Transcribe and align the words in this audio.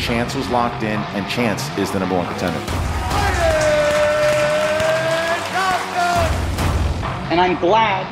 Chance 0.00 0.34
was 0.34 0.48
locked 0.48 0.82
in, 0.82 0.98
and 0.98 1.28
Chance 1.28 1.76
is 1.76 1.90
the 1.90 1.98
number 1.98 2.16
one 2.16 2.26
contender. 2.26 2.58
And 7.30 7.38
I'm 7.38 7.60
glad 7.60 8.06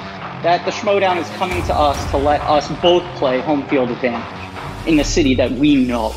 that 0.44 0.64
the 0.64 0.70
Schmoedown 0.70 1.16
is 1.16 1.28
coming 1.30 1.62
to 1.64 1.74
us 1.74 2.10
to 2.10 2.18
let 2.18 2.40
us 2.42 2.68
both 2.82 3.02
play 3.16 3.40
home 3.40 3.66
field 3.68 3.90
advantage 3.90 4.86
in 4.86 4.96
the 4.96 5.04
city 5.04 5.34
that 5.34 5.50
we 5.50 5.76
know. 5.76 6.14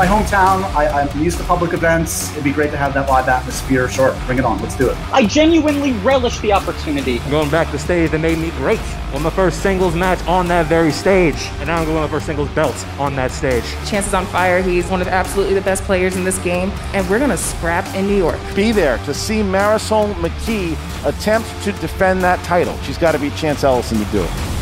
My 0.00 0.06
hometown. 0.06 0.62
I, 0.74 1.02
am 1.02 1.22
used 1.22 1.36
to 1.36 1.44
public 1.44 1.74
events. 1.74 2.32
It'd 2.32 2.42
be 2.42 2.52
great 2.52 2.70
to 2.70 2.76
have 2.78 2.94
that 2.94 3.06
live 3.06 3.28
atmosphere. 3.28 3.86
Sure, 3.86 4.18
bring 4.24 4.38
it 4.38 4.46
on. 4.46 4.58
Let's 4.62 4.74
do 4.74 4.88
it. 4.88 4.96
I 5.12 5.26
genuinely 5.26 5.92
relish 5.92 6.38
the 6.38 6.54
opportunity. 6.54 7.18
Going 7.28 7.50
back 7.50 7.70
to 7.72 7.78
stage 7.78 8.10
that 8.12 8.20
made 8.20 8.38
me 8.38 8.48
great. 8.52 8.80
Won 9.12 9.22
my 9.22 9.28
first 9.28 9.62
singles 9.62 9.94
match 9.94 10.18
on 10.26 10.48
that 10.48 10.68
very 10.68 10.90
stage, 10.90 11.36
and 11.58 11.66
now 11.66 11.76
I'm 11.76 11.84
going 11.84 11.88
to 11.88 11.92
win 12.00 12.02
my 12.04 12.08
first 12.08 12.24
singles 12.24 12.48
belt 12.52 12.74
on 12.98 13.14
that 13.16 13.30
stage. 13.30 13.64
Chance 13.90 14.06
is 14.06 14.14
on 14.14 14.24
fire. 14.24 14.62
He's 14.62 14.86
one 14.86 15.02
of 15.02 15.08
absolutely 15.08 15.52
the 15.52 15.60
best 15.60 15.82
players 15.82 16.16
in 16.16 16.24
this 16.24 16.38
game, 16.38 16.70
and 16.94 17.06
we're 17.10 17.18
going 17.18 17.28
to 17.28 17.36
scrap 17.36 17.84
in 17.94 18.06
New 18.06 18.16
York. 18.16 18.40
Be 18.56 18.72
there 18.72 18.96
to 19.04 19.12
see 19.12 19.42
Marisol 19.42 20.14
McKee 20.14 20.78
attempt 21.04 21.46
to 21.64 21.72
defend 21.72 22.22
that 22.22 22.42
title. 22.42 22.74
She's 22.84 22.96
got 22.96 23.12
to 23.12 23.18
beat 23.18 23.36
Chance 23.36 23.64
Ellison 23.64 23.98
to 23.98 24.04
do 24.12 24.22
it. 24.22 24.59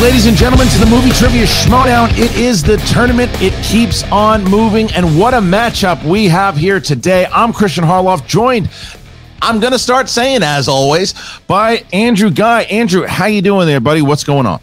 Ladies 0.00 0.26
and 0.26 0.36
gentlemen, 0.36 0.68
to 0.68 0.78
the 0.78 0.86
Movie 0.86 1.10
Trivia 1.10 1.44
Schmoedown. 1.44 2.10
It 2.16 2.36
is 2.36 2.62
the 2.62 2.76
tournament. 2.92 3.30
It 3.42 3.52
keeps 3.64 4.04
on 4.04 4.44
moving. 4.44 4.90
And 4.92 5.18
what 5.18 5.34
a 5.34 5.38
matchup 5.38 6.04
we 6.04 6.26
have 6.26 6.56
here 6.56 6.78
today. 6.78 7.26
I'm 7.26 7.52
Christian 7.52 7.84
Harloff, 7.84 8.26
joined, 8.26 8.70
I'm 9.42 9.60
going 9.60 9.72
to 9.72 9.78
start 9.78 10.08
saying, 10.08 10.42
as 10.42 10.68
always, 10.68 11.14
by 11.46 11.84
Andrew 11.92 12.30
Guy. 12.30 12.62
Andrew, 12.62 13.06
how 13.06 13.26
you 13.26 13.42
doing 13.42 13.66
there, 13.66 13.80
buddy? 13.80 14.02
What's 14.02 14.24
going 14.24 14.46
on? 14.46 14.60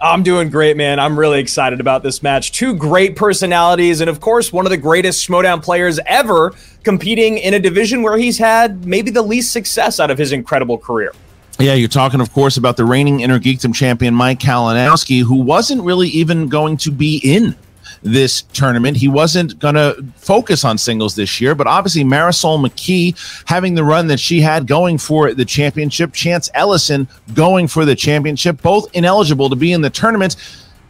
I'm 0.00 0.22
doing 0.22 0.50
great, 0.50 0.76
man. 0.76 1.00
I'm 1.00 1.18
really 1.18 1.40
excited 1.40 1.80
about 1.80 2.02
this 2.02 2.22
match. 2.22 2.52
Two 2.52 2.74
great 2.74 3.16
personalities, 3.16 4.02
and 4.02 4.10
of 4.10 4.20
course, 4.20 4.52
one 4.52 4.66
of 4.66 4.70
the 4.70 4.76
greatest 4.76 5.26
Schmoedown 5.26 5.62
players 5.62 5.98
ever 6.06 6.52
competing 6.84 7.38
in 7.38 7.54
a 7.54 7.58
division 7.58 8.02
where 8.02 8.18
he's 8.18 8.36
had 8.36 8.84
maybe 8.84 9.10
the 9.10 9.22
least 9.22 9.52
success 9.52 9.98
out 10.00 10.10
of 10.10 10.18
his 10.18 10.32
incredible 10.32 10.76
career. 10.76 11.12
Yeah, 11.58 11.72
you're 11.72 11.88
talking, 11.88 12.20
of 12.20 12.30
course, 12.34 12.58
about 12.58 12.76
the 12.76 12.84
reigning 12.84 13.20
Inner 13.20 13.40
Geekdom 13.40 13.74
champion 13.74 14.14
Mike 14.14 14.40
Kalinowski, 14.40 15.22
who 15.22 15.36
wasn't 15.36 15.82
really 15.82 16.08
even 16.08 16.48
going 16.48 16.76
to 16.78 16.90
be 16.90 17.18
in 17.24 17.56
this 18.02 18.42
tournament. 18.42 18.98
He 18.98 19.08
wasn't 19.08 19.58
going 19.58 19.74
to 19.74 20.04
focus 20.16 20.66
on 20.66 20.76
singles 20.76 21.14
this 21.14 21.40
year, 21.40 21.54
but 21.54 21.66
obviously 21.66 22.04
Marisol 22.04 22.62
McKee 22.62 23.16
having 23.46 23.74
the 23.74 23.84
run 23.84 24.06
that 24.08 24.20
she 24.20 24.42
had 24.42 24.66
going 24.66 24.98
for 24.98 25.32
the 25.32 25.46
championship, 25.46 26.12
Chance 26.12 26.50
Ellison 26.52 27.08
going 27.32 27.68
for 27.68 27.86
the 27.86 27.96
championship, 27.96 28.60
both 28.60 28.94
ineligible 28.94 29.48
to 29.48 29.56
be 29.56 29.72
in 29.72 29.80
the 29.80 29.88
tournament. 29.88 30.36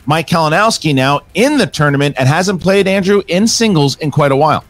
Mike 0.04 0.26
Kalinowski 0.26 0.92
now 0.92 1.20
in 1.34 1.58
the 1.58 1.66
tournament 1.68 2.16
and 2.18 2.28
hasn't 2.28 2.60
played 2.60 2.88
Andrew 2.88 3.22
in 3.28 3.46
singles 3.46 3.96
in 3.98 4.10
quite 4.10 4.32
a 4.32 4.36
while. 4.36 4.64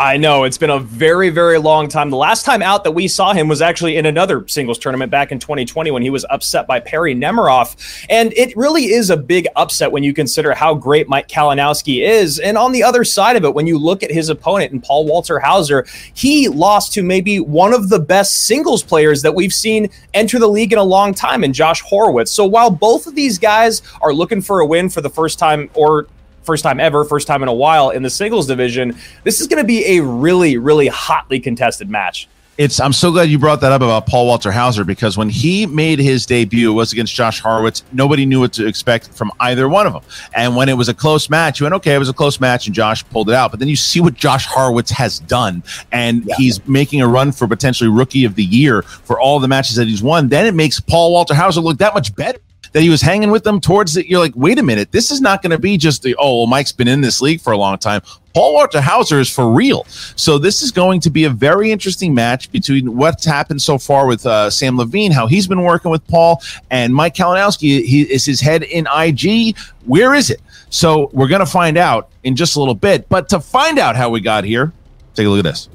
I 0.00 0.16
know 0.16 0.44
it's 0.44 0.56
been 0.56 0.70
a 0.70 0.78
very, 0.78 1.28
very 1.28 1.58
long 1.58 1.86
time. 1.86 2.08
The 2.08 2.16
last 2.16 2.46
time 2.46 2.62
out 2.62 2.84
that 2.84 2.92
we 2.92 3.06
saw 3.06 3.34
him 3.34 3.48
was 3.48 3.60
actually 3.60 3.98
in 3.98 4.06
another 4.06 4.48
singles 4.48 4.78
tournament 4.78 5.10
back 5.10 5.30
in 5.30 5.38
2020 5.38 5.90
when 5.90 6.02
he 6.02 6.08
was 6.08 6.24
upset 6.30 6.66
by 6.66 6.80
Perry 6.80 7.14
Nemiroff. 7.14 8.06
And 8.08 8.32
it 8.32 8.56
really 8.56 8.86
is 8.86 9.10
a 9.10 9.16
big 9.18 9.46
upset 9.56 9.92
when 9.92 10.02
you 10.02 10.14
consider 10.14 10.54
how 10.54 10.72
great 10.72 11.06
Mike 11.06 11.28
Kalinowski 11.28 12.02
is. 12.02 12.38
And 12.38 12.56
on 12.56 12.72
the 12.72 12.82
other 12.82 13.04
side 13.04 13.36
of 13.36 13.44
it, 13.44 13.52
when 13.52 13.66
you 13.66 13.76
look 13.76 14.02
at 14.02 14.10
his 14.10 14.30
opponent 14.30 14.72
in 14.72 14.80
Paul 14.80 15.04
Walter 15.04 15.38
Hauser, 15.38 15.84
he 16.14 16.48
lost 16.48 16.94
to 16.94 17.02
maybe 17.02 17.38
one 17.38 17.74
of 17.74 17.90
the 17.90 18.00
best 18.00 18.46
singles 18.46 18.82
players 18.82 19.20
that 19.20 19.34
we've 19.34 19.52
seen 19.52 19.90
enter 20.14 20.38
the 20.38 20.48
league 20.48 20.72
in 20.72 20.78
a 20.78 20.82
long 20.82 21.12
time 21.12 21.44
in 21.44 21.52
Josh 21.52 21.82
Horowitz. 21.82 22.32
So 22.32 22.46
while 22.46 22.70
both 22.70 23.06
of 23.06 23.14
these 23.14 23.38
guys 23.38 23.82
are 24.00 24.14
looking 24.14 24.40
for 24.40 24.60
a 24.60 24.66
win 24.66 24.88
for 24.88 25.02
the 25.02 25.10
first 25.10 25.38
time 25.38 25.68
or 25.74 26.06
first 26.42 26.62
time 26.62 26.80
ever, 26.80 27.04
first 27.04 27.26
time 27.26 27.42
in 27.42 27.48
a 27.48 27.54
while 27.54 27.90
in 27.90 28.02
the 28.02 28.10
singles 28.10 28.46
division. 28.46 28.96
This 29.24 29.40
is 29.40 29.46
going 29.46 29.62
to 29.62 29.66
be 29.66 29.98
a 29.98 30.02
really, 30.02 30.56
really 30.56 30.88
hotly 30.88 31.40
contested 31.40 31.90
match. 31.90 32.28
It's. 32.60 32.78
I'm 32.78 32.92
so 32.92 33.10
glad 33.10 33.30
you 33.30 33.38
brought 33.38 33.62
that 33.62 33.72
up 33.72 33.80
about 33.80 34.06
Paul 34.06 34.26
Walter 34.26 34.52
Hauser 34.52 34.84
because 34.84 35.16
when 35.16 35.30
he 35.30 35.64
made 35.64 35.98
his 35.98 36.26
debut, 36.26 36.70
it 36.70 36.74
was 36.74 36.92
against 36.92 37.14
Josh 37.14 37.40
Horowitz. 37.40 37.84
Nobody 37.90 38.26
knew 38.26 38.40
what 38.40 38.52
to 38.52 38.66
expect 38.66 39.08
from 39.14 39.32
either 39.40 39.66
one 39.66 39.86
of 39.86 39.94
them. 39.94 40.02
And 40.34 40.54
when 40.54 40.68
it 40.68 40.74
was 40.74 40.90
a 40.90 40.92
close 40.92 41.30
match, 41.30 41.58
you 41.58 41.64
went, 41.64 41.74
okay, 41.76 41.94
it 41.94 41.98
was 41.98 42.10
a 42.10 42.12
close 42.12 42.38
match, 42.38 42.66
and 42.66 42.74
Josh 42.74 43.02
pulled 43.08 43.30
it 43.30 43.34
out. 43.34 43.50
But 43.50 43.60
then 43.60 43.68
you 43.68 43.76
see 43.76 44.00
what 44.00 44.12
Josh 44.12 44.44
Horowitz 44.44 44.90
has 44.90 45.20
done, 45.20 45.62
and 45.90 46.26
yeah. 46.26 46.34
he's 46.36 46.66
making 46.68 47.00
a 47.00 47.08
run 47.08 47.32
for 47.32 47.48
potentially 47.48 47.88
Rookie 47.88 48.26
of 48.26 48.34
the 48.34 48.44
Year 48.44 48.82
for 48.82 49.18
all 49.18 49.40
the 49.40 49.48
matches 49.48 49.76
that 49.76 49.88
he's 49.88 50.02
won. 50.02 50.28
Then 50.28 50.44
it 50.44 50.54
makes 50.54 50.80
Paul 50.80 51.12
Walter 51.12 51.34
Hauser 51.34 51.62
look 51.62 51.78
that 51.78 51.94
much 51.94 52.14
better 52.14 52.40
that 52.72 52.82
he 52.82 52.88
was 52.88 53.02
hanging 53.02 53.30
with 53.30 53.44
them 53.44 53.60
towards 53.60 53.96
it. 53.96 54.06
You're 54.06 54.20
like, 54.20 54.34
wait 54.36 54.58
a 54.58 54.62
minute, 54.62 54.92
this 54.92 55.10
is 55.10 55.20
not 55.20 55.42
going 55.42 55.50
to 55.50 55.58
be 55.58 55.76
just 55.76 56.02
the 56.02 56.14
oh, 56.18 56.46
Mike's 56.46 56.72
been 56.72 56.88
in 56.88 57.00
this 57.00 57.20
league 57.20 57.40
for 57.40 57.52
a 57.52 57.56
long 57.56 57.78
time. 57.78 58.02
Paul 58.34 58.54
Walter 58.54 58.80
Hauser 58.80 59.18
is 59.18 59.28
for 59.28 59.50
real. 59.50 59.84
So 60.14 60.38
this 60.38 60.62
is 60.62 60.70
going 60.70 61.00
to 61.00 61.10
be 61.10 61.24
a 61.24 61.30
very 61.30 61.72
interesting 61.72 62.14
match 62.14 62.50
between 62.52 62.96
what's 62.96 63.24
happened 63.24 63.60
so 63.60 63.76
far 63.76 64.06
with 64.06 64.24
uh, 64.24 64.50
Sam 64.50 64.76
Levine, 64.76 65.10
how 65.10 65.26
he's 65.26 65.48
been 65.48 65.62
working 65.62 65.90
with 65.90 66.06
Paul, 66.06 66.40
and 66.70 66.94
Mike 66.94 67.14
Kalinowski. 67.14 67.84
He 67.84 68.02
is 68.02 68.24
his 68.24 68.40
head 68.40 68.62
in 68.62 68.86
IG. 68.96 69.56
Where 69.84 70.14
is 70.14 70.30
it? 70.30 70.40
So 70.70 71.10
we're 71.12 71.28
going 71.28 71.40
to 71.40 71.46
find 71.46 71.76
out 71.76 72.08
in 72.22 72.36
just 72.36 72.54
a 72.54 72.60
little 72.60 72.74
bit. 72.74 73.08
But 73.08 73.28
to 73.30 73.40
find 73.40 73.78
out 73.78 73.96
how 73.96 74.10
we 74.10 74.20
got 74.20 74.44
here, 74.44 74.72
take 75.14 75.26
a 75.26 75.28
look 75.28 75.44
at 75.44 75.50
this. 75.50 75.68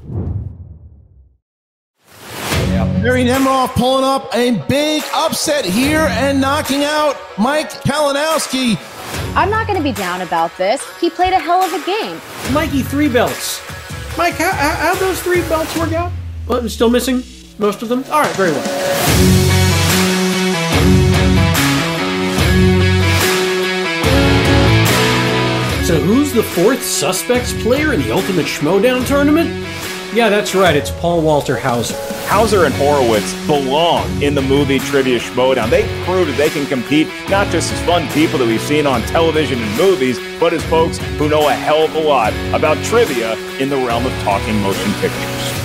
Perry 3.06 3.22
Nemiroff 3.22 3.72
pulling 3.76 4.02
up 4.02 4.34
a 4.34 4.60
big 4.66 5.00
upset 5.14 5.64
here 5.64 6.08
and 6.10 6.40
knocking 6.40 6.82
out 6.82 7.14
Mike 7.38 7.70
Kalinowski. 7.70 8.76
I'm 9.36 9.48
not 9.48 9.68
going 9.68 9.78
to 9.78 9.82
be 9.84 9.92
down 9.92 10.22
about 10.22 10.56
this. 10.56 10.84
He 10.98 11.08
played 11.08 11.32
a 11.32 11.38
hell 11.38 11.62
of 11.62 11.72
a 11.72 11.86
game. 11.86 12.20
Mikey, 12.52 12.82
three 12.82 13.08
belts. 13.08 13.62
Mike, 14.18 14.34
how, 14.34 14.50
how, 14.50 14.74
how 14.74 14.94
those 14.96 15.22
three 15.22 15.40
belts 15.42 15.76
work 15.78 15.92
out? 15.92 16.10
Well, 16.48 16.68
still 16.68 16.90
missing 16.90 17.22
most 17.60 17.80
of 17.80 17.88
them? 17.88 18.02
All 18.10 18.22
right, 18.22 18.34
very 18.34 18.50
well. 18.50 18.64
So, 25.84 26.00
who's 26.00 26.32
the 26.32 26.42
fourth 26.42 26.82
suspects 26.82 27.52
player 27.62 27.92
in 27.92 28.02
the 28.02 28.10
Ultimate 28.10 28.46
Schmoedown 28.46 29.06
tournament? 29.06 29.48
Yeah, 30.12 30.28
that's 30.28 30.56
right. 30.56 30.74
It's 30.74 30.90
Paul 30.90 31.22
Walter 31.22 31.56
Hauser. 31.56 32.15
Hauser 32.26 32.64
and 32.64 32.74
Horowitz 32.74 33.32
belong 33.46 34.20
in 34.20 34.34
the 34.34 34.42
movie 34.42 34.80
Trivia 34.80 35.20
Schmoedown. 35.20 35.70
They 35.70 35.82
prove 36.04 36.26
that 36.26 36.36
they 36.36 36.50
can 36.50 36.66
compete 36.66 37.06
not 37.30 37.46
just 37.48 37.72
as 37.72 37.80
fun 37.86 38.08
people 38.08 38.38
that 38.40 38.46
we've 38.46 38.60
seen 38.60 38.84
on 38.84 39.00
television 39.02 39.62
and 39.62 39.78
movies, 39.78 40.18
but 40.40 40.52
as 40.52 40.62
folks 40.64 40.98
who 41.18 41.28
know 41.28 41.48
a 41.48 41.52
hell 41.52 41.84
of 41.84 41.94
a 41.94 42.00
lot 42.00 42.32
about 42.52 42.76
trivia 42.84 43.34
in 43.60 43.70
the 43.70 43.76
realm 43.76 44.04
of 44.04 44.12
talking 44.22 44.60
motion 44.60 44.92
pictures. 44.94 45.56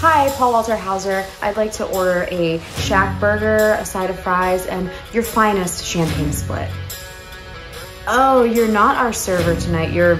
Hi, 0.00 0.30
Paul 0.36 0.52
Walter 0.52 0.74
Hauser. 0.74 1.24
I'd 1.42 1.58
like 1.58 1.72
to 1.72 1.86
order 1.86 2.26
a 2.30 2.60
shack 2.78 3.20
burger, 3.20 3.74
a 3.74 3.84
side 3.84 4.08
of 4.08 4.18
fries, 4.18 4.66
and 4.66 4.90
your 5.12 5.22
finest 5.22 5.84
champagne 5.84 6.32
split. 6.32 6.70
Oh, 8.08 8.42
you're 8.44 8.68
not 8.68 8.96
our 8.96 9.12
server 9.12 9.54
tonight. 9.60 9.92
You're 9.92 10.18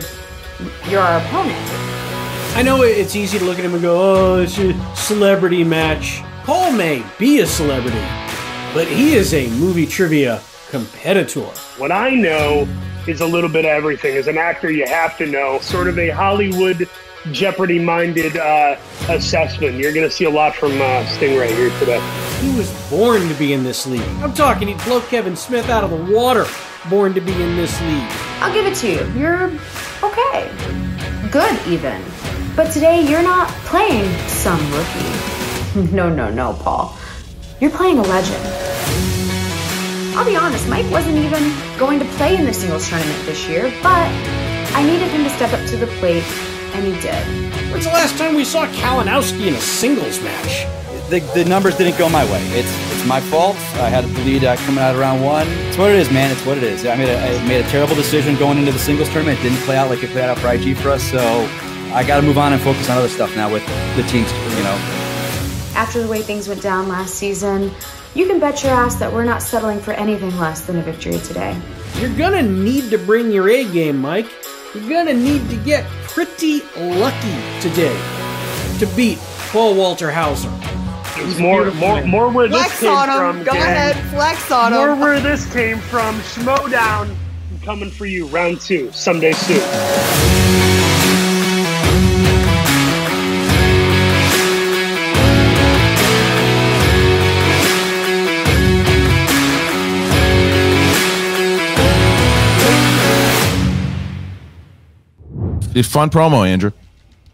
you're 0.88 1.00
our 1.00 1.20
opponent. 1.20 2.05
I 2.56 2.62
know 2.62 2.84
it's 2.84 3.14
easy 3.14 3.38
to 3.38 3.44
look 3.44 3.58
at 3.58 3.66
him 3.66 3.74
and 3.74 3.82
go, 3.82 4.00
oh, 4.00 4.40
it's 4.40 4.56
a 4.56 4.96
celebrity 4.96 5.62
match. 5.62 6.22
Paul 6.44 6.72
may 6.72 7.04
be 7.18 7.40
a 7.40 7.46
celebrity, 7.46 8.00
but 8.72 8.88
he 8.88 9.12
is 9.12 9.34
a 9.34 9.46
movie 9.58 9.84
trivia 9.84 10.40
competitor. 10.70 11.42
What 11.76 11.92
I 11.92 12.14
know 12.14 12.66
is 13.06 13.20
a 13.20 13.26
little 13.26 13.50
bit 13.50 13.66
of 13.66 13.72
everything. 13.72 14.16
As 14.16 14.26
an 14.26 14.38
actor, 14.38 14.70
you 14.70 14.86
have 14.86 15.18
to 15.18 15.26
know 15.26 15.58
sort 15.58 15.86
of 15.86 15.98
a 15.98 16.08
Hollywood 16.08 16.88
Jeopardy 17.30 17.78
minded 17.78 18.38
uh, 18.38 18.78
assessment. 19.10 19.76
You're 19.76 19.92
going 19.92 20.08
to 20.08 20.14
see 20.14 20.24
a 20.24 20.30
lot 20.30 20.56
from 20.56 20.72
uh, 20.80 21.04
Stingray 21.04 21.54
here 21.54 21.78
today. 21.78 22.00
He 22.40 22.56
was 22.56 22.72
born 22.88 23.28
to 23.28 23.34
be 23.34 23.52
in 23.52 23.64
this 23.64 23.86
league. 23.86 24.00
I'm 24.22 24.32
talking 24.32 24.68
he'd 24.68 24.82
blow 24.84 25.02
Kevin 25.02 25.36
Smith 25.36 25.68
out 25.68 25.84
of 25.84 25.90
the 25.90 26.10
water. 26.10 26.46
Born 26.88 27.12
to 27.12 27.20
be 27.20 27.32
in 27.32 27.54
this 27.54 27.78
league. 27.82 28.10
I'll 28.40 28.54
give 28.54 28.64
it 28.64 28.76
to 28.76 28.90
you. 28.90 29.20
You're 29.20 29.52
okay. 30.02 30.50
Good, 31.30 31.68
even. 31.68 32.02
But 32.56 32.72
today, 32.72 33.06
you're 33.06 33.22
not 33.22 33.50
playing 33.66 34.10
some 34.28 34.60
rookie. 34.72 35.92
No, 35.94 36.08
no, 36.08 36.30
no, 36.30 36.54
Paul. 36.54 36.96
You're 37.60 37.70
playing 37.70 37.98
a 37.98 38.02
legend. 38.02 38.42
I'll 40.16 40.24
be 40.24 40.34
honest, 40.34 40.66
Mike 40.70 40.90
wasn't 40.90 41.18
even 41.18 41.52
going 41.78 41.98
to 41.98 42.06
play 42.16 42.34
in 42.34 42.46
the 42.46 42.54
singles 42.54 42.88
tournament 42.88 43.26
this 43.26 43.46
year, 43.46 43.64
but 43.82 44.08
I 44.74 44.82
needed 44.82 45.08
him 45.08 45.22
to 45.24 45.28
step 45.28 45.52
up 45.52 45.66
to 45.68 45.76
the 45.76 45.86
plate, 45.98 46.22
and 46.72 46.86
he 46.86 46.98
did. 47.02 47.22
When's 47.70 47.84
the 47.84 47.90
last 47.90 48.16
time 48.16 48.34
we 48.34 48.42
saw 48.42 48.66
Kalinowski 48.68 49.48
in 49.48 49.54
a 49.54 49.60
singles 49.60 50.22
match? 50.22 50.64
The, 51.10 51.20
the 51.34 51.44
numbers 51.44 51.76
didn't 51.76 51.98
go 51.98 52.08
my 52.08 52.24
way. 52.24 52.42
It's 52.58 52.72
it's 52.92 53.06
my 53.06 53.20
fault. 53.20 53.56
I 53.76 53.90
had 53.90 54.04
the 54.04 54.24
lead 54.24 54.44
uh, 54.44 54.56
coming 54.64 54.82
out 54.82 54.94
of 54.94 55.00
round 55.00 55.22
one. 55.22 55.46
It's 55.68 55.76
what 55.76 55.90
it 55.90 55.96
is, 55.96 56.10
man. 56.10 56.30
It's 56.30 56.46
what 56.46 56.56
it 56.56 56.64
is. 56.64 56.86
I 56.86 56.96
made 56.96 57.10
a, 57.10 57.20
I 57.20 57.46
made 57.46 57.62
a 57.62 57.68
terrible 57.68 57.94
decision 57.94 58.34
going 58.36 58.56
into 58.56 58.72
the 58.72 58.78
singles 58.78 59.10
tournament. 59.10 59.38
It 59.40 59.42
didn't 59.42 59.58
play 59.66 59.76
out 59.76 59.90
like 59.90 60.02
it 60.02 60.08
played 60.08 60.24
out 60.24 60.38
for 60.38 60.48
IG 60.48 60.74
for 60.78 60.88
us. 60.88 61.02
So 61.02 61.20
I 61.96 62.04
got 62.04 62.20
to 62.20 62.22
move 62.26 62.36
on 62.36 62.52
and 62.52 62.60
focus 62.60 62.90
on 62.90 62.98
other 62.98 63.08
stuff 63.08 63.34
now 63.36 63.50
with 63.50 63.66
the 63.96 64.02
teams. 64.02 64.30
You 64.30 64.62
know. 64.64 64.76
After 65.74 66.02
the 66.02 66.08
way 66.08 66.20
things 66.20 66.46
went 66.46 66.60
down 66.60 66.88
last 66.88 67.14
season, 67.14 67.72
you 68.14 68.26
can 68.26 68.38
bet 68.38 68.62
your 68.62 68.72
ass 68.72 68.96
that 68.96 69.10
we're 69.10 69.24
not 69.24 69.40
settling 69.42 69.80
for 69.80 69.92
anything 69.92 70.36
less 70.36 70.66
than 70.66 70.76
a 70.76 70.82
victory 70.82 71.18
today. 71.20 71.58
You're 71.94 72.14
gonna 72.14 72.42
need 72.42 72.90
to 72.90 72.98
bring 72.98 73.32
your 73.32 73.48
A 73.48 73.64
game, 73.64 73.98
Mike. 73.98 74.26
You're 74.74 74.90
gonna 74.90 75.14
need 75.14 75.48
to 75.48 75.56
get 75.56 75.86
pretty 76.08 76.60
lucky 76.76 77.34
today 77.62 77.98
to 78.78 78.86
beat 78.94 79.18
Paul 79.50 79.74
Walter 79.74 80.10
Hauser. 80.10 80.52
It's 81.18 81.38
more, 81.38 81.70
more, 81.72 82.04
more 82.04 82.28
where 82.30 82.46
Flex 82.46 82.72
this 82.72 82.80
came 82.80 82.90
on 82.90 83.08
him. 83.08 83.16
from. 83.16 83.44
Go 83.44 83.52
gang. 83.52 83.62
ahead, 83.62 83.96
flex 84.10 84.50
on 84.50 84.72
More 84.74 84.90
him. 84.90 84.98
More 84.98 85.08
where 85.08 85.20
this 85.20 85.50
came 85.50 85.78
from. 85.78 86.18
Schmoedown 86.20 87.16
coming 87.64 87.90
for 87.90 88.04
you, 88.04 88.26
round 88.26 88.60
two, 88.60 88.92
someday 88.92 89.32
soon. 89.32 90.85
It's 105.76 105.86
fun 105.86 106.08
promo, 106.08 106.48
Andrew. 106.48 106.72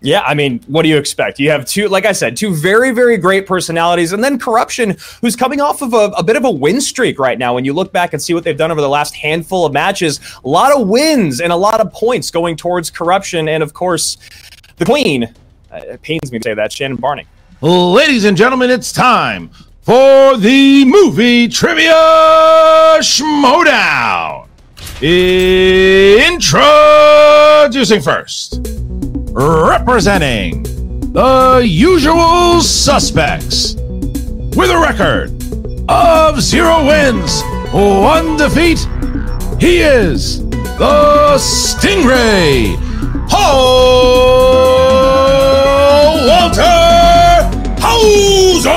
Yeah, 0.01 0.23
I 0.23 0.35
mean, 0.35 0.59
what 0.67 0.83
do 0.83 0.89
you 0.89 0.97
expect? 0.97 1.39
You 1.39 1.51
have 1.51 1.65
two, 1.65 1.87
like 1.87 2.05
I 2.05 2.11
said, 2.11 2.37
two 2.37 2.53
very, 2.53 2.91
very 2.91 3.17
great 3.17 3.47
personalities, 3.47 4.13
and 4.13 4.25
then 4.25 4.37
corruption, 4.37 4.97
who's 5.21 5.37
coming 5.37 5.61
off 5.61 5.81
of 5.81 5.95
a, 5.95 6.11
a 6.17 6.25
bit 6.25 6.35
of 6.35 6.45
a 6.45 6.51
win 6.51 6.81
streak 6.81 7.21
right 7.21 7.39
now. 7.39 7.55
When 7.55 7.65
you 7.65 7.73
look 7.73 7.93
back 7.93 8.13
and 8.13 8.21
see 8.21 8.35
what 8.35 8.43
they've 8.43 8.59
done 8.59 8.73
over 8.73 8.81
the 8.81 8.89
last 8.89 9.15
handful 9.15 9.65
of 9.65 9.73
matches, 9.73 10.19
a 10.45 10.49
lot 10.49 10.75
of 10.77 10.89
wins 10.89 11.41
and 11.41 11.53
a 11.53 11.57
lot 11.57 11.81
of 11.81 11.93
points 11.93 12.33
going 12.33 12.57
towards 12.57 12.91
corruption, 12.91 13.49
and 13.49 13.63
of 13.63 13.75
course, 13.75 14.17
the 14.79 14.85
queen. 14.85 15.33
Uh, 15.71 15.77
it 15.77 16.03
pains 16.03 16.33
me 16.33 16.41
to 16.41 16.43
say 16.43 16.55
that, 16.55 16.73
Shannon 16.73 16.97
Barney. 16.97 17.29
Ladies 17.61 18.25
and 18.25 18.37
gentlemen, 18.37 18.71
it's 18.71 18.91
time 18.91 19.51
for 19.83 20.37
the 20.37 20.85
movie 20.85 21.47
trivia 21.47 21.93
schmoedown. 22.99 24.49
Introducing 25.03 26.31
first, 28.01 28.61
representing 29.33 30.63
the 31.13 31.61
usual 31.67 32.61
suspects 32.61 33.75
with 33.75 34.71
a 34.71 34.79
record 34.81 35.33
of 35.89 36.41
zero 36.41 36.87
wins, 36.87 37.43
one 37.73 38.37
defeat. 38.37 38.79
He 39.59 39.79
is 39.79 40.49
the 40.79 41.35
Stingray, 41.37 42.77
Paul 43.29 43.67
Walter 46.29 47.51
Hauser. 47.83 48.73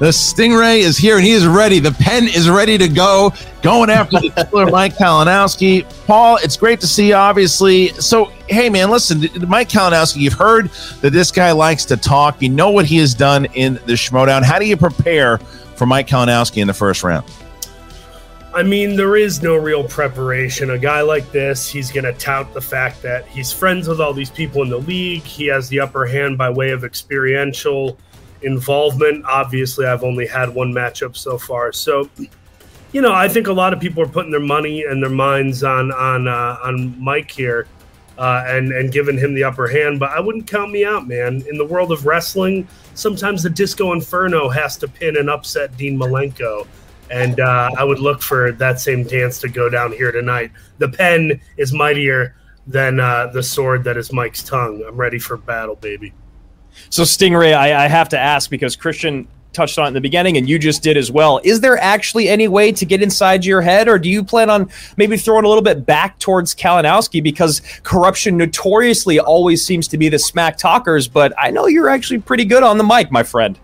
The 0.00 0.06
Stingray 0.06 0.78
is 0.78 0.96
here 0.96 1.18
and 1.18 1.26
he 1.26 1.32
is 1.32 1.46
ready. 1.46 1.78
The 1.78 1.92
pen 1.92 2.24
is 2.24 2.48
ready 2.48 2.78
to 2.78 2.88
go, 2.88 3.34
going 3.60 3.90
after 3.90 4.18
the 4.18 4.48
killer 4.48 4.64
Mike 4.70 4.96
Kalinowski. 4.96 5.84
Paul, 6.06 6.38
it's 6.42 6.56
great 6.56 6.80
to 6.80 6.86
see 6.86 7.08
you, 7.08 7.14
obviously. 7.16 7.88
So, 7.88 8.32
hey, 8.48 8.70
man, 8.70 8.90
listen, 8.90 9.28
Mike 9.46 9.68
Kalinowski, 9.68 10.16
you've 10.16 10.32
heard 10.32 10.70
that 11.02 11.10
this 11.10 11.30
guy 11.30 11.52
likes 11.52 11.84
to 11.84 11.98
talk. 11.98 12.40
You 12.40 12.48
know 12.48 12.70
what 12.70 12.86
he 12.86 12.96
has 12.96 13.12
done 13.12 13.44
in 13.52 13.74
the 13.74 13.92
Schmoedown. 13.92 14.42
How 14.42 14.58
do 14.58 14.64
you 14.64 14.74
prepare 14.74 15.36
for 15.36 15.84
Mike 15.84 16.06
Kalinowski 16.06 16.62
in 16.62 16.66
the 16.66 16.72
first 16.72 17.02
round? 17.02 17.30
I 18.54 18.62
mean, 18.62 18.96
there 18.96 19.16
is 19.16 19.42
no 19.42 19.56
real 19.56 19.84
preparation. 19.84 20.70
A 20.70 20.78
guy 20.78 21.02
like 21.02 21.30
this, 21.30 21.68
he's 21.68 21.92
going 21.92 22.04
to 22.04 22.14
tout 22.14 22.54
the 22.54 22.60
fact 22.62 23.02
that 23.02 23.26
he's 23.26 23.52
friends 23.52 23.86
with 23.86 24.00
all 24.00 24.14
these 24.14 24.30
people 24.30 24.62
in 24.62 24.70
the 24.70 24.78
league. 24.78 25.24
He 25.24 25.46
has 25.48 25.68
the 25.68 25.80
upper 25.80 26.06
hand 26.06 26.38
by 26.38 26.48
way 26.48 26.70
of 26.70 26.84
experiential 26.84 27.98
involvement. 28.42 29.24
Obviously, 29.24 29.86
I've 29.86 30.04
only 30.04 30.26
had 30.26 30.54
one 30.54 30.72
matchup 30.72 31.16
so 31.16 31.38
far. 31.38 31.72
So, 31.72 32.08
you 32.92 33.00
know, 33.00 33.12
I 33.12 33.28
think 33.28 33.46
a 33.46 33.52
lot 33.52 33.72
of 33.72 33.80
people 33.80 34.02
are 34.02 34.08
putting 34.08 34.30
their 34.30 34.40
money 34.40 34.84
and 34.84 35.02
their 35.02 35.10
minds 35.10 35.62
on 35.62 35.92
on 35.92 36.28
uh, 36.28 36.58
on 36.62 37.00
Mike 37.02 37.30
here, 37.30 37.66
uh, 38.18 38.44
and 38.46 38.72
and 38.72 38.92
giving 38.92 39.18
him 39.18 39.34
the 39.34 39.44
upper 39.44 39.68
hand. 39.68 40.00
But 40.00 40.10
I 40.10 40.20
wouldn't 40.20 40.46
count 40.46 40.72
me 40.72 40.84
out, 40.84 41.06
man. 41.06 41.42
In 41.48 41.56
the 41.56 41.64
world 41.64 41.92
of 41.92 42.06
wrestling, 42.06 42.66
sometimes 42.94 43.42
the 43.42 43.50
Disco 43.50 43.92
Inferno 43.92 44.48
has 44.48 44.76
to 44.78 44.88
pin 44.88 45.16
and 45.16 45.30
upset 45.30 45.76
Dean 45.76 45.98
Malenko, 45.98 46.66
and 47.10 47.40
uh, 47.40 47.70
I 47.76 47.84
would 47.84 48.00
look 48.00 48.22
for 48.22 48.52
that 48.52 48.80
same 48.80 49.04
dance 49.04 49.38
to 49.40 49.48
go 49.48 49.68
down 49.68 49.92
here 49.92 50.12
tonight. 50.12 50.50
The 50.78 50.88
pen 50.88 51.40
is 51.56 51.72
mightier 51.72 52.34
than 52.66 53.00
uh, 53.00 53.26
the 53.26 53.42
sword 53.42 53.84
that 53.84 53.96
is 53.96 54.12
Mike's 54.12 54.42
tongue. 54.42 54.84
I'm 54.86 54.96
ready 54.96 55.18
for 55.18 55.36
battle, 55.36 55.76
baby. 55.76 56.12
So, 56.90 57.02
Stingray, 57.02 57.54
I, 57.54 57.84
I 57.84 57.88
have 57.88 58.08
to 58.10 58.18
ask 58.18 58.50
because 58.50 58.76
Christian 58.76 59.28
touched 59.52 59.78
on 59.78 59.86
it 59.86 59.88
in 59.88 59.94
the 59.94 60.00
beginning 60.00 60.36
and 60.36 60.48
you 60.48 60.58
just 60.58 60.82
did 60.82 60.96
as 60.96 61.10
well. 61.10 61.40
Is 61.42 61.60
there 61.60 61.76
actually 61.78 62.28
any 62.28 62.48
way 62.48 62.72
to 62.72 62.84
get 62.84 63.02
inside 63.02 63.44
your 63.44 63.60
head, 63.60 63.88
or 63.88 63.98
do 63.98 64.08
you 64.08 64.24
plan 64.24 64.50
on 64.50 64.70
maybe 64.96 65.16
throwing 65.16 65.44
a 65.44 65.48
little 65.48 65.62
bit 65.62 65.84
back 65.84 66.18
towards 66.18 66.54
Kalinowski 66.54 67.22
because 67.22 67.60
corruption 67.82 68.36
notoriously 68.36 69.18
always 69.18 69.64
seems 69.64 69.88
to 69.88 69.98
be 69.98 70.08
the 70.08 70.18
smack 70.18 70.56
talkers? 70.56 71.08
But 71.08 71.32
I 71.38 71.50
know 71.50 71.66
you're 71.66 71.88
actually 71.88 72.20
pretty 72.20 72.44
good 72.44 72.62
on 72.62 72.78
the 72.78 72.84
mic, 72.84 73.10
my 73.10 73.22
friend. 73.22 73.58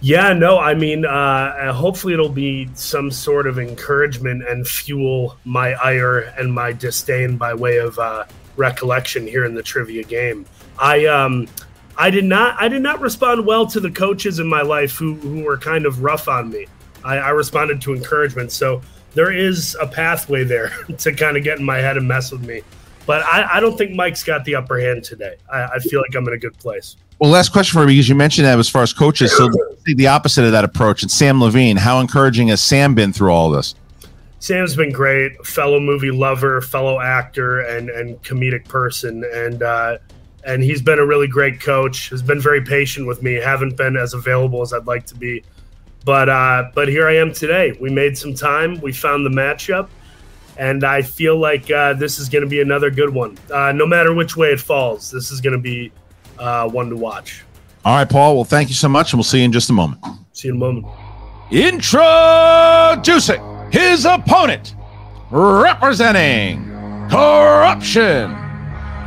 Yeah, 0.00 0.32
no, 0.32 0.58
I 0.58 0.74
mean, 0.74 1.04
uh, 1.04 1.72
hopefully 1.72 2.12
it'll 2.12 2.28
be 2.28 2.68
some 2.74 3.10
sort 3.10 3.48
of 3.48 3.58
encouragement 3.58 4.46
and 4.46 4.66
fuel 4.66 5.36
my 5.44 5.72
ire 5.74 6.20
and 6.38 6.52
my 6.52 6.72
disdain 6.72 7.36
by 7.36 7.52
way 7.52 7.78
of 7.78 7.98
uh, 7.98 8.24
recollection 8.56 9.26
here 9.26 9.44
in 9.44 9.54
the 9.54 9.62
trivia 9.62 10.04
game. 10.04 10.46
I 10.78 11.06
um, 11.06 11.48
I 11.96 12.10
did 12.10 12.24
not 12.24 12.56
I 12.60 12.68
did 12.68 12.82
not 12.82 13.00
respond 13.00 13.44
well 13.46 13.66
to 13.66 13.80
the 13.80 13.90
coaches 13.90 14.38
in 14.38 14.46
my 14.46 14.62
life 14.62 14.92
who 14.96 15.14
who 15.14 15.42
were 15.42 15.58
kind 15.58 15.86
of 15.86 16.02
rough 16.02 16.28
on 16.28 16.50
me. 16.50 16.66
I, 17.04 17.18
I 17.18 17.30
responded 17.30 17.80
to 17.82 17.94
encouragement, 17.94 18.52
so 18.52 18.82
there 19.14 19.32
is 19.32 19.76
a 19.80 19.86
pathway 19.86 20.44
there 20.44 20.70
to 20.98 21.12
kind 21.12 21.36
of 21.36 21.44
get 21.44 21.58
in 21.58 21.64
my 21.64 21.78
head 21.78 21.96
and 21.96 22.06
mess 22.06 22.30
with 22.30 22.46
me. 22.46 22.62
But 23.06 23.22
I, 23.22 23.56
I 23.56 23.60
don't 23.60 23.76
think 23.78 23.92
Mike's 23.92 24.22
got 24.22 24.44
the 24.44 24.54
upper 24.54 24.78
hand 24.78 25.02
today. 25.02 25.36
I, 25.50 25.64
I 25.64 25.78
feel 25.78 26.00
like 26.00 26.14
I'm 26.14 26.26
in 26.28 26.34
a 26.34 26.38
good 26.38 26.58
place. 26.58 26.96
Well, 27.18 27.30
last 27.30 27.52
question 27.52 27.80
for 27.80 27.86
me 27.86 27.94
because 27.94 28.08
you 28.08 28.14
mentioned 28.14 28.46
that 28.46 28.58
as 28.58 28.68
far 28.68 28.82
as 28.82 28.92
coaches. 28.92 29.36
So 29.36 29.50
the 29.86 30.06
opposite 30.06 30.44
of 30.44 30.52
that 30.52 30.64
approach. 30.64 31.02
And 31.02 31.10
Sam 31.10 31.40
Levine, 31.40 31.76
how 31.76 32.00
encouraging 32.00 32.48
has 32.48 32.60
Sam 32.60 32.94
been 32.94 33.12
through 33.12 33.30
all 33.30 33.50
this? 33.50 33.74
Sam's 34.40 34.76
been 34.76 34.92
great, 34.92 35.44
fellow 35.44 35.80
movie 35.80 36.12
lover, 36.12 36.60
fellow 36.60 37.00
actor, 37.00 37.60
and 37.60 37.90
and 37.90 38.22
comedic 38.22 38.68
person, 38.68 39.24
and 39.34 39.62
uh, 39.64 39.98
and 40.48 40.64
he's 40.64 40.80
been 40.80 40.98
a 40.98 41.04
really 41.04 41.28
great 41.28 41.60
coach. 41.60 42.08
Has 42.08 42.22
been 42.22 42.40
very 42.40 42.62
patient 42.62 43.06
with 43.06 43.22
me. 43.22 43.34
Haven't 43.34 43.76
been 43.76 43.96
as 43.96 44.14
available 44.14 44.62
as 44.62 44.72
I'd 44.72 44.86
like 44.86 45.04
to 45.06 45.14
be, 45.14 45.44
but 46.04 46.28
uh, 46.30 46.70
but 46.74 46.88
here 46.88 47.06
I 47.06 47.16
am 47.16 47.32
today. 47.32 47.76
We 47.78 47.90
made 47.90 48.16
some 48.16 48.34
time. 48.34 48.80
We 48.80 48.92
found 48.92 49.26
the 49.26 49.30
matchup, 49.30 49.90
and 50.56 50.84
I 50.84 51.02
feel 51.02 51.36
like 51.36 51.70
uh, 51.70 51.92
this 51.92 52.18
is 52.18 52.30
going 52.30 52.42
to 52.42 52.48
be 52.48 52.62
another 52.62 52.90
good 52.90 53.10
one. 53.10 53.36
Uh, 53.52 53.72
no 53.72 53.86
matter 53.86 54.14
which 54.14 54.36
way 54.36 54.48
it 54.48 54.60
falls, 54.60 55.10
this 55.10 55.30
is 55.30 55.42
going 55.42 55.52
to 55.52 55.60
be 55.60 55.92
uh, 56.38 56.66
one 56.68 56.88
to 56.88 56.96
watch. 56.96 57.44
All 57.84 57.96
right, 57.96 58.08
Paul. 58.08 58.36
Well, 58.36 58.44
thank 58.44 58.70
you 58.70 58.74
so 58.74 58.88
much, 58.88 59.12
and 59.12 59.18
we'll 59.18 59.24
see 59.24 59.40
you 59.40 59.44
in 59.44 59.52
just 59.52 59.68
a 59.68 59.74
moment. 59.74 60.02
See 60.32 60.48
you 60.48 60.54
in 60.54 60.56
a 60.56 60.64
moment. 60.64 60.86
Introducing 61.50 63.42
his 63.70 64.06
opponent, 64.06 64.74
representing 65.30 66.64
corruption, 67.10 68.34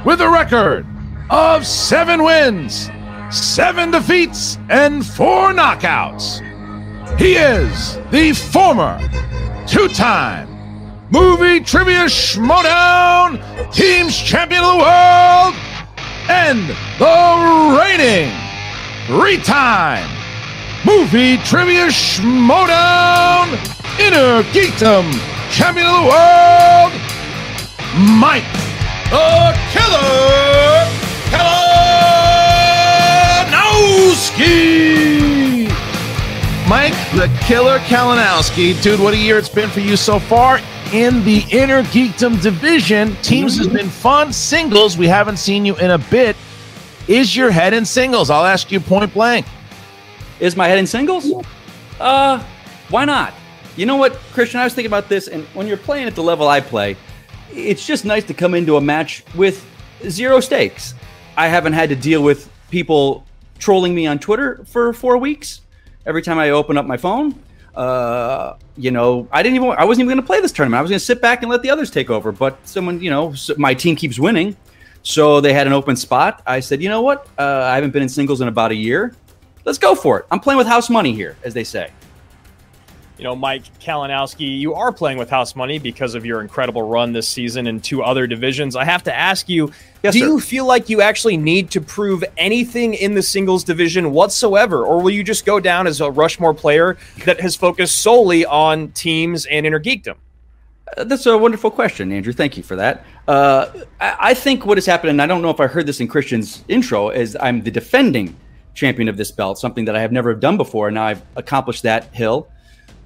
with 0.06 0.22
a 0.22 0.30
record 0.30 0.86
of 1.32 1.66
seven 1.66 2.24
wins, 2.24 2.92
seven 3.30 3.90
defeats, 3.90 4.58
and 4.70 5.06
four 5.06 5.54
knockouts. 5.54 6.46
He 7.18 7.36
is 7.36 7.98
the 8.12 8.34
former 8.34 9.00
two 9.66 9.88
time 9.88 10.50
movie 11.10 11.62
trivia 11.62 12.06
schmoedown 12.06 13.40
teams 13.72 14.18
champion 14.18 14.62
of 14.64 14.72
the 14.72 14.78
world 14.78 15.56
and 16.30 16.70
the 17.00 17.78
reigning 17.78 18.32
three 19.08 19.38
time 19.38 20.10
movie 20.86 21.38
trivia 21.38 21.88
schmoedown 21.88 23.48
inner 24.00 24.42
geekdom 24.52 25.12
champion 25.52 25.86
of 25.86 25.94
the 25.94 26.08
world 26.10 26.94
mike 28.20 28.44
the 29.12 29.58
killer 29.72 31.11
kalinowski 31.32 32.52
mike 36.70 36.96
the 37.16 37.28
killer 37.46 37.80
kalinowski 37.80 38.82
dude 38.82 39.00
what 39.00 39.14
a 39.14 39.18
year 39.18 39.38
it's 39.38 39.50
been 39.50 39.70
for 39.70 39.80
you 39.80 39.96
so 39.96 40.20
far 40.20 40.60
in 40.94 41.24
the 41.24 41.44
inner 41.52 41.84
geekdom 41.84 42.42
division. 42.42 43.16
Teams 43.22 43.58
has 43.58 43.68
been 43.68 43.90
fun. 43.90 44.34
Singles, 44.34 44.98
we 44.98 45.08
haven't 45.08 45.38
seen 45.38 45.66
you 45.66 45.76
in 45.78 45.92
a 45.92 45.98
bit. 45.98 46.36
Is 47.08 47.36
your 47.36 47.52
head 47.52 47.74
in 47.74 47.86
singles? 47.86 48.30
I'll 48.30 48.46
ask 48.46 48.72
you 48.72 48.80
point 48.80 49.14
blank. 49.14 49.46
Is 50.40 50.56
my 50.56 50.68
head 50.68 50.78
in 50.78 50.88
singles? 50.88 51.32
Uh, 52.00 52.44
why 52.90 53.06
not? 53.06 53.34
You 53.76 53.86
know 53.86 53.96
what, 53.96 54.14
Christian? 54.34 54.60
I 54.60 54.64
was 54.66 54.74
thinking 54.74 54.90
about 54.90 55.08
this, 55.08 55.28
and 55.28 55.46
when 55.54 55.66
you're 55.66 55.78
playing 55.78 56.08
at 56.08 56.16
the 56.16 56.24
level 56.24 56.48
I 56.48 56.60
play, 56.60 56.98
it's 57.54 57.86
just 57.86 58.06
nice 58.06 58.26
to 58.26 58.34
come 58.34 58.54
into 58.54 58.76
a 58.76 58.82
match 58.82 59.24
with 59.36 59.66
zero 60.10 60.40
stakes. 60.40 60.94
I 61.38 61.48
haven't 61.48 61.74
had 61.74 61.90
to 61.90 61.96
deal 61.96 62.22
with 62.22 62.52
people 62.70 63.26
trolling 63.60 63.96
me 63.96 64.08
on 64.08 64.20
Twitter 64.20 64.64
for 64.66 64.94
four 64.94 65.18
weeks. 65.18 65.62
Every 66.06 66.22
time 66.22 66.40
I 66.40 66.50
open 66.50 66.78
up 66.78 66.86
my 66.86 66.98
phone, 66.98 67.40
uh, 67.76 68.56
you 68.76 68.92
know, 68.92 69.28
I 69.32 69.44
didn't 69.44 69.56
even, 69.56 69.70
I 69.70 69.86
wasn't 69.86 70.06
even 70.06 70.16
going 70.16 70.22
to 70.22 70.28
play 70.28 70.42
this 70.42 70.52
tournament. 70.52 70.80
I 70.80 70.82
was 70.82 70.90
going 70.90 71.00
to 71.00 71.06
sit 71.06 71.22
back 71.22 71.42
and 71.42 71.50
let 71.50 71.62
the 71.62 71.70
others 71.70 71.92
take 71.92 72.10
over. 72.10 72.32
But 72.32 72.68
someone, 72.68 73.02
you 73.02 73.10
know, 73.10 73.34
my 73.58 73.74
team 73.74 73.96
keeps 73.96 74.20
winning. 74.20 74.58
So 75.04 75.42
they 75.42 75.54
had 75.54 75.68
an 75.68 75.74
open 75.74 75.96
spot. 75.96 76.44
I 76.46 76.60
said, 76.60 76.82
you 76.82 76.90
know 76.90 77.02
what? 77.02 77.28
Uh, 77.38 77.64
I 77.66 77.76
haven't 77.76 77.92
been 77.92 78.04
in 78.04 78.10
singles 78.10 78.42
in 78.42 78.48
about 78.48 78.72
a 78.72 78.76
year. 78.76 79.16
Let's 79.64 79.78
go 79.78 79.96
for 79.96 80.20
it. 80.20 80.26
I'm 80.32 80.40
playing 80.40 80.58
with 80.58 80.68
house 80.68 80.90
money 80.90 81.14
here, 81.14 81.38
as 81.44 81.54
they 81.54 81.64
say 81.64 81.92
you 83.22 83.28
know, 83.28 83.36
Mike 83.36 83.66
Kalinowski, 83.80 84.58
you 84.58 84.74
are 84.74 84.92
playing 84.92 85.20
with 85.20 85.30
house 85.30 85.56
money 85.56 85.78
because 85.78 86.16
of 86.16 86.26
your 86.26 86.42
incredible 86.42 86.82
run 86.82 87.14
this 87.14 87.28
season 87.28 87.68
in 87.68 87.80
two 87.80 88.02
other 88.02 88.26
divisions. 88.26 88.76
I 88.76 88.84
have 88.84 89.04
to 89.04 89.16
ask 89.16 89.48
you, 89.48 89.72
yes, 90.02 90.14
do 90.14 90.20
sir. 90.22 90.26
you 90.26 90.40
feel 90.40 90.66
like 90.66 90.90
you 90.90 91.02
actually 91.02 91.38
need 91.38 91.70
to 91.70 91.82
prove 91.82 92.24
anything 92.36 92.96
in 92.96 93.14
the 93.14 93.22
singles 93.22 93.64
division 93.64 94.12
whatsoever, 94.12 94.84
or 94.84 95.04
will 95.04 95.12
you 95.12 95.24
just 95.24 95.46
go 95.46 95.60
down 95.60 95.86
as 95.86 96.02
a 96.02 96.10
Rushmore 96.10 96.56
player 96.56 96.98
that 97.26 97.40
has 97.42 97.56
focused 97.56 98.00
solely 98.00 98.44
on 98.44 98.88
teams 98.94 99.46
and 99.46 99.68
inner 99.68 99.80
geekdom? 99.80 100.16
Uh, 100.98 101.04
that's 101.04 101.28
a 101.28 101.38
wonderful 101.38 101.70
question, 101.70 102.12
Andrew. 102.12 102.34
Thank 102.34 102.58
you 102.58 102.64
for 102.64 102.76
that. 102.78 103.06
Uh, 103.28 103.72
I, 104.00 104.16
I 104.20 104.34
think 104.34 104.66
what 104.66 104.78
has 104.78 104.88
happened, 104.88 105.12
and 105.12 105.22
I 105.22 105.28
don't 105.28 105.44
know 105.44 105.52
if 105.52 105.60
I 105.60 105.68
heard 105.68 105.86
this 105.86 106.00
in 106.00 106.08
Christian's 106.08 106.64
intro, 106.70 107.12
is 107.12 107.38
I'm 107.40 107.62
the 107.62 107.70
defending 107.70 108.36
champion 108.74 109.08
of 109.08 109.18
this 109.18 109.30
belt, 109.30 109.60
something 109.60 109.86
that 109.86 109.96
I 109.96 110.02
have 110.02 110.12
never 110.12 110.34
done 110.34 110.58
before. 110.58 110.90
Now 110.90 111.04
I've 111.04 111.22
accomplished 111.36 111.84
that 111.84 112.16
hill. 112.16 112.48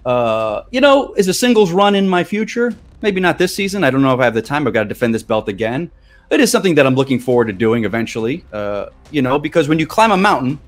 Uh, 0.06 0.64
you 0.72 0.82
know, 0.82 1.14
is 1.16 1.28
a 1.28 1.34
singles 1.34 1.72
run 1.72 1.96
in 1.96 2.08
my 2.08 2.24
future? 2.24 2.74
Maybe 3.02 3.20
not 3.20 3.38
this 3.38 3.56
season. 3.56 3.84
I 3.84 3.90
don't 3.90 4.02
know 4.02 4.14
if 4.14 4.20
I 4.20 4.26
have 4.26 4.34
the 4.34 4.42
time. 4.42 4.68
I've 4.68 4.74
got 4.74 4.84
to 4.84 4.90
defend 4.90 5.14
this 5.14 5.24
belt 5.24 5.50
again. 5.50 5.92
It 6.30 6.40
is 6.40 6.52
something 6.52 6.76
that 6.76 6.88
I'm 6.88 6.96
looking 6.96 7.20
forward 7.20 7.48
to 7.48 7.54
doing 7.54 7.86
eventually. 7.86 8.44
Uh, 8.52 8.88
you 9.12 9.22
know, 9.22 9.38
because 9.38 9.68
when 9.68 9.80
you 9.80 9.88
climb 9.88 10.12
a 10.12 10.18
mountain, 10.18 10.60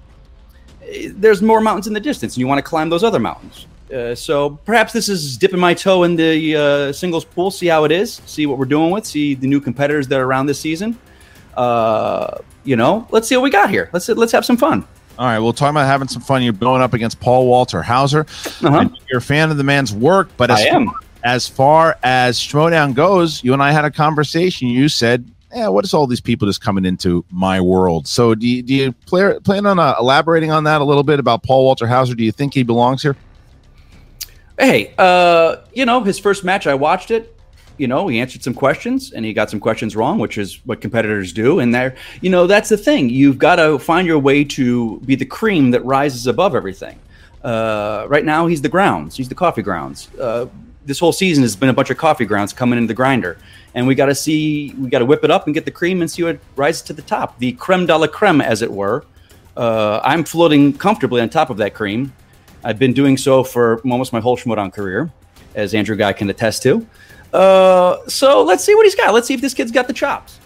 eh, 0.83 1.09
there's 1.13 1.41
more 1.41 1.61
mountains 1.61 1.87
in 1.87 1.93
the 1.93 1.99
distance, 1.99 2.35
and 2.35 2.39
you 2.39 2.47
want 2.47 2.59
to 2.59 2.63
climb 2.63 2.89
those 2.89 3.03
other 3.03 3.19
mountains. 3.19 3.65
Uh, 3.93 4.13
so 4.13 4.51
perhaps 4.65 4.91
this 4.91 5.07
is 5.07 5.37
dipping 5.37 5.59
my 5.59 5.73
toe 5.73 6.03
in 6.03 6.15
the 6.15 6.55
uh, 6.55 6.91
singles 6.91 7.23
pool, 7.23 7.49
see 7.49 7.67
how 7.67 7.85
it 7.85 7.91
is, 7.91 8.21
see 8.25 8.45
what 8.45 8.57
we're 8.57 8.65
doing 8.65 8.91
with, 8.91 9.05
see 9.05 9.33
the 9.33 9.47
new 9.47 9.61
competitors 9.61 10.07
that 10.09 10.19
are 10.19 10.25
around 10.25 10.45
this 10.45 10.59
season. 10.59 10.97
Uh, 11.55 12.37
you 12.65 12.75
know, 12.75 13.07
let's 13.11 13.27
see 13.27 13.35
what 13.35 13.43
we 13.43 13.49
got 13.49 13.69
here. 13.69 13.89
Let's 13.93 14.09
let's 14.09 14.31
have 14.33 14.45
some 14.45 14.57
fun. 14.57 14.85
All 15.17 15.25
right, 15.25 15.39
we'll 15.39 15.53
talk 15.53 15.71
about 15.71 15.87
having 15.87 16.07
some 16.07 16.21
fun. 16.21 16.43
You're 16.43 16.53
going 16.53 16.81
up 16.81 16.93
against 16.93 17.19
Paul 17.19 17.47
Walter 17.47 17.81
Hauser. 17.81 18.21
Uh-huh. 18.21 18.89
You're 19.09 19.17
a 19.17 19.21
fan 19.21 19.49
of 19.49 19.57
the 19.57 19.63
man's 19.63 19.91
work, 19.91 20.29
but 20.37 20.51
as, 20.51 20.59
I 20.59 20.63
am. 20.65 20.91
as 21.23 21.47
far 21.47 21.97
as 22.03 22.39
Schmoedown 22.39 22.93
goes, 22.93 23.43
you 23.43 23.53
and 23.53 23.63
I 23.63 23.71
had 23.71 23.83
a 23.83 23.91
conversation. 23.91 24.67
You 24.67 24.89
said, 24.89 25.25
"Yeah, 25.53 25.69
what 25.69 25.85
is 25.85 25.93
all 25.93 26.05
these 26.05 26.21
people 26.21 26.47
just 26.47 26.61
coming 26.61 26.85
into 26.85 27.25
my 27.31 27.59
world?" 27.59 28.07
So, 28.07 28.35
do 28.35 28.47
you, 28.47 28.61
do 28.61 28.73
you 28.75 28.91
play, 29.07 29.39
plan 29.39 29.65
on 29.65 29.79
uh, 29.79 29.95
elaborating 29.99 30.51
on 30.51 30.65
that 30.65 30.81
a 30.81 30.83
little 30.83 31.03
bit 31.03 31.19
about 31.19 31.41
Paul 31.41 31.65
Walter 31.65 31.87
Hauser? 31.87 32.13
Do 32.13 32.23
you 32.23 32.31
think 32.31 32.53
he 32.53 32.61
belongs 32.61 33.01
here? 33.01 33.15
Hey, 34.59 34.93
uh, 34.99 35.57
you 35.73 35.85
know, 35.85 36.03
his 36.03 36.19
first 36.19 36.43
match, 36.43 36.67
I 36.67 36.75
watched 36.75 37.09
it 37.11 37.36
you 37.77 37.87
know, 37.87 38.07
he 38.07 38.19
answered 38.19 38.43
some 38.43 38.53
questions 38.53 39.13
and 39.13 39.25
he 39.25 39.33
got 39.33 39.49
some 39.49 39.59
questions 39.59 39.95
wrong, 39.95 40.19
which 40.19 40.37
is 40.37 40.65
what 40.65 40.81
competitors 40.81 41.33
do. 41.33 41.59
And 41.59 41.73
there, 41.73 41.95
you 42.21 42.29
know, 42.29 42.47
that's 42.47 42.69
the 42.69 42.77
thing. 42.77 43.09
You've 43.09 43.37
got 43.37 43.57
to 43.57 43.79
find 43.79 44.07
your 44.07 44.19
way 44.19 44.43
to 44.43 44.99
be 45.01 45.15
the 45.15 45.25
cream 45.25 45.71
that 45.71 45.83
rises 45.85 46.27
above 46.27 46.55
everything. 46.55 46.99
Uh, 47.43 48.05
right 48.09 48.25
now, 48.25 48.47
he's 48.47 48.61
the 48.61 48.69
grounds. 48.69 49.15
He's 49.15 49.29
the 49.29 49.35
coffee 49.35 49.61
grounds. 49.61 50.09
Uh, 50.19 50.47
this 50.85 50.99
whole 50.99 51.11
season 51.11 51.43
has 51.43 51.55
been 51.55 51.69
a 51.69 51.73
bunch 51.73 51.89
of 51.89 51.97
coffee 51.97 52.25
grounds 52.25 52.53
coming 52.53 52.77
into 52.77 52.87
the 52.87 52.93
grinder, 52.93 53.37
and 53.75 53.85
we 53.85 53.93
got 53.93 54.05
to 54.05 54.15
see, 54.15 54.73
we 54.79 54.89
got 54.89 54.99
to 54.99 55.05
whip 55.05 55.23
it 55.23 55.29
up 55.29 55.45
and 55.45 55.53
get 55.53 55.65
the 55.65 55.71
cream 55.71 56.01
and 56.01 56.09
see 56.09 56.23
what 56.23 56.39
rises 56.55 56.81
to 56.83 56.93
the 56.93 57.01
top, 57.01 57.37
the 57.39 57.51
creme 57.53 57.85
de 57.85 57.95
la 57.95 58.07
creme, 58.07 58.41
as 58.41 58.61
it 58.61 58.71
were. 58.71 59.05
Uh, 59.55 59.99
I'm 60.03 60.23
floating 60.23 60.73
comfortably 60.73 61.21
on 61.21 61.29
top 61.29 61.49
of 61.49 61.57
that 61.57 61.73
cream. 61.73 62.13
I've 62.63 62.79
been 62.79 62.93
doing 62.93 63.17
so 63.17 63.43
for 63.43 63.79
almost 63.81 64.13
my 64.13 64.19
whole 64.19 64.37
Schmoedown 64.37 64.73
career, 64.73 65.11
as 65.55 65.73
Andrew 65.73 65.95
Guy 65.95 66.13
can 66.13 66.29
attest 66.29 66.63
to. 66.63 66.87
Uh, 67.33 67.97
so 68.07 68.43
let's 68.43 68.63
see 68.63 68.75
what 68.75 68.85
he's 68.85 68.95
got. 68.95 69.13
Let's 69.13 69.27
see 69.27 69.33
if 69.33 69.41
this 69.41 69.53
kid's 69.53 69.71
got 69.71 69.87
the 69.87 69.93
chops. 69.93 70.39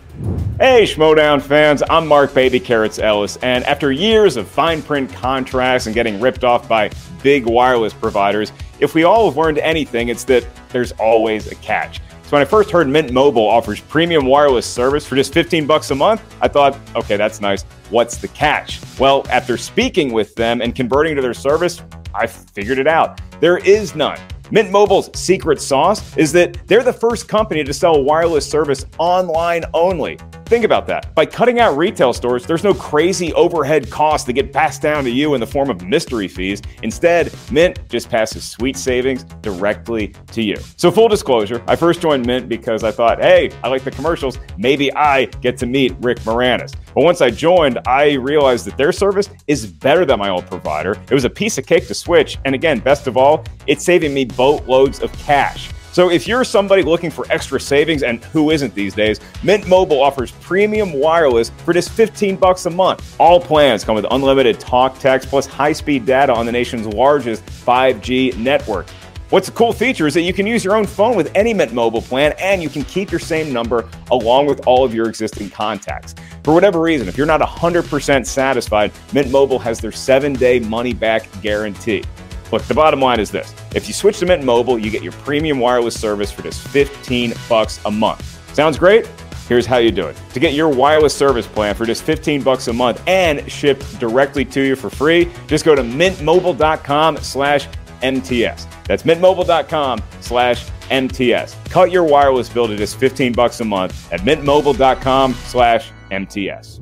Hey, 0.60 0.84
Schmoedown 0.84 1.42
fans, 1.42 1.82
I'm 1.90 2.06
Mark 2.06 2.36
Baby 2.36 2.60
Carrots 2.60 3.00
Ellis, 3.00 3.38
and 3.38 3.64
after 3.64 3.92
years 3.92 4.38
of 4.38 4.48
fine 4.48 4.84
print 4.84 5.12
contracts 5.12 5.88
and 5.88 5.96
getting 5.96 6.20
ripped 6.20 6.44
off 6.44 6.70
by 6.70 6.92
big 7.24 7.48
wireless 7.48 7.94
providers, 7.94 8.52
if 8.80 8.94
we 8.94 9.04
all 9.04 9.28
have 9.28 9.38
learned 9.38 9.58
anything, 9.58 10.10
it's 10.10 10.24
that 10.26 10.46
there's 10.70 10.92
always 10.94 11.48
a 11.48 11.56
catch. 11.56 12.00
So 12.32 12.38
when 12.38 12.44
I 12.44 12.46
first 12.46 12.70
heard 12.70 12.88
Mint 12.88 13.12
Mobile 13.12 13.48
offers 13.48 13.80
premium 13.80 14.26
wireless 14.26 14.68
service 14.68 15.06
for 15.06 15.16
just 15.16 15.34
15 15.34 15.66
bucks 15.66 15.90
a 15.90 15.96
month, 15.96 16.22
I 16.42 16.48
thought, 16.48 16.78
okay, 16.96 17.18
that's 17.18 17.42
nice. 17.42 17.64
What's 17.90 18.18
the 18.18 18.28
catch? 18.28 18.80
Well, 19.00 19.26
after 19.30 19.58
speaking 19.58 20.14
with 20.14 20.36
them 20.36 20.62
and 20.62 20.76
converting 20.76 21.16
to 21.16 21.22
their 21.22 21.34
service, 21.34 21.82
I 22.14 22.28
figured 22.28 22.78
it 22.78 22.88
out. 22.88 23.20
There 23.40 23.58
is 23.58 23.96
none. 23.96 24.20
Mint 24.54 24.70
Mobile's 24.70 25.10
secret 25.18 25.62
sauce 25.62 26.02
is 26.18 26.34
that 26.34 26.68
they're 26.68 26.84
the 26.84 26.92
first 26.92 27.30
company 27.30 27.64
to 27.64 27.74
sell 27.74 28.04
wireless 28.04 28.46
service 28.46 28.86
online 28.98 29.64
only. 29.74 30.18
Think 30.52 30.66
about 30.66 30.86
that. 30.88 31.16
By 31.16 31.26
cutting 31.26 31.62
out 31.62 31.78
retail 31.78 32.12
stores, 32.12 32.46
there's 32.46 32.66
no 32.66 32.74
crazy 32.74 33.32
overhead 33.36 33.90
costs 33.90 34.28
that 34.28 34.34
get 34.34 34.52
passed 34.52 34.82
down 34.82 35.06
to 35.06 35.10
you 35.10 35.34
in 35.34 35.40
the 35.40 35.48
form 35.48 35.70
of 35.70 35.82
mystery 35.82 36.28
fees. 36.28 36.62
Instead, 36.84 37.34
Mint 37.50 37.80
just 37.88 38.10
passes 38.10 38.44
sweet 38.44 38.76
savings 38.76 39.24
directly 39.42 40.14
to 40.34 40.44
you. 40.44 40.58
So, 40.76 40.92
full 40.92 41.08
disclosure, 41.08 41.64
I 41.68 41.78
first 41.78 42.02
joined 42.02 42.26
Mint 42.28 42.50
because 42.50 42.84
I 42.84 42.92
thought, 42.92 43.22
hey, 43.22 43.50
I 43.64 43.70
like 43.70 43.86
the 43.86 43.92
commercials. 43.92 44.40
Maybe 44.58 44.94
I 44.94 45.28
get 45.40 45.56
to 45.60 45.66
meet 45.66 45.96
Rick 46.02 46.20
Moranis. 46.26 46.76
But 46.94 47.06
once 47.06 47.22
I 47.22 47.32
joined, 47.32 47.80
I 47.88 48.16
realized 48.16 48.66
that 48.66 48.76
their 48.76 48.92
service 48.92 49.30
is 49.48 49.66
better 49.66 50.04
than 50.04 50.20
my 50.20 50.28
old 50.28 50.48
provider. 50.48 51.02
It 51.10 51.14
was 51.14 51.24
a 51.24 51.30
piece 51.30 51.60
of 51.60 51.66
cake 51.66 51.88
to 51.88 51.94
switch. 51.94 52.40
And 52.44 52.54
again, 52.54 52.80
best 52.80 53.08
of 53.08 53.16
all, 53.16 53.46
it's 53.68 53.86
saving 53.86 54.14
me 54.14 54.26
boatloads 54.26 55.00
of 55.00 55.14
cash. 55.14 55.70
So 55.92 56.10
if 56.10 56.26
you're 56.26 56.46
somebody 56.46 56.84
looking 56.84 57.12
for 57.12 57.26
extra 57.30 57.60
savings, 57.60 58.02
and 58.02 58.24
who 58.26 58.50
isn't 58.52 58.74
these 58.74 58.94
days, 58.94 59.20
Mint 59.44 59.68
Mobile 59.68 60.02
offers 60.02 60.32
premium 60.32 60.94
wireless 60.94 61.50
for 61.66 61.74
just 61.74 61.90
15 61.90 62.38
bucks 62.38 62.66
a 62.66 62.70
month. 62.70 63.16
All 63.20 63.42
plans 63.42 63.84
come 63.84 63.96
with 63.96 64.06
unlimited 64.10 64.58
talk, 64.58 64.98
text, 65.00 65.28
plus 65.28 65.46
high-speed 65.46 66.06
data 66.06 66.34
on 66.34 66.46
the 66.46 66.52
nation's 66.52 66.88
largest 66.88 67.46
5G 67.46 68.38
network. 68.38 68.90
What's 69.32 69.48
a 69.48 69.52
cool 69.52 69.72
feature 69.72 70.08
is 70.08 70.14
that 70.14 70.24
you 70.24 70.34
can 70.34 70.46
use 70.46 70.64
your 70.64 70.76
own 70.76 70.86
phone 70.86 71.16
with 71.16 71.32
any 71.36 71.54
Mint 71.54 71.74
Mobile 71.74 72.02
plan 72.02 72.34
and 72.38 72.62
you 72.62 72.68
can 72.68 72.84
keep 72.84 73.12
your 73.12 73.20
same 73.20 73.54
number 73.54 73.90
along 74.12 74.46
with 74.46 74.68
all 74.68 74.84
of 74.84 74.94
your 74.94 75.08
existing 75.08 75.50
contacts. 75.50 76.16
For 76.44 76.54
whatever 76.54 76.82
reason, 76.82 77.08
if 77.08 77.18
you're 77.18 77.26
not 77.26 77.40
100% 77.40 78.26
satisfied, 78.26 78.92
Mint 79.14 79.32
Mobile 79.32 79.60
has 79.60 79.80
their 79.80 79.94
seven 79.94 80.34
day 80.34 80.60
money 80.60 80.94
back 80.94 81.30
guarantee. 81.42 82.04
Look, 82.52 82.64
the 82.64 82.74
bottom 82.74 83.02
line 83.02 83.20
is 83.20 83.32
this. 83.32 83.54
If 83.74 83.88
you 83.88 83.94
switch 83.94 84.20
to 84.20 84.26
Mint 84.26 84.44
Mobile, 84.44 84.78
you 84.78 84.90
get 84.92 85.04
your 85.04 85.14
premium 85.14 85.60
wireless 85.60 86.00
service 86.00 86.32
for 86.32 86.42
just 86.42 86.68
15 86.68 87.34
bucks 87.48 87.80
a 87.86 87.92
month. 87.92 88.22
Sounds 88.54 88.78
great? 88.78 89.08
Here's 89.48 89.66
how 89.66 89.78
you 89.78 89.92
do 89.92 90.08
it. 90.08 90.16
To 90.34 90.40
get 90.40 90.54
your 90.54 90.70
wireless 90.70 91.16
service 91.16 91.48
plan 91.48 91.76
for 91.76 91.86
just 91.86 92.04
15 92.04 92.42
bucks 92.42 92.68
a 92.68 92.74
month 92.74 93.02
and 93.08 93.50
shipped 93.52 94.00
directly 94.00 94.46
to 94.46 94.62
you 94.62 94.76
for 94.76 94.90
free, 94.90 95.30
just 95.48 95.66
go 95.66 95.76
to 95.76 95.82
mintmobile.com 95.82 97.18
slash 97.18 97.68
MTS. 98.02 98.68
That's 98.86 99.04
mintmobile.com 99.04 100.02
slash 100.22 100.70
MTS. 100.90 101.56
Cut 101.70 101.92
your 101.92 102.04
wireless 102.04 102.50
bill 102.50 102.68
to 102.68 102.76
just 102.76 102.98
15 102.98 103.34
bucks 103.34 103.60
a 103.60 103.66
month 103.66 104.12
at 104.12 104.22
mintmobile.com 104.22 105.34
slash 105.34 105.92
MTS. 106.12 106.80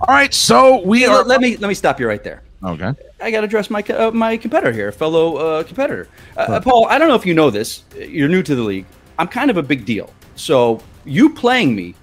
All 0.00 0.14
right, 0.14 0.32
so 0.32 0.82
we 0.82 1.00
hey, 1.00 1.06
are. 1.06 1.24
Let 1.24 1.40
me 1.40 1.56
let 1.56 1.68
me 1.68 1.74
stop 1.74 1.98
you 1.98 2.06
right 2.06 2.22
there. 2.22 2.42
Okay. 2.66 2.92
I 3.20 3.30
got 3.30 3.40
to 3.40 3.46
address 3.46 3.70
my 3.70 3.80
uh, 3.82 4.10
my 4.10 4.36
competitor 4.36 4.72
here, 4.72 4.90
fellow 4.90 5.36
uh, 5.36 5.62
competitor. 5.62 6.08
Uh, 6.36 6.60
Paul, 6.60 6.86
I 6.86 6.98
don't 6.98 7.08
know 7.08 7.14
if 7.14 7.24
you 7.24 7.32
know 7.32 7.48
this. 7.48 7.84
You're 7.96 8.28
new 8.28 8.42
to 8.42 8.54
the 8.54 8.62
league. 8.62 8.86
I'm 9.18 9.28
kind 9.28 9.50
of 9.50 9.56
a 9.56 9.62
big 9.62 9.84
deal. 9.84 10.12
So 10.34 10.82
you 11.04 11.32
playing 11.32 11.76
me, 11.76 11.94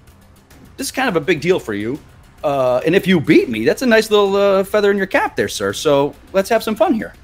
this 0.76 0.86
is 0.86 0.90
kind 0.90 1.08
of 1.08 1.16
a 1.16 1.20
big 1.20 1.40
deal 1.40 1.60
for 1.60 1.74
you. 1.74 1.98
Uh, 2.42 2.80
and 2.84 2.94
if 2.94 3.06
you 3.06 3.20
beat 3.20 3.48
me, 3.48 3.64
that's 3.64 3.82
a 3.82 3.86
nice 3.86 4.10
little 4.10 4.36
uh, 4.36 4.64
feather 4.64 4.90
in 4.90 4.96
your 4.96 5.06
cap 5.06 5.36
there, 5.36 5.48
sir. 5.48 5.72
So 5.72 6.14
let's 6.32 6.48
have 6.48 6.62
some 6.62 6.74
fun 6.74 6.94
here. 6.94 7.14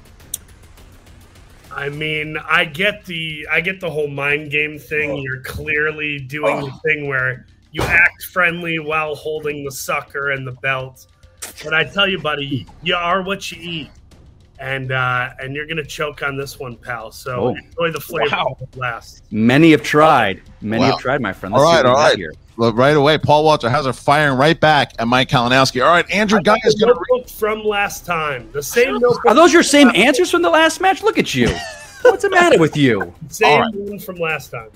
I 1.71 1.89
mean, 1.89 2.37
I 2.37 2.65
get 2.65 3.05
the 3.05 3.47
I 3.51 3.61
get 3.61 3.79
the 3.79 3.89
whole 3.89 4.07
mind 4.07 4.51
game 4.51 4.77
thing. 4.77 5.17
You're 5.17 5.41
clearly 5.41 6.19
doing 6.19 6.61
the 6.61 6.71
thing 6.83 7.07
where 7.07 7.45
you 7.71 7.81
act 7.81 8.23
friendly 8.25 8.77
while 8.79 9.15
holding 9.15 9.63
the 9.63 9.71
sucker 9.71 10.31
and 10.31 10.45
the 10.45 10.51
belt. 10.53 11.07
But 11.63 11.73
I 11.73 11.83
tell 11.83 12.07
you, 12.07 12.19
buddy, 12.19 12.67
you 12.81 12.95
are 12.95 13.21
what 13.21 13.51
you 13.51 13.57
eat, 13.61 13.91
and 14.59 14.91
uh, 14.91 15.29
and 15.39 15.55
you're 15.55 15.67
gonna 15.67 15.85
choke 15.85 16.23
on 16.23 16.37
this 16.37 16.59
one, 16.59 16.75
pal. 16.77 17.11
So 17.11 17.47
Oh. 17.47 17.47
enjoy 17.49 17.91
the 17.93 17.99
flavor 17.99 18.35
Wow. 18.35 18.57
last. 18.75 19.23
Many 19.31 19.71
have 19.71 19.83
tried. 19.83 20.41
Many 20.61 20.81
Wow. 20.83 20.91
have 20.91 20.99
tried, 20.99 21.21
my 21.21 21.33
friend. 21.33 21.53
All 21.55 21.61
Let's 21.61 21.71
see 21.71 21.75
right, 21.77 21.85
what 21.85 21.89
all 21.91 21.95
we 21.95 22.01
got 22.01 22.07
right. 22.09 22.17
Here. 22.17 22.33
Look, 22.57 22.75
right 22.77 22.95
away, 22.97 23.17
Paul 23.17 23.43
Walter 23.43 23.69
Hauser 23.69 23.93
firing 23.93 24.37
right 24.37 24.59
back 24.59 24.91
at 24.99 25.07
Mike 25.07 25.29
Kalinowski. 25.29 25.83
All 25.83 25.91
right, 25.91 26.09
Andrew 26.11 26.41
Guy 26.41 26.57
is 26.65 26.75
going 26.75 26.93
to 26.93 26.99
notebook 27.09 27.29
from 27.29 27.63
last 27.63 28.05
time. 28.05 28.49
The 28.51 28.61
same 28.61 28.93
notebook. 28.99 29.25
Are 29.25 29.33
those 29.33 29.53
your 29.53 29.63
same 29.63 29.89
answers 29.95 30.29
from 30.29 30.41
the 30.41 30.49
last 30.49 30.81
match? 30.81 31.01
Look 31.01 31.17
at 31.17 31.33
you. 31.33 31.47
What's 32.03 32.23
the 32.23 32.29
matter 32.29 32.59
with 32.59 32.75
you? 32.75 33.13
Same 33.29 33.49
All 33.49 33.61
right. 33.61 33.73
one 33.73 33.99
from 33.99 34.17
last 34.17 34.51
time. 34.51 34.69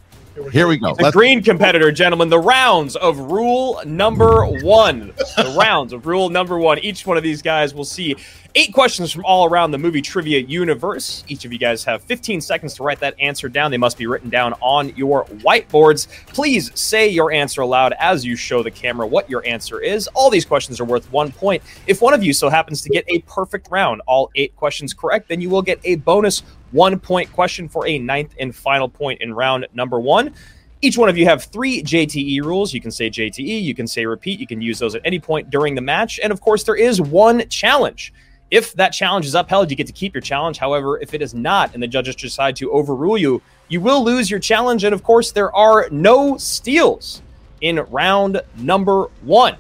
Here 0.52 0.68
we 0.68 0.78
go. 0.78 0.94
The 0.96 1.04
Let's- 1.04 1.16
green 1.16 1.42
competitor, 1.42 1.92
gentlemen, 1.94 2.28
the 2.30 2.40
rounds 2.40 2.96
of 2.98 3.18
rule 3.18 3.82
number 3.86 4.46
one. 4.46 5.14
The 5.38 5.56
rounds 5.60 5.94
of 5.94 6.06
rule 6.06 6.30
number 6.30 6.60
one. 6.60 6.78
Each 6.80 7.06
one 7.08 7.16
of 7.16 7.24
these 7.24 7.42
guys 7.42 7.74
will 7.74 7.86
see 7.86 8.16
eight 8.54 8.74
questions 8.74 9.12
from 9.14 9.24
all 9.26 9.46
around 9.50 9.72
the 9.72 9.78
movie 9.78 10.02
trivia 10.02 10.40
universe. 10.40 11.24
Each 11.30 11.46
of 11.46 11.54
you 11.54 11.60
guys 11.60 11.84
have 11.86 12.02
15 12.04 12.42
seconds 12.42 12.74
to 12.76 12.84
write 12.84 13.00
that 13.00 13.16
answer 13.20 13.48
down. 13.48 13.72
They 13.72 13.78
must 13.78 13.98
be 13.98 14.08
written 14.08 14.30
down 14.30 14.54
on 14.62 14.90
your 14.96 15.26
whiteboards. 15.26 16.08
Please 16.28 16.70
say 16.78 17.08
your 17.08 17.32
answer 17.32 17.62
aloud 17.62 17.94
as 18.00 18.26
you 18.26 18.36
show 18.36 18.62
the 18.62 18.72
camera 18.72 19.08
what 19.08 19.30
your 19.30 19.46
answer 19.46 19.80
is. 19.80 20.08
All 20.16 20.30
these 20.30 20.46
questions 20.46 20.80
are 20.82 20.86
worth 20.86 21.10
one 21.12 21.32
point. 21.32 21.64
If 21.88 22.02
one 22.02 22.14
of 22.14 22.24
you 22.24 22.34
so 22.34 22.50
happens 22.50 22.82
to 22.82 22.90
get 22.90 23.06
a 23.08 23.20
perfect 23.20 23.70
round, 23.72 24.02
all 24.06 24.32
eight 24.36 24.56
questions 24.58 24.94
correct, 24.94 25.30
then 25.30 25.40
you 25.40 25.50
will 25.50 25.62
get 25.62 25.80
a 25.86 25.96
bonus 25.96 26.44
one 26.76 27.00
point 27.00 27.32
question 27.32 27.70
for 27.70 27.88
a 27.88 27.98
ninth 27.98 28.36
and 28.38 28.54
final 28.54 28.90
point 28.90 29.22
in 29.22 29.34
round 29.34 29.66
number 29.74 30.00
one. 30.00 30.34
Each 30.82 30.98
one 30.98 31.08
of 31.08 31.18
you 31.18 31.26
have 31.26 31.46
three 31.46 31.82
JTE 31.82 32.44
rules. 32.44 32.74
You 32.74 32.82
can 32.82 32.92
say 32.92 33.10
JTE, 33.10 33.64
you 33.64 33.74
can 33.74 33.88
say 33.88 34.06
repeat, 34.06 34.40
you 34.40 34.46
can 34.46 34.62
use 34.62 34.78
those 34.78 34.94
at 34.94 35.02
any 35.06 35.18
point 35.18 35.50
during 35.50 35.74
the 35.74 35.82
match. 35.82 36.20
And 36.22 36.34
of 36.34 36.42
course, 36.42 36.64
there 36.64 36.76
is 36.76 37.00
one 37.00 37.48
challenge. 37.48 38.14
If 38.52 38.74
that 38.74 38.90
challenge 38.90 39.26
is 39.26 39.36
upheld, 39.36 39.72
you 39.72 39.78
get 39.78 39.88
to 39.88 39.94
keep 39.94 40.14
your 40.14 40.22
challenge. 40.22 40.58
However, 40.58 41.00
if 41.00 41.14
it 41.14 41.22
is 41.22 41.34
not 41.34 41.74
and 41.74 41.82
the 41.82 41.88
judges 41.88 42.16
decide 42.16 42.58
to 42.58 42.70
overrule 42.72 43.18
you, 43.18 43.42
you 43.70 43.80
will 43.80 44.04
lose 44.04 44.30
your 44.30 44.40
challenge. 44.40 44.84
And 44.84 44.94
of 44.94 45.02
course, 45.02 45.32
there 45.32 45.56
are 45.56 45.88
no 45.90 46.38
steals 46.38 47.22
in 47.62 47.78
round 47.90 48.42
number 48.58 49.06
one. 49.22 49.56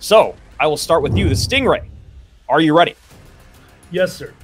So 0.00 0.34
I 0.58 0.66
will 0.66 0.76
start 0.76 1.02
with 1.02 1.16
you, 1.16 1.28
the 1.28 1.34
Stingray. 1.34 1.88
Are 2.48 2.60
you 2.60 2.76
ready? 2.76 2.96
Yes, 3.90 4.14
sir. 4.14 4.34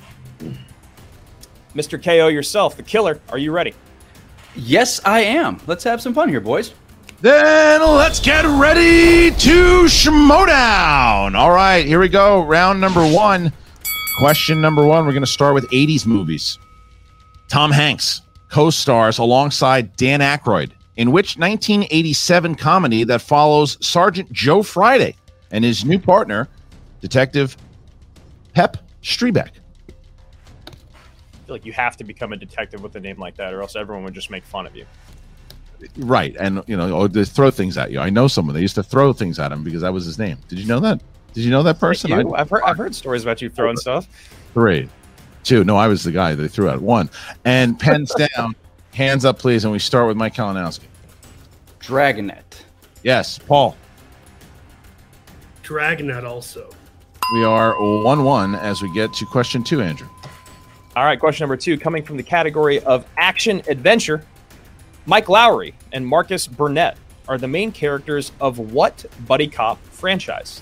Mr. 1.75 2.03
KO 2.03 2.29
yourself, 2.29 2.77
the 2.77 2.83
killer. 2.83 3.21
Are 3.29 3.39
you 3.39 3.53
ready? 3.53 3.75
Yes, 4.55 5.01
I 5.05 5.21
am. 5.21 5.61
Let's 5.67 5.85
have 5.85 6.03
some 6.03 6.13
fun 6.13 6.29
here, 6.29 6.41
boys. 6.41 6.75
Then 7.23 7.81
let's 7.81 8.21
get 8.21 8.45
ready 8.45 9.31
to 9.31 9.85
schmoedown. 9.85 11.37
All 11.37 11.53
right, 11.53 11.87
here 11.87 12.01
we 12.01 12.09
go. 12.09 12.45
Round 12.45 12.81
number 12.81 13.07
one. 13.07 13.53
Question 14.19 14.61
number 14.61 14.85
one. 14.85 15.07
We're 15.07 15.13
going 15.13 15.23
to 15.23 15.31
start 15.31 15.55
with 15.55 15.71
80s 15.71 16.05
movies. 16.05 16.59
Tom 17.49 17.71
Hanks 17.71 18.23
co 18.49 18.71
stars 18.71 19.19
alongside 19.19 19.97
Dan 19.97 20.21
Aykroyd 20.21 20.73
in 20.97 21.13
which 21.13 21.39
1987 21.39 22.55
comedy 22.55 23.05
that 23.05 23.23
follows 23.23 23.79
Sergeant 23.85 24.31
Joe 24.33 24.63
Friday 24.63 25.17
and 25.51 25.65
his 25.65 25.85
new 25.85 25.99
partner, 25.99 26.49
Detective 27.01 27.57
Pep 28.53 28.77
Strebeck. 29.03 29.51
I 31.53 31.55
feel 31.55 31.61
like 31.61 31.67
you 31.67 31.73
have 31.73 31.97
to 31.99 32.05
become 32.05 32.33
a 32.33 32.37
detective 32.37 32.83
with 32.83 32.97
a 32.97 33.01
name 33.01 33.19
like 33.19 33.37
that, 33.37 33.53
or 33.53 33.61
else 33.61 33.77
everyone 33.77 34.05
would 34.05 34.15
just 34.15 34.31
make 34.31 34.43
fun 34.45 34.65
of 34.67 34.75
you. 34.75 34.87
Right. 35.99 36.35
And, 36.39 36.63
you 36.67 36.77
know, 36.77 36.91
or 36.97 37.09
they 37.09 37.25
throw 37.25 37.51
things 37.51 37.77
at 37.77 37.91
you. 37.91 37.99
I 37.99 38.09
know 38.09 38.27
someone. 38.29 38.55
They 38.55 38.63
used 38.63 38.77
to 38.77 38.83
throw 38.83 39.13
things 39.13 39.39
at 39.39 39.53
him 39.53 39.63
because 39.65 39.83
that 39.83 39.93
was 39.93 40.07
his 40.07 40.19
name. 40.19 40.39
Did 40.49 40.61
you 40.61 40.67
know 40.67 40.81
that? 40.81 41.03
Did 41.35 41.45
you 41.45 41.51
know 41.51 41.63
that 41.65 41.79
person? 41.79 42.11
I- 42.13 42.23
I've 42.41 42.49
heard 42.49 42.63
I've 42.63 42.79
heard 42.79 42.95
stories 42.95 43.23
about 43.23 43.43
you 43.43 43.51
throwing 43.51 43.77
stuff. 43.77 44.07
Three. 44.55 44.89
Two. 45.45 45.63
No, 45.65 45.77
I 45.77 45.89
was 45.89 46.05
the 46.05 46.13
guy 46.13 46.35
they 46.35 46.49
threw 46.49 46.71
at 46.71 46.81
One. 46.81 47.11
And 47.45 47.79
pens 47.79 48.15
down. 48.37 48.55
Hands 48.95 49.25
up, 49.27 49.39
please. 49.39 49.65
And 49.65 49.73
we 49.73 49.79
start 49.79 50.07
with 50.09 50.17
Mike 50.17 50.35
Kalinowski. 50.35 50.85
Dragnet. 51.81 52.65
Yes. 53.03 53.39
Paul. 53.39 53.77
Dragnet 55.63 56.25
also. 56.25 56.71
We 57.35 57.45
are 57.45 57.75
1 58.05 58.25
1 58.25 58.55
as 58.55 58.81
we 58.83 58.93
get 58.95 59.13
to 59.15 59.27
question 59.27 59.65
two, 59.65 59.81
Andrew. 59.83 60.09
All 60.95 61.05
right, 61.05 61.19
question 61.19 61.45
number 61.45 61.57
two, 61.57 61.79
coming 61.79 62.03
from 62.03 62.19
the 62.19 62.23
category 62.23 62.81
of 62.81 63.07
action 63.17 63.63
adventure. 63.67 64.25
Mike 65.07 65.27
Lowrey 65.27 65.73
and 65.93 66.07
Marcus 66.07 66.47
Burnett 66.47 66.99
are 67.29 67.39
the 67.39 67.49
main 67.49 67.73
characters 67.73 68.31
of 68.41 68.59
what 68.59 69.05
buddy 69.27 69.49
cop 69.49 69.83
franchise? 69.87 70.61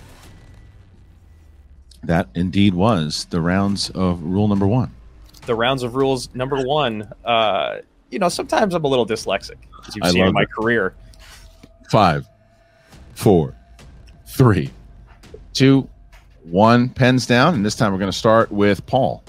That 2.05 2.29
indeed 2.35 2.75
was 2.75 3.27
the 3.31 3.41
rounds 3.41 3.91
of 3.91 4.23
rule 4.23 4.47
number 4.47 4.67
one. 4.69 4.93
The 5.47 5.55
rounds 5.55 5.83
of 5.83 5.97
rules 5.97 6.33
number 6.33 6.63
one. 6.65 7.13
Uh, 7.25 7.79
you 8.11 8.21
know, 8.21 8.29
sometimes 8.29 8.75
I'm 8.75 8.85
a 8.85 8.89
little 8.89 9.07
dyslexic, 9.07 9.57
as 9.87 9.97
you've 9.97 10.05
I 10.05 10.11
seen 10.11 10.25
in 10.27 10.33
my 10.33 10.43
it. 10.43 10.53
career. 10.53 10.95
Five, 11.91 12.27
four, 13.15 13.57
three, 14.27 14.71
two, 15.55 15.89
one. 16.45 16.89
Pens 16.89 17.27
down. 17.27 17.55
And 17.55 17.67
this 17.67 17.75
time 17.75 17.93
we're 17.93 17.99
going 17.99 18.13
to 18.13 18.17
start 18.17 18.53
with 18.53 18.87
Paul. 18.87 19.25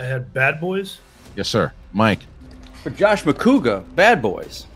I 0.00 0.04
had 0.04 0.32
Bad 0.32 0.62
Boys. 0.62 0.98
Yes, 1.36 1.48
sir. 1.48 1.70
Mike. 1.92 2.20
For 2.82 2.88
Josh 2.88 3.24
Macuga, 3.24 3.84
Bad 3.94 4.22
Boys. 4.22 4.66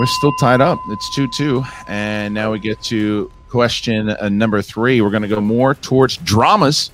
We're 0.00 0.06
still 0.06 0.32
tied 0.40 0.60
up. 0.60 0.80
It's 0.88 1.14
2 1.14 1.28
2. 1.36 1.62
And 1.86 2.34
now 2.34 2.50
we 2.50 2.58
get 2.58 2.82
to 2.84 3.30
question 3.48 4.10
uh, 4.10 4.28
number 4.28 4.60
three. 4.60 5.00
We're 5.00 5.10
going 5.10 5.22
to 5.22 5.28
go 5.28 5.40
more 5.40 5.76
towards 5.76 6.16
dramas. 6.16 6.90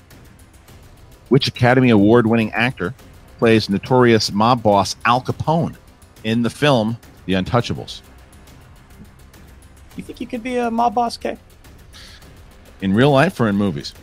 Which 1.29 1.47
Academy 1.47 1.89
Award 1.89 2.27
winning 2.27 2.51
actor 2.51 2.93
plays 3.39 3.69
notorious 3.69 4.31
mob 4.31 4.61
boss 4.61 4.95
Al 5.05 5.21
Capone 5.21 5.75
in 6.23 6.43
the 6.43 6.49
film 6.49 6.95
The 7.25 7.33
Untouchables? 7.33 8.01
You 9.95 10.03
think 10.03 10.21
you 10.21 10.27
could 10.27 10.43
be 10.43 10.57
a 10.57 10.69
mob 10.69 10.93
boss, 10.93 11.17
K? 11.17 11.37
In 12.81 12.93
real 12.93 13.11
life 13.11 13.39
or 13.39 13.49
in 13.49 13.55
movies? 13.55 13.95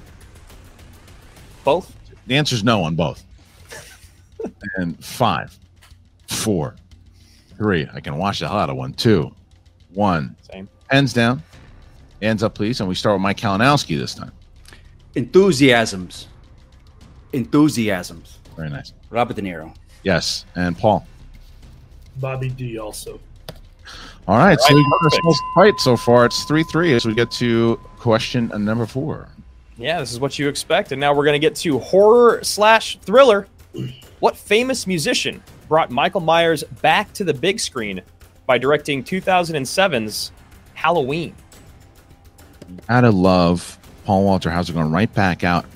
Both. 1.63 1.95
The 2.27 2.37
answer 2.37 2.57
is 2.57 2.65
no 2.65 2.83
on 2.83 2.97
both. 2.97 3.26
And 4.77 5.03
five, 5.05 5.57
four, 6.29 6.77
three. 7.57 7.87
I 7.93 8.01
can 8.01 8.17
watch 8.19 8.41
the 8.41 8.49
hell 8.49 8.59
out 8.59 8.71
of 8.71 8.77
one, 8.77 8.93
two, 8.93 9.35
one. 9.93 10.37
Two. 10.43 10.53
Same. 10.53 10.69
Ends 10.91 11.13
down. 11.13 11.43
Hands 12.23 12.43
up, 12.43 12.55
please. 12.55 12.81
And 12.81 12.89
we 12.89 12.95
start 12.95 13.17
with 13.17 13.23
Mike 13.23 13.37
Kalinowski 13.39 13.99
this 13.99 14.15
time. 14.15 14.33
Enthusiasms. 15.15 16.29
Enthusiasms. 17.33 18.39
Very 18.57 18.71
nice. 18.71 18.93
Robert 19.11 19.35
De 19.37 19.43
Niro. 19.43 19.75
Yes. 20.03 20.45
And 20.55 20.77
Paul. 20.79 21.07
Bobby 22.17 22.49
D 22.49 22.79
also. 22.79 23.21
All 24.29 24.39
right. 24.39 24.59
so 24.61 24.69
All 24.69 24.75
right, 24.75 24.75
we 24.75 24.83
got 24.91 25.01
perfect. 25.01 25.25
ourselves 25.25 25.39
a 25.41 25.55
fight 25.61 25.81
so 25.81 25.97
far. 25.97 26.25
It's 26.25 26.45
3 26.45 26.63
3 26.65 26.95
as 26.95 27.05
we 27.05 27.15
get 27.15 27.31
to 27.33 27.77
question 27.99 28.51
number 28.57 28.87
four. 28.87 29.29
Yeah, 29.77 30.01
this 30.01 30.13
is 30.13 30.19
what 30.21 30.39
you 30.39 30.49
expect. 30.49 30.93
And 30.93 31.01
now 31.01 31.13
we're 31.15 31.25
going 31.25 31.41
to 31.41 31.47
get 31.47 31.55
to 31.57 31.79
horror 31.79 32.43
slash 32.43 32.99
thriller. 33.01 33.47
What 34.21 34.37
famous 34.37 34.87
musician 34.87 35.43
brought 35.69 35.91
Michael 35.91 36.21
Myers 36.21 36.65
back 36.81 37.13
to 37.15 37.25
the 37.25 37.35
big 37.35 37.61
screen 37.61 38.03
by 38.47 38.59
directing 38.59 39.05
2007's 39.05 40.33
Halloween? 40.75 41.35
Out 42.89 43.05
of 43.05 43.15
love, 43.15 43.79
Paul 44.05 44.25
Walter 44.25 44.51
Hauser 44.51 44.73
going 44.73 44.91
right 44.91 45.13
back 45.13 45.45
out. 45.45 45.67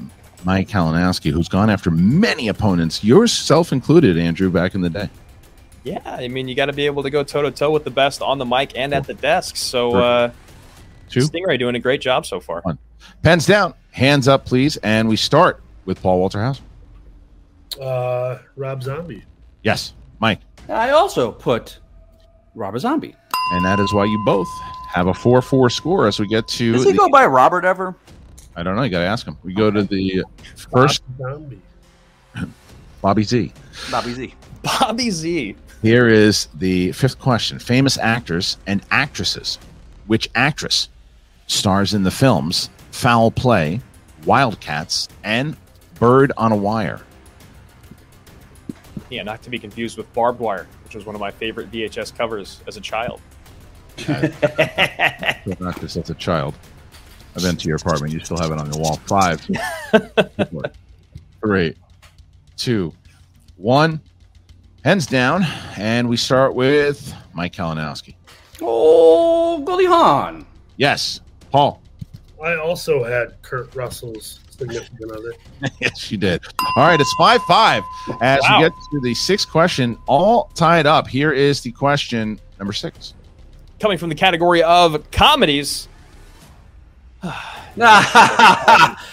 Mike 0.45 0.69
Kalinowski, 0.69 1.31
who's 1.31 1.49
gone 1.49 1.69
after 1.69 1.91
many 1.91 2.49
opponents, 2.49 3.05
yourself 3.05 3.73
included, 3.73 4.17
Andrew, 4.17 4.49
back 4.49 4.75
in 4.75 4.81
the 4.81 4.89
day. 4.89 5.11
Yeah, 5.85 6.01
I 6.05 6.29
mean, 6.29 6.49
you 6.49 6.55
got 6.55 6.67
to 6.67 6.73
be 6.73 6.87
able 6.87 7.03
to 7.03 7.11
go 7.11 7.23
toe 7.23 7.43
to 7.43 7.51
toe 7.51 7.71
with 7.71 7.85
the 7.85 7.91
best 7.91 8.23
on 8.23 8.39
the 8.39 8.47
mic 8.47 8.73
and 8.75 8.95
at 8.95 9.05
the 9.07 9.15
desk. 9.15 9.57
So, 9.57 9.97
uh, 9.97 10.31
Two. 11.11 11.21
Stingray 11.21 11.59
doing 11.59 11.75
a 11.75 11.79
great 11.79 12.01
job 12.01 12.25
so 12.25 12.39
far. 12.39 12.61
One. 12.63 12.79
Pens 13.23 13.45
down, 13.45 13.75
hands 13.91 14.29
up, 14.29 14.47
please. 14.47 14.77
And 14.79 15.09
we 15.09 15.17
start 15.17 15.61
with 15.85 16.01
Paul 16.01 16.21
Walter 16.21 16.41
Hauser. 16.41 16.63
Uh, 17.79 18.39
Rob 18.57 18.83
Zombie. 18.83 19.25
Yes, 19.63 19.95
Mike. 20.19 20.41
I 20.69 20.91
also 20.91 21.33
put 21.33 21.79
Robert 22.55 22.79
Zombie. 22.81 23.15
And 23.53 23.65
that 23.65 23.81
is 23.81 23.93
why 23.93 24.05
you 24.05 24.23
both 24.25 24.49
have 24.93 25.07
a 25.09 25.15
4 25.15 25.43
4 25.43 25.71
score 25.71 26.07
as 26.07 26.19
we 26.21 26.27
get 26.27 26.47
to. 26.49 26.73
Does 26.73 26.85
he 26.85 26.93
the- 26.93 26.99
go 26.99 27.09
by 27.09 27.27
Robert 27.27 27.65
ever? 27.65 27.95
I 28.57 28.63
don't 28.63 28.77
know. 28.77 28.83
You 28.83 28.91
got 28.91 29.01
to 29.01 29.07
ask 29.07 29.27
him. 29.27 29.37
We 29.43 29.55
go 29.55 29.71
to 29.71 29.83
the 29.83 30.25
first 30.73 31.03
Zombie. 31.19 31.61
Bobby 33.01 33.23
Z. 33.23 33.53
Bobby 33.91 34.13
Z. 34.13 34.35
Bobby 34.63 35.11
Z. 35.11 35.57
Here 35.83 36.09
is 36.09 36.49
the 36.55 36.93
fifth 36.93 37.19
question: 37.19 37.59
Famous 37.59 37.97
actors 37.99 38.59
and 38.67 38.83
actresses. 38.91 39.59
Which 40.07 40.29
actress 40.35 40.89
stars 41.47 41.95
in 41.95 42.03
the 42.03 42.11
films 42.11 42.69
Foul 42.91 43.31
Play, 43.31 43.81
Wildcats, 44.27 45.09
and 45.25 45.57
Bird 45.95 46.33
on 46.37 46.53
a 46.53 46.57
Wire? 46.57 47.01
Yeah, 49.11 49.25
not 49.25 49.43
to 49.43 49.51
be 49.51 49.59
confused 49.59 49.99
with 49.99 50.13
Barbed 50.15 50.41
Wire, 50.41 50.67
which 50.85 50.95
was 50.95 51.05
one 51.05 51.15
of 51.15 51.21
my 51.21 51.31
favorite 51.31 51.71
VHS 51.71 52.17
covers 52.17 52.61
as 52.67 52.77
a 52.77 52.81
child. 52.81 53.21
Not 55.59 55.81
just 55.81 55.97
as 55.97 56.09
a 56.11 56.15
child. 56.15 56.55
I've 57.37 57.43
been 57.43 57.57
to 57.57 57.69
your 57.69 57.77
apartment. 57.77 58.13
You 58.13 58.21
still 58.21 58.39
have 58.39 58.51
it 58.51 58.59
on 58.59 58.73
your 58.73 58.81
wall. 58.81 58.97
Five, 59.07 59.41
four, 60.51 60.63
three, 61.41 61.75
two, 62.57 62.93
one. 63.57 64.01
Hands 64.85 65.05
down, 65.07 65.45
and 65.77 66.09
we 66.09 66.17
start 66.17 66.55
with 66.55 67.15
Mike 67.35 67.53
Kalinowski. 67.53 68.15
Oh, 68.63 69.59
Goldie 69.61 69.85
Hawn. 69.85 70.47
Yes, 70.77 71.21
Paul. 71.51 71.83
I 72.43 72.57
also 72.57 73.05
had 73.05 73.41
Kurt 73.43 73.75
Russell's 73.75 74.41
significant 74.61 75.13
other. 75.13 75.33
yes, 75.81 75.99
she 75.99 76.17
did. 76.17 76.41
All 76.77 76.87
right, 76.87 77.01
it's 77.01 77.13
five 77.19 77.43
five 77.45 77.83
as 78.21 78.41
Wow. 78.43 78.59
we 78.59 78.65
get 78.65 78.73
to 78.93 79.01
the 79.01 79.15
sixth 79.15 79.49
question, 79.51 79.97
all 80.07 80.51
tied 80.55 80.87
up. 80.87 81.09
Here 81.09 81.33
is 81.33 81.61
the 81.61 81.73
question 81.73 82.39
number 82.59 82.73
six. 82.73 83.15
Coming 83.81 83.99
from 83.99 84.09
the 84.11 84.15
category 84.15 84.63
of 84.63 85.11
comedies. 85.11 85.89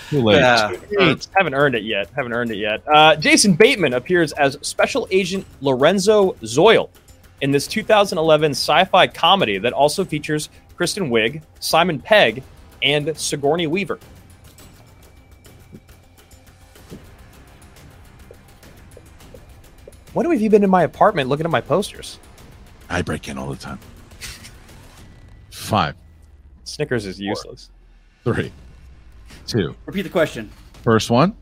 Too 0.09 0.21
late. 0.21 0.41
Uh, 0.41 0.73
haven't 1.35 1.53
earned 1.53 1.75
it 1.75 1.83
yet. 1.83 2.09
Haven't 2.15 2.33
earned 2.33 2.51
it 2.51 2.57
yet. 2.57 2.81
Uh, 2.87 3.15
Jason 3.15 3.53
Bateman 3.53 3.93
appears 3.93 4.31
as 4.33 4.57
Special 4.61 5.07
Agent 5.11 5.45
Lorenzo 5.61 6.35
Zoyle 6.45 6.89
in 7.41 7.51
this 7.51 7.67
2011 7.67 8.51
sci-fi 8.51 9.07
comedy 9.07 9.57
that 9.59 9.73
also 9.73 10.03
features 10.03 10.49
Kristen 10.75 11.09
Wiig, 11.09 11.41
Simon 11.59 11.99
Pegg, 11.99 12.43
and 12.81 13.15
Sigourney 13.17 13.67
Weaver. 13.67 13.99
When 20.13 20.29
have 20.29 20.41
you 20.41 20.49
been 20.49 20.63
in 20.63 20.69
my 20.69 20.83
apartment 20.83 21.29
looking 21.29 21.45
at 21.45 21.51
my 21.51 21.61
posters? 21.61 22.19
I 22.89 23.01
break 23.01 23.27
in 23.27 23.37
all 23.37 23.49
the 23.49 23.55
time. 23.57 23.79
Five, 25.51 25.95
Snickers 26.63 27.05
is 27.05 27.19
useless. 27.19 27.69
three, 28.23 28.51
two. 29.45 29.75
Repeat 29.85 30.03
the 30.03 30.09
question. 30.09 30.49
First 30.83 31.09
one. 31.09 31.35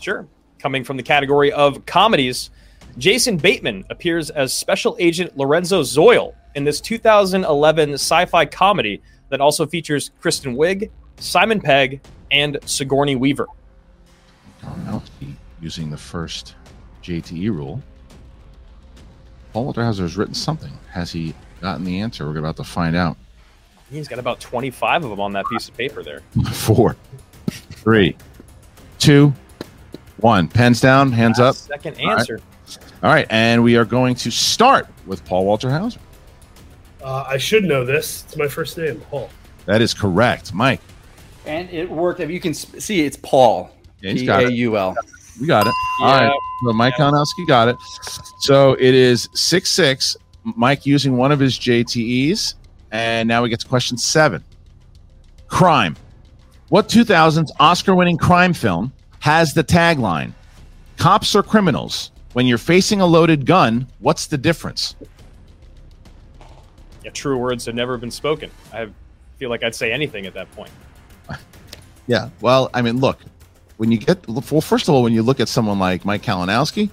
Sure. 0.00 0.26
Coming 0.58 0.82
from 0.82 0.96
the 0.96 1.02
category 1.02 1.52
of 1.52 1.86
comedies, 1.86 2.50
Jason 2.98 3.36
Bateman 3.36 3.84
appears 3.90 4.30
as 4.30 4.52
Special 4.52 4.96
Agent 4.98 5.36
Lorenzo 5.36 5.82
Zoyle 5.82 6.34
in 6.56 6.64
this 6.64 6.80
2011 6.80 7.92
sci 7.94 8.24
fi 8.26 8.44
comedy 8.44 9.00
that 9.28 9.40
also 9.40 9.66
features 9.66 10.10
Kristen 10.20 10.56
Wiig, 10.56 10.90
Simon 11.18 11.60
Pegg, 11.60 12.00
and 12.32 12.58
Sigourney 12.64 13.14
Weaver. 13.14 13.46
Kalinowski 14.62 15.34
using 15.60 15.90
the 15.90 15.96
first 15.96 16.56
JTE 17.02 17.50
rule. 17.50 17.80
Paul 19.52 19.64
Walter 19.64 19.84
Hauser 19.84 20.02
has 20.02 20.16
written 20.16 20.34
something. 20.34 20.72
Has 20.90 21.10
he 21.10 21.34
gotten 21.60 21.84
the 21.84 22.00
answer? 22.00 22.26
We're 22.26 22.38
about 22.38 22.56
to 22.56 22.64
find 22.64 22.96
out. 22.96 23.16
He's 23.90 24.06
got 24.06 24.20
about 24.20 24.40
25 24.40 25.04
of 25.04 25.10
them 25.10 25.20
on 25.20 25.32
that 25.32 25.46
piece 25.46 25.68
of 25.68 25.76
paper 25.76 26.02
there. 26.02 26.20
Four, 26.52 26.96
three, 27.48 28.16
two, 28.98 29.34
one. 30.18 30.46
Pens 30.46 30.80
down, 30.80 31.10
hands 31.10 31.40
up. 31.40 31.56
Second 31.56 32.00
answer. 32.00 32.40
All 33.02 33.12
right, 33.12 33.26
and 33.30 33.64
we 33.64 33.76
are 33.76 33.84
going 33.84 34.14
to 34.16 34.30
start 34.30 34.86
with 35.06 35.24
Paul 35.24 35.44
Walter 35.44 35.70
Hauser. 35.70 35.98
Uh, 37.02 37.24
I 37.26 37.38
should 37.38 37.64
know 37.64 37.84
this. 37.84 38.24
It's 38.24 38.36
my 38.36 38.46
first 38.46 38.78
name, 38.78 39.00
Paul. 39.10 39.30
That 39.66 39.80
is 39.82 39.94
correct, 39.94 40.54
Mike. 40.54 40.80
And 41.46 41.68
it 41.70 41.90
worked. 41.90 42.20
If 42.20 42.30
you 42.30 42.38
can 42.38 42.54
see, 42.54 43.00
it's 43.00 43.16
Paul. 43.16 43.70
Yeah, 44.00 44.12
he's 44.12 44.22
got 44.22 44.44
it. 44.44 44.52
We 45.40 45.46
got 45.46 45.66
it. 45.66 45.74
All 46.02 46.08
Yeah. 46.08 46.28
right. 46.28 46.38
So 46.64 46.72
Mike 46.74 46.94
Kalinowski 46.94 47.46
got 47.46 47.68
it. 47.68 47.76
So 48.40 48.74
it 48.74 48.94
is 48.94 49.28
six 49.34 49.70
six. 49.70 50.16
Mike 50.44 50.84
using 50.86 51.16
one 51.16 51.32
of 51.32 51.38
his 51.40 51.58
JTEs, 51.58 52.54
and 52.92 53.28
now 53.28 53.42
we 53.42 53.48
get 53.48 53.60
to 53.60 53.66
question 53.68 53.96
seven. 53.96 54.42
Crime. 55.48 55.96
What 56.68 56.88
2000s 56.88 57.50
Oscar-winning 57.58 58.16
crime 58.16 58.52
film 58.52 58.92
has 59.20 59.52
the 59.54 59.64
tagline 59.64 60.32
"Cops 60.98 61.34
are 61.34 61.42
criminals"? 61.42 62.10
When 62.32 62.46
you're 62.46 62.58
facing 62.58 63.00
a 63.00 63.06
loaded 63.06 63.44
gun, 63.44 63.88
what's 63.98 64.26
the 64.26 64.38
difference? 64.38 64.94
Yeah, 67.04 67.10
true 67.10 67.36
words 67.38 67.66
have 67.66 67.74
never 67.74 67.96
been 67.96 68.10
spoken. 68.10 68.50
I 68.72 68.88
feel 69.38 69.50
like 69.50 69.62
I'd 69.64 69.74
say 69.74 69.90
anything 69.92 70.26
at 70.26 70.34
that 70.34 70.50
point. 70.52 70.70
Yeah. 72.06 72.30
Well, 72.40 72.70
I 72.74 72.82
mean, 72.82 72.98
look, 72.98 73.18
when 73.80 73.90
you 73.90 73.96
get 73.96 74.28
well, 74.28 74.42
first 74.60 74.88
of 74.88 74.94
all, 74.94 75.02
when 75.02 75.14
you 75.14 75.22
look 75.22 75.40
at 75.40 75.48
someone 75.48 75.78
like 75.78 76.04
Mike 76.04 76.20
Kalinowski, 76.22 76.90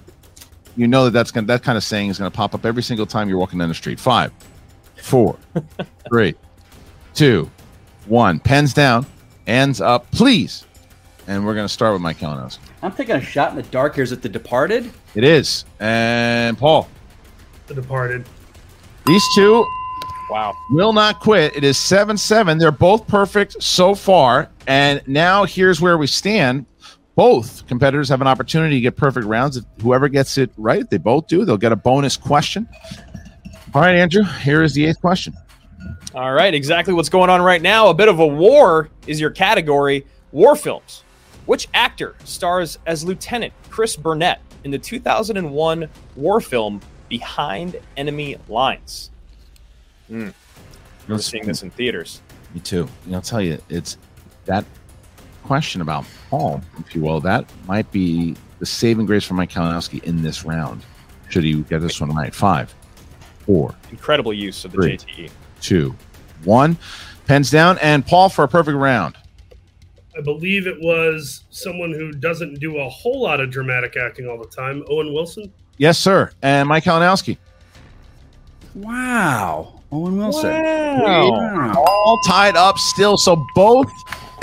you 0.78 0.88
know 0.88 1.04
that 1.04 1.12
that's 1.12 1.32
gonna 1.32 1.46
that 1.48 1.62
kind 1.62 1.78
of 1.78 1.84
saying 1.84 2.10
is 2.10 2.18
gonna 2.18 2.32
pop 2.32 2.56
up 2.56 2.66
every 2.66 2.82
single 2.82 3.06
time 3.06 3.28
you're 3.28 3.38
walking 3.38 3.60
down 3.60 3.68
the 3.68 3.76
street. 3.76 4.00
Five, 4.00 4.32
four, 4.96 5.38
three, 6.10 6.34
two, 7.14 7.52
one. 8.06 8.40
Pens 8.40 8.74
down, 8.74 9.06
hands 9.46 9.82
up, 9.82 10.10
please. 10.12 10.64
And 11.28 11.46
we're 11.46 11.56
gonna 11.56 11.68
start 11.68 11.92
with 11.92 12.02
Mike 12.02 12.20
Kalinowski. 12.20 12.60
I'm 12.82 12.94
taking 12.94 13.18
a 13.18 13.22
shot 13.22 13.50
in 13.50 13.58
the 13.58 13.64
dark 13.64 13.96
here. 13.96 14.06
Is 14.06 14.14
it 14.14 14.22
The 14.22 14.30
Departed? 14.30 14.90
It 15.14 15.26
is, 15.26 15.66
and 15.82 16.58
Paul. 16.58 16.88
The 17.66 17.74
Departed. 17.74 18.24
These 19.06 19.24
two 19.36 19.66
Wow. 20.30 20.54
will 20.70 20.94
not 20.94 21.20
quit. 21.20 21.54
It 21.56 21.66
is 21.66 21.78
7 21.78 22.16
7. 22.16 22.58
They're 22.58 22.72
both 22.72 23.08
perfect 23.08 23.62
so 23.62 23.94
far. 23.94 24.50
And 24.68 25.02
now 25.06 25.44
here's 25.46 25.82
where 25.82 25.98
we 25.98 26.08
stand. 26.08 26.66
Both 27.18 27.66
competitors 27.66 28.10
have 28.10 28.22
an 28.22 28.28
opportunity 28.28 28.76
to 28.76 28.82
get 28.82 28.96
perfect 28.96 29.26
rounds. 29.26 29.58
If 29.58 29.66
whoever 29.82 30.08
gets 30.08 30.38
it 30.38 30.52
right, 30.56 30.88
they 30.88 30.98
both 30.98 31.26
do, 31.26 31.46
they'll 31.46 31.58
get 31.58 31.72
a 31.72 31.76
bonus 31.76 32.16
question. 32.16 32.70
All 33.74 33.82
right, 33.82 33.96
Andrew, 33.96 34.22
here 34.22 34.62
is 34.62 34.76
the 34.76 34.86
eighth 34.86 35.02
question. 35.02 35.34
All 36.14 36.32
right, 36.32 36.54
exactly 36.54 36.94
what's 36.94 37.10
going 37.10 37.32
on 37.32 37.42
right 37.42 37.60
now. 37.60 37.88
A 37.88 37.94
bit 37.96 38.08
of 38.08 38.20
a 38.20 38.28
war 38.28 38.92
is 39.08 39.20
your 39.20 39.32
category. 39.32 40.06
War 40.32 40.56
films. 40.56 41.04
Which 41.48 41.68
actor 41.74 42.16
stars 42.24 42.78
as 42.86 43.04
Lieutenant 43.04 43.52
Chris 43.72 43.96
Burnett 43.96 44.40
in 44.64 44.70
the 44.70 44.78
2001 44.78 45.90
war 46.16 46.40
film 46.40 46.82
Behind 47.10 47.80
Enemy 47.98 48.38
Lines? 48.48 49.10
Hmm. 50.08 50.30
We're 51.08 51.18
seeing 51.18 51.48
this 51.48 51.64
in 51.64 51.72
theaters. 51.72 52.22
Me 52.54 52.60
too. 52.60 52.88
And 53.06 53.16
I'll 53.16 53.24
tell 53.24 53.42
you, 53.42 53.58
it's 53.70 53.98
that 54.46 54.66
question 55.48 55.82
about 55.82 56.06
Paul, 56.30 56.62
if 56.80 56.94
you 56.94 57.02
will, 57.02 57.20
that 57.22 57.50
might 57.68 57.90
be 57.92 58.36
the 58.60 58.66
saving 58.66 59.06
grace 59.06 59.24
for 59.24 59.34
Mike 59.34 59.50
Kalinowski 59.50 60.04
in 60.04 60.22
this 60.22 60.44
round. 60.46 60.84
Should 61.30 61.44
he 61.44 61.62
get 61.64 61.80
this 61.82 62.00
one 62.00 62.12
right? 62.14 62.34
Five, 62.36 62.74
four, 63.46 63.74
Incredible 63.92 64.34
use 64.34 64.64
of 64.66 64.72
the 64.74 64.78
Three. 64.78 64.98
JTE. 64.98 65.32
two, 65.62 65.96
one. 66.44 66.78
Pens 67.26 67.50
down, 67.52 67.78
and 67.80 68.06
Paul 68.06 68.30
for 68.30 68.44
a 68.44 68.48
perfect 68.48 68.78
round. 68.78 69.16
I 70.18 70.22
believe 70.22 70.66
it 70.66 70.80
was 70.82 71.44
someone 71.50 71.92
who 71.92 72.12
doesn't 72.12 72.60
do 72.60 72.78
a 72.78 72.90
whole 72.90 73.22
lot 73.22 73.40
of 73.42 73.52
dramatic 73.52 73.98
acting 73.98 74.28
all 74.28 74.38
the 74.38 74.48
time. 74.48 74.84
Owen 74.90 75.14
Wilson. 75.14 75.52
Yes, 75.78 76.00
sir. 76.00 76.32
And 76.42 76.68
Mike 76.70 76.86
Kalinowski. 76.86 77.38
Wow. 78.76 79.82
Owen 79.92 80.18
Wilson. 80.18 80.52
Wow. 80.52 81.74
All 81.88 82.20
tied 82.26 82.56
up 82.56 82.78
still. 82.78 83.18
So 83.18 83.46
both 83.56 83.90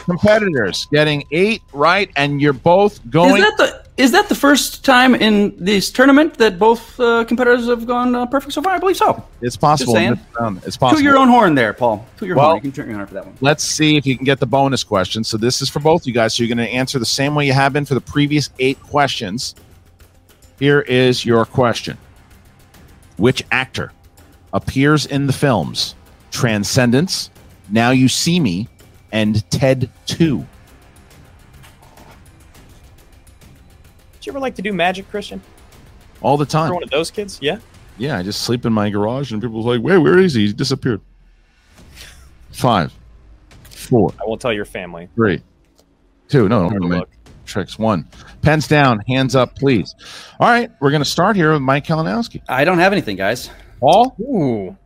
competitors 0.04 0.86
getting 0.92 1.24
eight 1.30 1.62
right, 1.72 2.10
and 2.16 2.40
you're 2.40 2.52
both 2.52 3.00
going. 3.10 3.36
Is 3.36 3.42
that 3.42 3.56
the 3.56 3.84
is 3.96 4.10
that 4.10 4.28
the 4.28 4.34
first 4.34 4.84
time 4.84 5.14
in 5.14 5.54
this 5.56 5.90
tournament 5.90 6.34
that 6.38 6.58
both 6.58 6.98
uh, 6.98 7.24
competitors 7.24 7.68
have 7.68 7.86
gone 7.86 8.14
uh, 8.14 8.26
perfect 8.26 8.52
so 8.52 8.60
far? 8.60 8.72
I 8.72 8.78
believe 8.78 8.96
so. 8.96 9.24
it's 9.40 9.56
possible. 9.56 9.96
It's 9.96 10.76
possible. 10.76 10.90
Toot 10.90 11.02
your 11.04 11.16
own 11.16 11.28
horn 11.28 11.54
there, 11.54 11.72
Paul. 11.72 12.04
Toot 12.16 12.26
your 12.26 12.36
Well- 12.36 12.46
horn. 12.46 12.56
You 12.56 12.62
can 12.62 12.72
turn 12.72 12.88
your 12.88 12.96
horn 12.96 13.06
for 13.06 13.14
that 13.14 13.26
one. 13.26 13.36
Let's 13.40 13.62
see 13.62 13.96
if 13.96 14.04
you 14.04 14.16
can 14.16 14.24
get 14.24 14.40
the 14.40 14.46
bonus 14.46 14.82
question. 14.82 15.22
So 15.22 15.36
this 15.36 15.62
is 15.62 15.68
for 15.68 15.78
both 15.78 16.06
you 16.06 16.12
guys. 16.12 16.34
So 16.34 16.42
you're 16.42 16.54
going 16.54 16.66
to 16.66 16.72
answer 16.72 16.98
the 16.98 17.06
same 17.06 17.34
way 17.36 17.46
you 17.46 17.52
have 17.52 17.72
been 17.72 17.84
for 17.84 17.94
the 17.94 18.00
previous 18.00 18.50
eight 18.58 18.80
questions. 18.82 19.54
Here 20.58 20.80
is 20.80 21.24
your 21.24 21.44
question: 21.44 21.96
Which 23.16 23.44
actor 23.52 23.92
appears 24.52 25.06
in 25.06 25.26
the 25.28 25.32
films 25.32 25.94
Transcendence, 26.32 27.30
Now 27.70 27.90
You 27.92 28.08
See 28.08 28.40
Me, 28.40 28.68
and 29.14 29.48
Ted 29.50 29.88
Two? 30.04 30.44
Did 34.12 34.26
you 34.26 34.32
ever 34.32 34.40
like 34.40 34.56
to 34.56 34.62
do 34.62 34.72
magic, 34.72 35.08
Christian? 35.08 35.40
All 36.20 36.36
the 36.36 36.44
time. 36.44 36.66
You're 36.68 36.74
one 36.74 36.82
of 36.82 36.90
those 36.90 37.10
kids? 37.10 37.38
Yeah. 37.40 37.58
Yeah, 37.96 38.18
I 38.18 38.22
just 38.24 38.42
sleep 38.42 38.66
in 38.66 38.72
my 38.72 38.90
garage, 38.90 39.32
and 39.32 39.40
people's 39.40 39.66
like, 39.66 39.80
"Wait, 39.80 39.98
where 39.98 40.18
is 40.18 40.34
he? 40.34 40.48
He 40.48 40.52
disappeared." 40.52 41.00
Five, 42.50 42.92
four, 43.62 44.12
I 44.20 44.24
won't 44.26 44.40
tell 44.40 44.52
your 44.52 44.64
family. 44.64 45.08
three, 45.14 45.42
Two. 46.28 46.48
No, 46.48 46.68
no, 46.68 46.86
no, 46.86 47.04
tricks. 47.46 47.78
One. 47.78 48.08
Pens 48.42 48.66
down. 48.66 49.00
Hands 49.06 49.34
up, 49.36 49.54
please. 49.56 49.94
All 50.40 50.48
right, 50.48 50.70
we're 50.80 50.90
going 50.90 51.02
to 51.02 51.08
start 51.08 51.36
here 51.36 51.52
with 51.52 51.62
Mike 51.62 51.86
Kalinowski. 51.86 52.42
I 52.48 52.64
don't 52.64 52.78
have 52.78 52.92
anything, 52.92 53.16
guys. 53.16 53.50
Paul? 53.78 54.16
Ooh. 54.20 54.76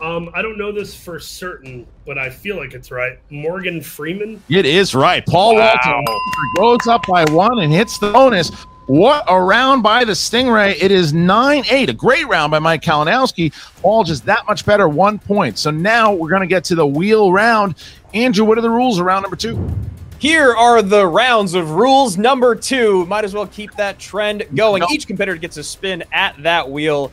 Um, 0.00 0.30
I 0.34 0.42
don't 0.42 0.58
know 0.58 0.72
this 0.72 0.94
for 0.94 1.18
certain, 1.20 1.86
but 2.04 2.18
I 2.18 2.28
feel 2.30 2.56
like 2.56 2.74
it's 2.74 2.90
right. 2.90 3.18
Morgan 3.30 3.80
Freeman. 3.80 4.42
It 4.48 4.66
is 4.66 4.94
right. 4.94 5.24
Paul 5.24 5.56
Wow. 5.56 5.80
Walter 5.84 6.08
goes 6.56 6.86
up 6.88 7.02
by 7.06 7.24
one 7.30 7.60
and 7.60 7.72
hits 7.72 7.98
the 7.98 8.10
bonus. 8.10 8.50
What 8.86 9.24
a 9.28 9.40
round 9.40 9.82
by 9.82 10.04
the 10.04 10.12
Stingray. 10.12 10.76
It 10.78 10.90
is 10.90 11.14
9 11.14 11.64
8. 11.70 11.88
A 11.88 11.92
great 11.94 12.26
round 12.28 12.50
by 12.50 12.58
Mike 12.58 12.82
Kalinowski. 12.82 13.52
Paul 13.80 14.04
just 14.04 14.26
that 14.26 14.46
much 14.46 14.66
better, 14.66 14.88
one 14.88 15.18
point. 15.18 15.58
So 15.58 15.70
now 15.70 16.12
we're 16.12 16.28
going 16.28 16.42
to 16.42 16.46
get 16.46 16.64
to 16.64 16.74
the 16.74 16.86
wheel 16.86 17.32
round. 17.32 17.76
Andrew, 18.12 18.44
what 18.44 18.58
are 18.58 18.62
the 18.62 18.70
rules 18.70 18.98
of 18.98 19.06
round 19.06 19.22
number 19.22 19.36
two? 19.36 19.74
Here 20.18 20.54
are 20.54 20.82
the 20.82 21.06
rounds 21.06 21.54
of 21.54 21.70
rules 21.72 22.18
number 22.18 22.54
two. 22.54 23.06
Might 23.06 23.24
as 23.24 23.32
well 23.34 23.46
keep 23.46 23.74
that 23.76 23.98
trend 23.98 24.44
going. 24.54 24.82
Each 24.90 25.06
competitor 25.06 25.38
gets 25.38 25.56
a 25.56 25.64
spin 25.64 26.04
at 26.12 26.42
that 26.42 26.70
wheel. 26.70 27.10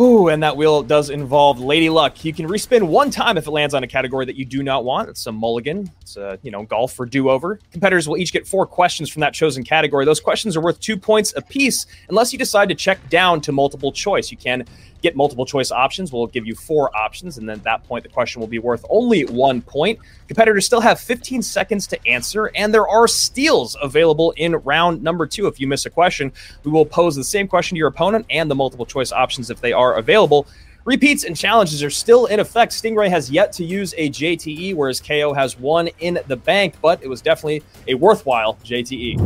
Ooh, 0.00 0.28
and 0.28 0.42
that 0.42 0.56
wheel 0.56 0.82
does 0.82 1.10
involve 1.10 1.60
Lady 1.60 1.90
Luck. 1.90 2.24
You 2.24 2.32
can 2.32 2.48
respin 2.48 2.84
one 2.84 3.10
time 3.10 3.36
if 3.36 3.46
it 3.46 3.50
lands 3.50 3.74
on 3.74 3.84
a 3.84 3.86
category 3.86 4.24
that 4.24 4.36
you 4.36 4.44
do 4.44 4.62
not 4.62 4.84
want. 4.84 5.10
It's 5.10 5.26
a 5.26 5.32
mulligan. 5.32 5.90
It's 6.00 6.16
a 6.16 6.38
you 6.42 6.50
know 6.50 6.64
golf 6.64 6.94
for 6.94 7.04
do-over. 7.04 7.60
Competitors 7.70 8.08
will 8.08 8.16
each 8.16 8.32
get 8.32 8.46
four 8.46 8.66
questions 8.66 9.10
from 9.10 9.20
that 9.20 9.34
chosen 9.34 9.62
category. 9.62 10.04
Those 10.04 10.18
questions 10.18 10.56
are 10.56 10.60
worth 10.60 10.80
two 10.80 10.96
points 10.96 11.34
apiece, 11.36 11.86
unless 12.08 12.32
you 12.32 12.38
decide 12.38 12.70
to 12.70 12.74
check 12.74 13.06
down 13.10 13.42
to 13.42 13.52
multiple 13.52 13.92
choice. 13.92 14.30
You 14.30 14.38
can 14.38 14.64
get 15.02 15.16
multiple 15.16 15.44
choice 15.44 15.70
options. 15.70 16.12
We'll 16.12 16.28
give 16.28 16.46
you 16.46 16.54
four 16.54 16.96
options, 16.96 17.36
and 17.36 17.48
then 17.48 17.58
at 17.58 17.64
that 17.64 17.84
point, 17.84 18.04
the 18.04 18.08
question 18.08 18.40
will 18.40 18.46
be 18.46 18.58
worth 18.58 18.84
only 18.88 19.24
one 19.26 19.60
point. 19.60 19.98
Competitors 20.28 20.64
still 20.64 20.80
have 20.80 20.98
15 21.00 21.42
seconds 21.42 21.86
to 21.88 22.06
answer, 22.06 22.50
and 22.54 22.72
there 22.72 22.88
are 22.88 23.06
steals 23.08 23.76
available 23.82 24.30
in 24.32 24.54
round 24.56 25.02
number 25.02 25.26
two. 25.26 25.46
If 25.46 25.60
you 25.60 25.66
miss 25.66 25.84
a 25.84 25.90
question, 25.90 26.32
we 26.64 26.70
will 26.70 26.86
pose 26.86 27.16
the 27.16 27.24
same 27.24 27.48
question 27.48 27.74
to 27.74 27.78
your 27.78 27.88
opponent 27.88 28.26
and 28.30 28.50
the 28.50 28.54
multiple 28.54 28.86
choice 28.86 29.12
options 29.12 29.50
if 29.50 29.60
they 29.60 29.72
are 29.72 29.96
available. 29.96 30.46
Repeats 30.84 31.22
and 31.22 31.36
challenges 31.36 31.80
are 31.84 31.90
still 31.90 32.26
in 32.26 32.40
effect. 32.40 32.72
Stingray 32.72 33.08
has 33.08 33.30
yet 33.30 33.52
to 33.52 33.64
use 33.64 33.94
a 33.96 34.08
JTE, 34.08 34.74
whereas 34.74 35.00
KO 35.00 35.32
has 35.32 35.56
one 35.56 35.88
in 36.00 36.18
the 36.26 36.36
bank, 36.36 36.74
but 36.82 37.00
it 37.02 37.08
was 37.08 37.20
definitely 37.20 37.62
a 37.86 37.94
worthwhile. 37.94 38.54
JTE. 38.64 39.20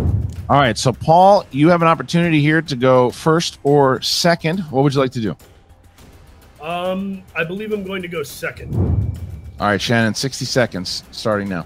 All 0.51 0.59
right. 0.59 0.77
So, 0.77 0.93
Paul, 0.93 1.47
you 1.51 1.69
have 1.71 1.81
an 1.81 1.89
opportunity 1.89 2.43
here 2.43 2.61
to 2.61 2.77
go 2.77 3.11
first 3.11 3.59
or 3.63 4.03
second. 4.03 4.61
What 4.71 4.83
would 4.83 4.95
you 4.95 5.01
like 5.01 5.13
to 5.13 5.21
do? 5.21 5.37
Um, 6.67 7.23
I 7.37 7.45
believe 7.45 7.73
I'm 7.73 7.85
going 7.85 8.03
to 8.03 8.09
go 8.09 8.25
second. 8.25 8.75
All 9.61 9.69
right, 9.69 9.81
Shannon, 9.81 10.15
60 10.15 10.45
seconds 10.45 11.05
starting 11.13 11.49
now. 11.49 11.65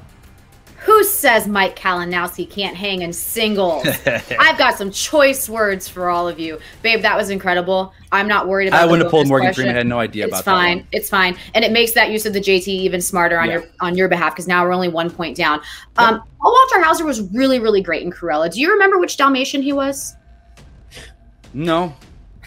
Who 0.81 1.05
says 1.05 1.49
Mike 1.49 1.75
Kalinowski 1.79 2.49
can't 2.49 2.77
hang 2.77 3.01
in 3.03 3.13
singles? 3.13 3.87
I've 4.07 4.59
got 4.59 4.77
some 4.77 4.91
choice 4.91 5.49
words 5.49 5.89
for 5.89 6.11
all 6.11 6.29
of 6.29 6.39
you. 6.39 6.59
Babe, 6.83 7.01
that 7.03 7.17
was 7.17 7.31
incredible. 7.31 7.95
I'm 8.13 8.29
not 8.29 8.47
worried 8.47 8.69
about 8.69 8.83
I 8.83 8.87
wouldn't 8.87 9.05
have 9.05 9.11
pulled 9.11 9.29
Morgan 9.29 9.47
question. 9.49 9.63
Freeman. 9.65 9.77
I 9.77 9.79
had 9.79 9.87
no 9.87 9.99
idea 9.99 10.25
it's 10.27 10.41
about 10.41 10.45
that 10.45 10.51
It's 10.51 10.81
fine. 10.81 10.87
It's 10.93 11.09
fine. 11.11 11.37
And 11.55 11.65
it 11.65 11.73
makes 11.73 11.93
that 11.93 12.11
use 12.11 12.27
of 12.27 12.33
the 12.35 12.41
JT 12.41 12.69
even 12.69 13.01
smarter 13.01 13.39
on 13.39 13.49
Yeah. 13.49 13.55
your 13.55 13.65
on 13.81 13.97
your 13.97 14.09
behalf 14.09 14.35
because 14.35 14.47
now 14.49 14.65
we're 14.65 14.73
only 14.73 14.89
one 14.89 15.11
point 15.11 15.37
down. 15.37 15.61
Um, 15.97 16.23
Paul 16.41 16.53
Walter 16.53 16.85
Hauser 16.87 17.05
was 17.07 17.23
really, 17.33 17.59
really 17.59 17.83
great 17.83 18.03
in 18.03 18.11
Cruella. 18.11 18.53
Do 18.53 18.61
you 18.61 18.71
remember 18.71 18.99
which 18.99 19.17
Dalmatian 19.17 19.63
he 19.63 19.73
was? 19.73 20.15
No. 21.55 21.95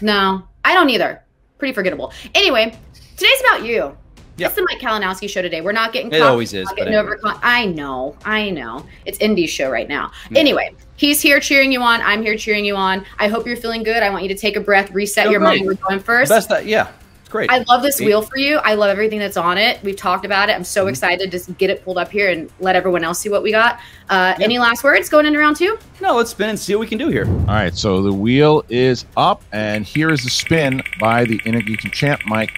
No, 0.00 0.42
I 0.64 0.74
don't 0.74 0.90
either. 0.90 1.23
Pretty 1.64 1.72
forgettable. 1.74 2.12
Anyway, 2.34 2.76
today's 3.16 3.40
about 3.40 3.64
you. 3.64 3.96
Yeah. 4.36 4.48
It's 4.48 4.54
the 4.56 4.66
Mike 4.68 4.80
Kalinowski 4.80 5.30
show 5.30 5.40
today. 5.40 5.62
We're 5.62 5.72
not 5.72 5.94
getting 5.94 6.12
It 6.12 6.18
caught- 6.18 6.28
always 6.28 6.52
is, 6.52 6.68
but 6.76 6.88
anyway. 6.88 7.14
I 7.42 7.64
know, 7.64 8.14
I 8.22 8.50
know. 8.50 8.84
It's 9.06 9.16
Indy's 9.16 9.48
show 9.48 9.70
right 9.70 9.88
now. 9.88 10.10
Anyway, 10.36 10.74
he's 10.96 11.22
here 11.22 11.40
cheering 11.40 11.72
you 11.72 11.80
on. 11.80 12.02
I'm 12.02 12.22
here 12.22 12.36
cheering 12.36 12.66
you 12.66 12.76
on. 12.76 13.06
I 13.18 13.28
hope 13.28 13.46
you're 13.46 13.56
feeling 13.56 13.82
good. 13.82 14.02
I 14.02 14.10
want 14.10 14.24
you 14.24 14.28
to 14.28 14.34
take 14.34 14.56
a 14.56 14.60
breath, 14.60 14.90
reset 14.90 15.22
Feel 15.24 15.32
your 15.32 15.40
great. 15.40 15.60
mind. 15.60 15.66
We're 15.66 15.74
going 15.88 16.00
first. 16.00 16.28
Best 16.28 16.50
that, 16.50 16.66
yeah. 16.66 16.88
It's 17.34 17.48
great. 17.48 17.50
I 17.50 17.64
love 17.68 17.82
this 17.82 17.98
wheel 17.98 18.22
for 18.22 18.38
you. 18.38 18.58
I 18.58 18.74
love 18.74 18.90
everything 18.90 19.18
that's 19.18 19.36
on 19.36 19.58
it. 19.58 19.82
We've 19.82 19.96
talked 19.96 20.24
about 20.24 20.50
it. 20.50 20.52
I'm 20.52 20.62
so 20.62 20.86
excited 20.86 21.18
to 21.18 21.26
just 21.36 21.58
get 21.58 21.68
it 21.68 21.84
pulled 21.84 21.98
up 21.98 22.08
here 22.08 22.30
and 22.30 22.48
let 22.60 22.76
everyone 22.76 23.02
else 23.02 23.18
see 23.18 23.28
what 23.28 23.42
we 23.42 23.50
got. 23.50 23.80
Uh, 24.08 24.34
Any 24.38 24.60
last 24.60 24.84
words 24.84 25.08
going 25.08 25.26
into 25.26 25.40
round 25.40 25.56
two? 25.56 25.76
No, 26.00 26.14
let's 26.14 26.30
spin 26.30 26.50
and 26.50 26.56
see 26.56 26.76
what 26.76 26.82
we 26.82 26.86
can 26.86 26.96
do 26.96 27.08
here. 27.08 27.26
All 27.26 27.46
right, 27.46 27.74
so 27.74 28.02
the 28.02 28.12
wheel 28.12 28.64
is 28.68 29.04
up, 29.16 29.42
and 29.50 29.84
here 29.84 30.12
is 30.12 30.22
the 30.22 30.30
spin 30.30 30.80
by 31.00 31.24
the 31.24 31.38
Intergeek 31.40 31.90
champ, 31.90 32.20
Mike 32.24 32.52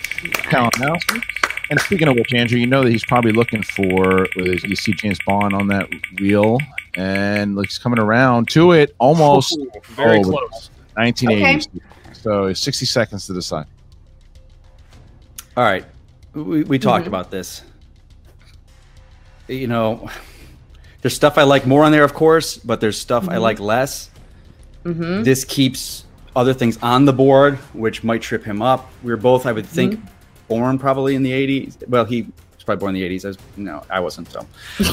Kalinowski. 0.50 1.22
And 1.70 1.80
speaking 1.80 2.08
of 2.08 2.16
which, 2.16 2.34
Andrew, 2.34 2.58
you 2.58 2.66
know 2.66 2.84
that 2.84 2.90
he's 2.90 3.04
probably 3.06 3.32
looking 3.32 3.62
for. 3.62 4.28
You 4.36 4.76
see 4.76 4.92
James 4.92 5.18
Bond 5.26 5.54
on 5.54 5.68
that 5.68 5.88
wheel, 6.20 6.58
and 6.92 7.56
looks 7.56 7.78
coming 7.78 7.98
around 7.98 8.50
to 8.50 8.72
it 8.72 8.94
almost. 8.98 9.58
Ooh, 9.58 9.70
very 9.92 10.18
oh, 10.18 10.24
close. 10.24 10.70
1980s. 10.98 11.80
So 12.12 12.52
60 12.52 12.84
seconds 12.84 13.26
to 13.28 13.32
decide. 13.32 13.66
All 15.56 15.64
right. 15.64 15.84
We, 16.34 16.64
we 16.64 16.78
talked 16.78 17.02
Mm-hmm. 17.04 17.08
about 17.08 17.30
this. 17.30 17.62
You 19.48 19.68
know, 19.68 20.10
there's 21.02 21.14
stuff 21.14 21.38
I 21.38 21.44
like 21.44 21.66
more 21.66 21.84
on 21.84 21.92
there, 21.92 22.02
of 22.04 22.14
course, 22.14 22.56
but 22.56 22.80
there's 22.80 22.98
stuff 23.00 23.28
I 23.28 23.36
Mhm. 23.36 23.40
like 23.42 23.60
less. 23.60 24.10
Mm-hmm. 24.84 25.22
This 25.22 25.44
keeps 25.44 26.04
other 26.34 26.52
things 26.52 26.78
on 26.82 27.04
the 27.04 27.12
board, 27.12 27.56
which 27.72 28.02
might 28.04 28.22
trip 28.22 28.44
him 28.44 28.60
up. 28.60 28.90
We 29.02 29.10
were 29.12 29.16
both, 29.16 29.46
I 29.46 29.52
would 29.52 29.66
think, 29.66 29.94
Mm-hmm. 29.94 30.06
born 30.48 30.78
probably 30.78 31.14
in 31.14 31.22
the 31.22 31.32
80s. 31.32 31.76
Well, 31.88 32.04
he 32.04 32.22
was 32.22 32.64
probably 32.64 32.80
born 32.80 32.96
in 32.96 33.00
the 33.02 33.08
80s. 33.16 33.24
I 33.24 33.28
was, 33.28 33.38
no, 33.56 33.82
I 33.88 34.00
wasn't. 34.00 34.30
So, 34.30 34.46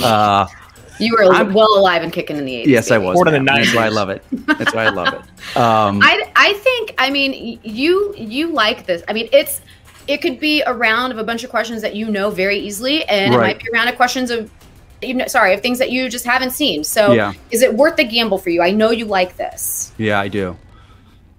uh, 0.04 0.46
You 1.00 1.12
were 1.18 1.34
I'm- 1.34 1.52
well 1.56 1.76
alive 1.76 2.04
and 2.04 2.14
kicking 2.14 2.38
in 2.38 2.46
the 2.46 2.54
80s. 2.54 2.68
yes, 2.68 2.92
I 2.92 3.00
was. 3.00 3.16
Born 3.16 3.28
in 3.30 3.34
the 3.34 3.40
man. 3.40 3.56
That's 3.58 3.70
90s. 3.72 3.76
why 3.76 3.86
I 3.86 3.90
love 3.90 4.10
it. 4.12 4.24
That's 4.32 4.74
why 4.76 4.86
I 4.86 4.90
love 4.90 5.14
it. 5.16 5.22
Um, 5.58 6.00
I, 6.02 6.32
I 6.36 6.54
think 6.54 6.94
I 6.98 7.10
mean 7.10 7.60
you 7.64 8.14
you 8.18 8.52
like 8.54 8.86
this. 8.88 9.04
I 9.08 9.14
mean 9.14 9.28
it's 9.34 9.62
it 10.08 10.22
could 10.22 10.40
be 10.40 10.62
a 10.62 10.74
round 10.74 11.12
of 11.14 11.18
a 11.20 11.24
bunch 11.24 11.44
of 11.44 11.50
questions 11.50 11.82
that 11.82 11.96
you 11.96 12.10
know 12.10 12.30
very 12.30 12.58
easily, 12.58 13.04
and 13.06 13.34
it 13.34 13.38
might 13.38 13.60
be 13.60 13.68
a 13.70 13.72
round 13.74 13.90
of 13.90 13.96
questions 13.96 14.32
of 14.32 14.50
you 15.02 15.14
know 15.14 15.28
sorry 15.28 15.54
of 15.54 15.62
things 15.62 15.80
that 15.80 15.92
you 15.92 16.10
just 16.10 16.26
haven't 16.26 16.52
seen. 16.52 16.84
So 16.84 17.12
Yeah. 17.14 17.34
is 17.52 17.62
it 17.62 17.74
worth 17.74 17.96
the 17.98 18.04
gamble 18.04 18.38
for 18.38 18.50
you? 18.50 18.62
I 18.62 18.72
know 18.72 18.92
you 18.92 19.06
like 19.06 19.38
this. 19.38 19.92
yeah, 19.98 20.20
I 20.20 20.28
do. 20.28 20.58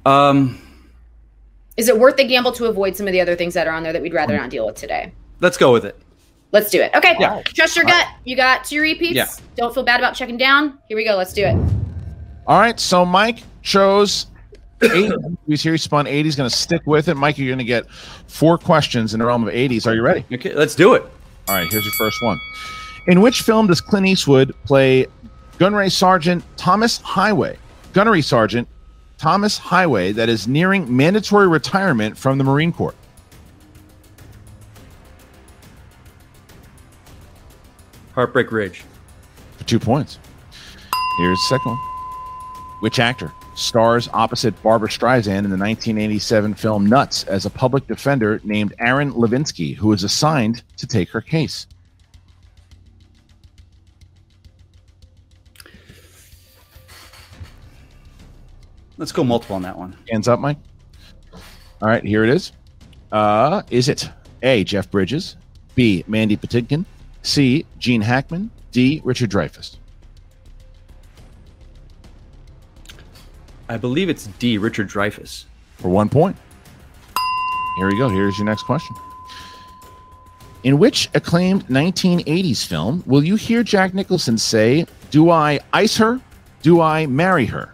Um, 0.06 0.60
Is 1.76 1.88
it 1.88 1.98
worth 1.98 2.16
the 2.16 2.24
gamble 2.24 2.52
to 2.52 2.66
avoid 2.66 2.96
some 2.96 3.06
of 3.06 3.12
the 3.12 3.20
other 3.20 3.34
things 3.34 3.54
that 3.54 3.66
are 3.66 3.72
on 3.72 3.82
there 3.82 3.92
that 3.92 4.02
we'd 4.02 4.12
rather 4.14 4.36
not 4.36 4.50
deal 4.50 4.66
with 4.66 4.76
today? 4.76 5.12
let's 5.40 5.56
go 5.56 5.72
with 5.72 5.84
it. 5.84 5.98
Let's 6.52 6.70
do 6.70 6.80
it. 6.80 6.94
Okay. 6.94 7.16
Yeah. 7.18 7.42
Trust 7.42 7.74
your 7.74 7.84
gut. 7.84 8.06
You 8.24 8.36
got 8.36 8.64
two 8.64 8.80
repeats. 8.80 9.14
Yeah. 9.14 9.26
Don't 9.56 9.74
feel 9.74 9.82
bad 9.82 9.98
about 9.98 10.14
checking 10.14 10.36
down. 10.36 10.78
Here 10.88 10.96
we 10.96 11.04
go. 11.04 11.16
Let's 11.16 11.32
do 11.32 11.44
it. 11.44 11.56
All 12.46 12.60
right, 12.60 12.78
so 12.78 13.04
Mike 13.04 13.42
chose 13.62 14.26
eight 14.92 15.12
movies 15.46 15.62
here. 15.62 15.72
He 15.72 15.78
spun 15.78 16.06
80. 16.06 16.22
He's 16.22 16.36
going 16.36 16.48
to 16.48 16.54
stick 16.54 16.82
with 16.86 17.08
it. 17.08 17.16
Mike, 17.16 17.38
you're 17.38 17.48
going 17.48 17.58
to 17.58 17.64
get 17.64 17.90
four 17.90 18.58
questions 18.58 19.14
in 19.14 19.20
the 19.20 19.26
realm 19.26 19.46
of 19.46 19.52
80s. 19.52 19.86
Are 19.86 19.94
you 19.94 20.02
ready? 20.02 20.24
Okay, 20.32 20.54
let's 20.54 20.74
do 20.74 20.94
it. 20.94 21.02
All 21.48 21.54
right, 21.56 21.68
here's 21.70 21.84
your 21.84 21.92
first 21.92 22.22
one. 22.22 22.38
In 23.06 23.20
which 23.20 23.42
film 23.42 23.66
does 23.66 23.80
Clint 23.80 24.06
Eastwood 24.06 24.54
play 24.64 25.06
Gunnery 25.58 25.90
Sergeant 25.90 26.42
Thomas 26.56 26.98
Highway? 26.98 27.58
Gunnery 27.92 28.22
Sergeant 28.22 28.66
Thomas 29.18 29.58
Highway 29.58 30.12
that 30.12 30.28
is 30.28 30.48
nearing 30.48 30.94
mandatory 30.94 31.48
retirement 31.48 32.16
from 32.16 32.38
the 32.38 32.44
Marine 32.44 32.72
Corps. 32.72 32.94
Heartbreak 38.14 38.52
Ridge. 38.52 38.84
For 39.58 39.64
two 39.64 39.78
points. 39.78 40.18
Here's 41.18 41.38
the 41.38 41.56
second 41.56 41.72
one. 41.72 41.78
Which 42.80 42.98
actor 42.98 43.32
stars 43.54 44.08
opposite 44.12 44.60
Barbra 44.62 44.88
Streisand 44.88 45.44
in 45.44 45.50
the 45.50 45.56
1987 45.56 46.54
film 46.54 46.86
Nuts 46.86 47.24
as 47.24 47.46
a 47.46 47.50
public 47.50 47.86
defender 47.86 48.40
named 48.44 48.74
Aaron 48.78 49.12
Levinsky, 49.12 49.76
who 49.76 49.92
is 49.92 50.04
assigned 50.04 50.62
to 50.76 50.86
take 50.86 51.08
her 51.10 51.20
case? 51.20 51.66
Let's 58.96 59.12
go 59.12 59.24
multiple 59.24 59.56
on 59.56 59.62
that 59.62 59.76
one. 59.76 59.96
Hands 60.10 60.28
up, 60.28 60.38
Mike. 60.38 60.58
All 61.82 61.88
right, 61.88 62.04
here 62.04 62.24
it 62.24 62.30
is. 62.30 62.52
Uh, 63.10 63.62
is 63.70 63.88
it 63.88 64.08
A. 64.42 64.64
Jeff 64.64 64.90
Bridges, 64.90 65.36
B. 65.74 66.04
Mandy 66.06 66.36
Patinkin, 66.36 66.84
C. 67.22 67.66
Gene 67.78 68.02
Hackman, 68.02 68.50
D. 68.72 69.00
Richard 69.04 69.30
Dreyfuss? 69.30 69.76
I 73.68 73.76
believe 73.76 74.08
it's 74.08 74.26
D. 74.38 74.58
Richard 74.58 74.88
Dreyfuss. 74.88 75.44
For 75.78 75.88
one 75.88 76.08
point. 76.08 76.36
Here 77.76 77.86
we 77.86 77.98
go. 77.98 78.08
Here's 78.08 78.38
your 78.38 78.46
next 78.46 78.62
question. 78.62 78.94
In 80.62 80.78
which 80.78 81.10
acclaimed 81.14 81.66
1980s 81.66 82.64
film 82.66 83.02
will 83.06 83.24
you 83.24 83.36
hear 83.36 83.62
Jack 83.62 83.92
Nicholson 83.92 84.38
say, 84.38 84.86
Do 85.10 85.30
I 85.30 85.60
ice 85.72 85.96
her? 85.96 86.20
Do 86.62 86.80
I 86.80 87.06
marry 87.06 87.46
her? 87.46 87.70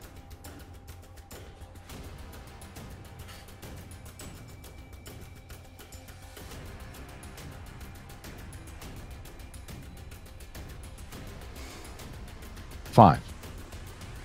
Five, 12.86 13.20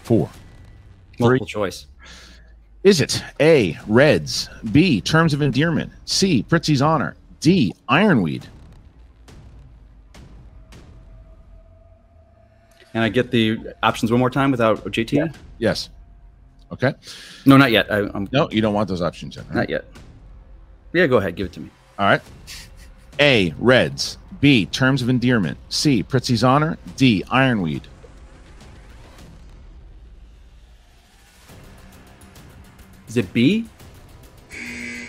four, 0.04 0.30
Multiple 1.20 1.46
choice. 1.46 1.88
Is 2.84 3.02
it 3.02 3.24
A, 3.40 3.78
Reds, 3.88 4.50
B, 4.72 5.02
Terms 5.02 5.34
of 5.34 5.42
Endearment, 5.42 5.92
C, 6.06 6.44
Prizzi's 6.48 6.82
Honor, 6.82 7.16
D, 7.40 7.74
Ironweed? 7.90 8.46
Can 12.92 13.02
I 13.02 13.10
get 13.10 13.32
the 13.32 13.60
options 13.84 14.12
one 14.12 14.20
more 14.20 14.30
time 14.30 14.52
without 14.52 14.84
JT? 14.86 15.36
Yes. 15.58 15.90
Okay. 16.72 16.94
No, 17.46 17.58
not 17.58 17.72
yet. 17.72 17.92
I, 17.92 18.10
I'm 18.14 18.28
No, 18.32 18.50
you 18.52 18.62
don't 18.62 18.74
want 18.74 18.88
those 18.88 19.02
options 19.02 19.36
yet. 19.36 19.46
right? 19.48 19.56
not 19.56 19.70
yet. 19.70 19.86
Yeah, 20.94 21.08
go 21.08 21.18
ahead. 21.18 21.36
Give 21.36 21.48
it 21.48 21.54
to 21.54 21.60
me. 21.60 21.70
All 22.00 22.06
right. 22.06 22.22
A, 23.20 23.54
Reds, 23.58 24.18
B, 24.42 24.66
Terms 24.68 25.02
of 25.02 25.10
Endearment, 25.10 25.58
C, 25.70 26.04
Prizzi's 26.04 26.44
Honor, 26.44 26.78
D, 26.96 27.24
Ironweed. 27.30 27.82
Is 33.08 33.18
it 33.18 33.32
B? 33.34 33.66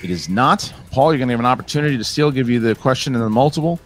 It 0.03 0.11
is 0.11 0.29
not. 0.29 0.73
Paul, 0.91 1.13
you're 1.13 1.19
going 1.19 1.29
to 1.29 1.33
have 1.33 1.41
an 1.41 1.47
opportunity 1.47 1.97
to 1.97 2.05
still 2.05 2.31
give 2.31 2.49
you 2.49 2.61
the 2.61 2.75
question 2.75 3.15
in 3.15 3.21
the 3.21 3.31
multiple. 3.31 3.81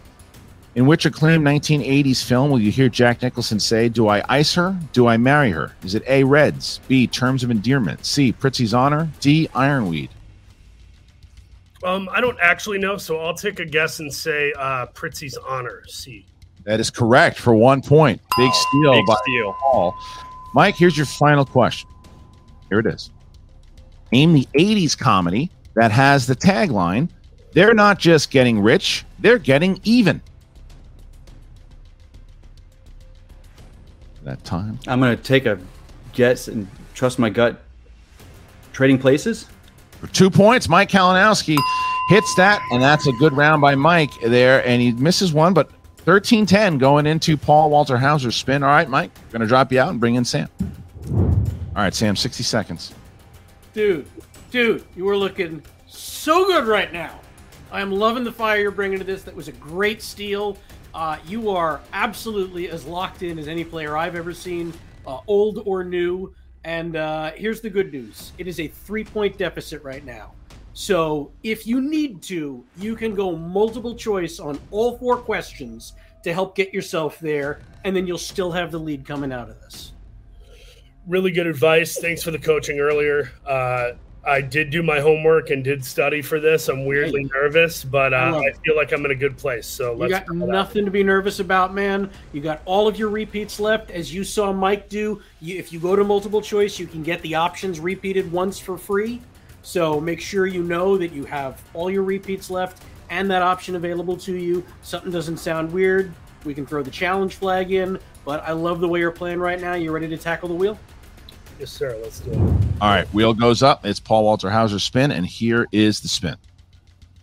In 0.73 0.85
which 0.85 1.05
acclaimed 1.05 1.45
1980s 1.45 2.23
film 2.23 2.49
will 2.49 2.59
you 2.59 2.71
hear 2.71 2.87
Jack 2.87 3.21
Nicholson 3.21 3.59
say, 3.59 3.89
Do 3.89 4.07
I 4.07 4.23
ice 4.29 4.53
her? 4.53 4.77
Do 4.93 5.07
I 5.07 5.17
marry 5.17 5.51
her? 5.51 5.73
Is 5.83 5.95
it 5.95 6.03
A, 6.07 6.23
Reds, 6.23 6.79
B, 6.87 7.07
Terms 7.07 7.43
of 7.43 7.51
Endearment, 7.51 8.05
C, 8.05 8.31
Prizzi's 8.31 8.73
Honor, 8.73 9.09
D, 9.19 9.49
Ironweed? 9.53 10.09
Um, 11.83 12.07
I 12.11 12.21
don't 12.21 12.37
actually 12.39 12.77
know, 12.77 12.97
so 12.97 13.19
I'll 13.19 13.33
take 13.33 13.59
a 13.59 13.65
guess 13.65 13.99
and 13.99 14.13
say 14.13 14.53
uh, 14.57 14.85
Prizzi's 14.87 15.37
honor. 15.47 15.83
C. 15.87 16.25
That 16.63 16.79
is 16.79 16.91
correct 16.91 17.39
for 17.39 17.55
one 17.55 17.81
point. 17.81 18.21
Big 18.37 18.53
steal 18.53 18.93
big 18.93 19.05
by 19.07 19.15
steal. 19.23 19.53
Paul. 19.59 19.95
Mike, 20.53 20.75
here's 20.75 20.95
your 20.95 21.07
final 21.07 21.43
question. 21.43 21.89
Here 22.69 22.79
it 22.79 22.85
is. 22.85 23.09
Name 24.11 24.33
the 24.33 24.47
80s 24.53 24.97
comedy 24.97 25.49
that 25.75 25.91
has 25.91 26.27
the 26.27 26.35
tagline, 26.35 27.09
They're 27.53 27.73
not 27.73 27.99
just 27.99 28.31
getting 28.31 28.59
rich, 28.59 29.05
they're 29.19 29.37
getting 29.37 29.79
even. 29.83 30.21
That 34.23 34.43
time. 34.43 34.79
I'm 34.87 34.99
going 34.99 35.17
to 35.17 35.23
take 35.23 35.45
a 35.45 35.59
guess 36.13 36.47
and 36.47 36.67
trust 36.93 37.19
my 37.19 37.29
gut. 37.29 37.61
Trading 38.71 38.99
places? 38.99 39.47
For 39.99 40.07
two 40.07 40.29
points, 40.29 40.69
Mike 40.69 40.89
Kalinowski 40.89 41.57
hits 42.09 42.35
that, 42.35 42.61
and 42.71 42.81
that's 42.81 43.07
a 43.07 43.11
good 43.13 43.33
round 43.33 43.61
by 43.61 43.75
Mike 43.75 44.11
there. 44.21 44.65
And 44.65 44.81
he 44.81 44.91
misses 44.91 45.33
one, 45.33 45.53
but 45.53 45.71
13 45.97 46.45
10 46.45 46.77
going 46.77 47.05
into 47.05 47.35
Paul 47.37 47.69
Walter 47.69 47.97
Hauser's 47.97 48.35
spin. 48.35 48.63
All 48.63 48.69
right, 48.69 48.89
Mike, 48.89 49.11
going 49.31 49.41
to 49.41 49.47
drop 49.47 49.71
you 49.71 49.79
out 49.79 49.89
and 49.89 49.99
bring 49.99 50.15
in 50.15 50.25
Sam. 50.25 50.47
All 51.09 51.37
right, 51.75 51.93
Sam, 51.93 52.15
60 52.15 52.43
seconds. 52.43 52.93
Dude, 53.73 54.05
dude, 54.49 54.83
you 54.97 55.07
are 55.07 55.15
looking 55.15 55.63
so 55.87 56.45
good 56.45 56.67
right 56.67 56.91
now. 56.91 57.21
I 57.71 57.79
am 57.79 57.89
loving 57.89 58.25
the 58.25 58.31
fire 58.31 58.59
you're 58.59 58.69
bringing 58.69 58.99
to 58.99 59.05
this. 59.05 59.23
That 59.23 59.33
was 59.33 59.47
a 59.47 59.53
great 59.53 60.01
steal. 60.01 60.57
Uh, 60.93 61.17
you 61.25 61.49
are 61.49 61.79
absolutely 61.93 62.69
as 62.69 62.85
locked 62.85 63.23
in 63.23 63.39
as 63.39 63.47
any 63.47 63.63
player 63.63 63.95
I've 63.95 64.15
ever 64.15 64.33
seen, 64.33 64.73
uh, 65.07 65.19
old 65.25 65.63
or 65.65 65.85
new. 65.85 66.35
And 66.65 66.97
uh, 66.97 67.31
here's 67.31 67.61
the 67.61 67.69
good 67.69 67.93
news 67.93 68.33
it 68.37 68.45
is 68.45 68.59
a 68.59 68.67
three 68.67 69.05
point 69.05 69.37
deficit 69.37 69.81
right 69.83 70.03
now. 70.03 70.33
So 70.73 71.31
if 71.43 71.65
you 71.65 71.79
need 71.79 72.21
to, 72.23 72.65
you 72.77 72.95
can 72.97 73.15
go 73.15 73.35
multiple 73.37 73.95
choice 73.95 74.39
on 74.39 74.59
all 74.69 74.97
four 74.97 75.15
questions 75.15 75.93
to 76.23 76.33
help 76.33 76.55
get 76.55 76.73
yourself 76.73 77.19
there, 77.19 77.61
and 77.85 77.95
then 77.95 78.05
you'll 78.05 78.17
still 78.17 78.51
have 78.51 78.71
the 78.71 78.79
lead 78.79 79.05
coming 79.05 79.31
out 79.31 79.49
of 79.49 79.59
this. 79.61 79.93
Really 81.07 81.31
good 81.31 81.47
advice. 81.47 81.97
Thanks 81.97 82.21
for 82.21 82.31
the 82.31 82.39
coaching 82.39 82.79
earlier. 82.79 83.31
Uh, 83.45 83.93
I 84.23 84.39
did 84.39 84.69
do 84.69 84.83
my 84.83 84.99
homework 84.99 85.49
and 85.49 85.63
did 85.63 85.83
study 85.83 86.21
for 86.21 86.39
this. 86.39 86.67
I'm 86.67 86.85
weirdly 86.85 87.23
nervous, 87.33 87.83
but 87.83 88.13
I 88.13 88.29
uh, 88.29 88.35
I 88.35 88.51
feel 88.63 88.75
like 88.75 88.91
I'm 88.91 89.03
in 89.05 89.11
a 89.11 89.15
good 89.15 89.35
place. 89.35 89.65
So 89.65 89.93
You 89.93 89.97
let's 89.97 90.13
got 90.13 90.35
nothing 90.35 90.85
to 90.85 90.91
be 90.91 91.03
nervous 91.03 91.39
about, 91.39 91.73
man. 91.73 92.09
You 92.31 92.41
got 92.41 92.61
all 92.65 92.87
of 92.87 92.99
your 92.99 93.09
repeats 93.09 93.59
left, 93.59 93.89
as 93.89 94.13
you 94.13 94.23
saw 94.23 94.53
Mike 94.53 94.89
do. 94.89 95.21
You, 95.39 95.57
if 95.57 95.73
you 95.73 95.79
go 95.79 95.95
to 95.95 96.03
multiple 96.03 96.41
choice, 96.41 96.77
you 96.77 96.85
can 96.85 97.01
get 97.01 97.19
the 97.23 97.33
options 97.33 97.79
repeated 97.79 98.31
once 98.31 98.59
for 98.59 98.77
free. 98.77 99.21
So 99.63 99.99
make 99.99 100.21
sure 100.21 100.45
you 100.45 100.61
know 100.61 100.97
that 100.97 101.11
you 101.11 101.25
have 101.25 101.61
all 101.73 101.89
your 101.89 102.03
repeats 102.03 102.51
left 102.51 102.83
and 103.09 103.29
that 103.31 103.41
option 103.41 103.75
available 103.75 104.17
to 104.17 104.35
you. 104.35 104.63
Something 104.83 105.11
doesn't 105.11 105.37
sound 105.37 105.71
weird, 105.71 106.13
we 106.45 106.53
can 106.53 106.65
throw 106.65 106.83
the 106.83 106.91
challenge 106.91 107.35
flag 107.35 107.71
in. 107.71 107.99
But 108.23 108.43
I 108.43 108.51
love 108.51 108.81
the 108.81 108.87
way 108.87 108.99
you're 108.99 109.11
playing 109.11 109.39
right 109.39 109.59
now. 109.59 109.73
You 109.73 109.91
ready 109.91 110.07
to 110.07 110.17
tackle 110.17 110.47
the 110.47 110.55
wheel? 110.55 110.77
Yes, 111.61 111.69
sir. 111.69 111.95
Let's 112.01 112.21
do 112.21 112.31
it. 112.31 112.37
All 112.81 112.89
right, 112.89 113.05
wheel 113.13 113.35
goes 113.35 113.61
up. 113.61 113.85
It's 113.85 113.99
Paul 113.99 114.23
Walter 114.23 114.49
Hauser's 114.49 114.83
spin, 114.83 115.11
and 115.11 115.23
here 115.23 115.67
is 115.71 115.99
the 115.99 116.07
spin. 116.07 116.35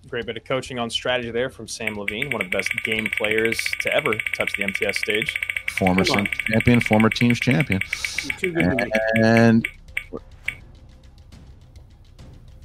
Great 0.09 0.27
bit 0.27 0.37
of 0.37 0.45
coaching 0.45 0.79
on 0.79 0.91
strategy 0.91 1.33
there 1.33 1.51
from 1.51 1.67
Sam 1.67 1.99
Levine, 1.99 2.31
one 2.31 2.41
of 2.43 2.49
the 2.49 2.57
best 2.57 2.71
game 2.85 3.09
players 3.19 3.59
to 3.81 3.93
ever 3.93 4.15
touch 4.37 4.53
the 4.57 4.63
MTS 4.63 4.99
stage. 4.99 5.35
Former 5.77 6.05
Come 6.05 6.19
on. 6.19 6.27
Saints 6.27 6.39
champion, 6.47 6.81
former 6.81 7.11
team's 7.11 7.41
champion. 7.41 7.81
You're 8.23 8.37
too 8.37 8.53
good 8.53 8.79
to 8.79 8.85
me. 8.85 8.91
And 9.25 9.67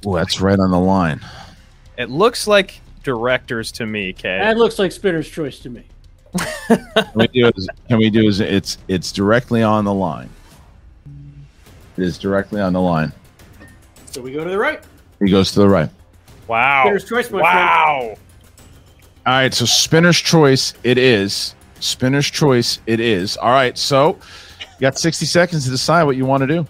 Ooh, 0.06 0.14
that's 0.14 0.40
right 0.40 0.60
on 0.60 0.70
the 0.70 0.78
line. 0.78 1.20
It 1.98 2.08
looks 2.08 2.46
like 2.46 2.80
directors 3.02 3.72
to 3.72 3.86
me, 3.86 4.12
Kay. 4.12 4.38
That 4.38 4.58
looks 4.58 4.78
like 4.78 4.92
Spinner's 4.92 5.28
choice 5.28 5.58
to 5.58 5.70
me. 5.70 5.84
Can 6.68 7.10
we 7.16 7.26
do 7.26 7.50
is 7.56 7.68
can 7.88 7.98
we 7.98 8.10
do 8.10 8.28
is 8.28 8.38
it's 8.38 8.78
it's 8.86 9.10
directly 9.10 9.64
on 9.64 9.84
the 9.84 9.94
line. 9.94 10.30
It 11.96 12.02
is 12.02 12.18
directly 12.18 12.60
on 12.60 12.72
the 12.72 12.80
line. 12.80 13.12
So 14.06 14.20
we 14.20 14.32
go 14.32 14.44
to 14.44 14.50
the 14.50 14.58
right. 14.58 14.82
He 15.20 15.30
goes 15.30 15.52
to 15.52 15.60
the 15.60 15.68
right. 15.68 15.90
Wow. 16.48 16.82
Spinner's 16.84 17.08
choice, 17.08 17.30
my 17.30 17.40
wow. 17.40 17.98
friend. 18.00 18.18
All 19.26 19.32
right, 19.32 19.54
so 19.54 19.64
spinner's 19.64 20.18
choice 20.18 20.74
it 20.82 20.98
is. 20.98 21.54
Spinner's 21.80 22.30
choice 22.30 22.80
it 22.86 23.00
is. 23.00 23.36
All 23.38 23.52
right, 23.52 23.76
so 23.78 24.18
you 24.60 24.80
got 24.80 24.98
60 24.98 25.24
seconds 25.24 25.64
to 25.64 25.70
decide 25.70 26.04
what 26.04 26.16
you 26.16 26.26
want 26.26 26.42
to 26.42 26.46
do. 26.46 26.66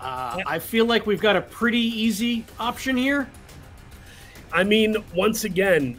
Uh, 0.00 0.38
I 0.46 0.58
feel 0.58 0.84
like 0.84 1.06
we've 1.06 1.20
got 1.20 1.34
a 1.34 1.40
pretty 1.40 1.80
easy 1.80 2.44
option 2.60 2.96
here. 2.96 3.28
I 4.52 4.62
mean, 4.62 5.02
once 5.14 5.44
again, 5.44 5.98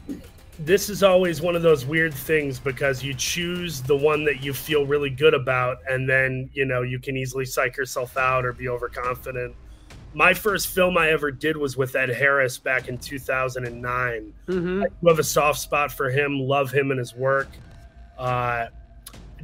this 0.59 0.89
is 0.89 1.03
always 1.03 1.41
one 1.41 1.55
of 1.55 1.61
those 1.61 1.85
weird 1.85 2.13
things 2.13 2.59
because 2.59 3.03
you 3.03 3.13
choose 3.13 3.81
the 3.81 3.95
one 3.95 4.23
that 4.25 4.41
you 4.41 4.53
feel 4.53 4.85
really 4.85 5.09
good 5.09 5.33
about, 5.33 5.77
and 5.89 6.07
then 6.07 6.49
you 6.53 6.65
know 6.65 6.81
you 6.81 6.99
can 6.99 7.17
easily 7.17 7.45
psych 7.45 7.77
yourself 7.77 8.17
out 8.17 8.45
or 8.45 8.53
be 8.53 8.69
overconfident. 8.69 9.55
My 10.13 10.33
first 10.33 10.69
film 10.69 10.97
I 10.97 11.09
ever 11.09 11.29
did 11.29 11.57
was 11.57 11.75
with 11.75 11.93
Ed 11.95 12.09
Harris 12.09 12.57
back 12.57 12.87
in 12.87 12.97
2009. 12.97 14.33
Mm-hmm. 14.47 14.83
I 14.83 14.87
do 14.87 15.07
have 15.09 15.19
a 15.19 15.23
soft 15.23 15.59
spot 15.59 15.91
for 15.91 16.09
him, 16.09 16.39
love 16.39 16.71
him 16.71 16.91
and 16.91 16.99
his 16.99 17.13
work. 17.13 17.49
Uh, 18.17 18.67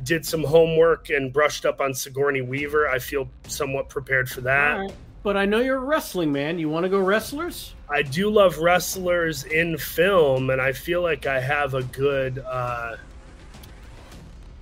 did 0.04 0.26
some 0.26 0.44
homework 0.44 1.10
and 1.10 1.34
brushed 1.34 1.66
up 1.66 1.82
on 1.82 1.94
Sigourney 1.94 2.42
Weaver. 2.42 2.88
I 2.88 3.00
feel 3.00 3.30
somewhat 3.48 3.90
prepared 3.90 4.30
for 4.30 4.42
that. 4.42 4.92
All 5.24 5.34
right. 5.34 5.36
But 5.36 5.38
I 5.38 5.46
know 5.46 5.60
you're 5.60 5.78
a 5.78 5.80
wrestling 5.80 6.32
man. 6.32 6.60
You 6.60 6.70
want 6.70 6.84
to 6.84 6.90
go 6.90 7.00
wrestlers? 7.00 7.74
I 7.90 8.02
do 8.02 8.30
love 8.30 8.58
wrestlers 8.58 9.44
in 9.44 9.78
film, 9.78 10.50
and 10.50 10.62
I 10.62 10.72
feel 10.72 11.02
like 11.02 11.26
I 11.26 11.40
have 11.40 11.74
a 11.74 11.84
good 11.84 12.40
uh, 12.40 12.98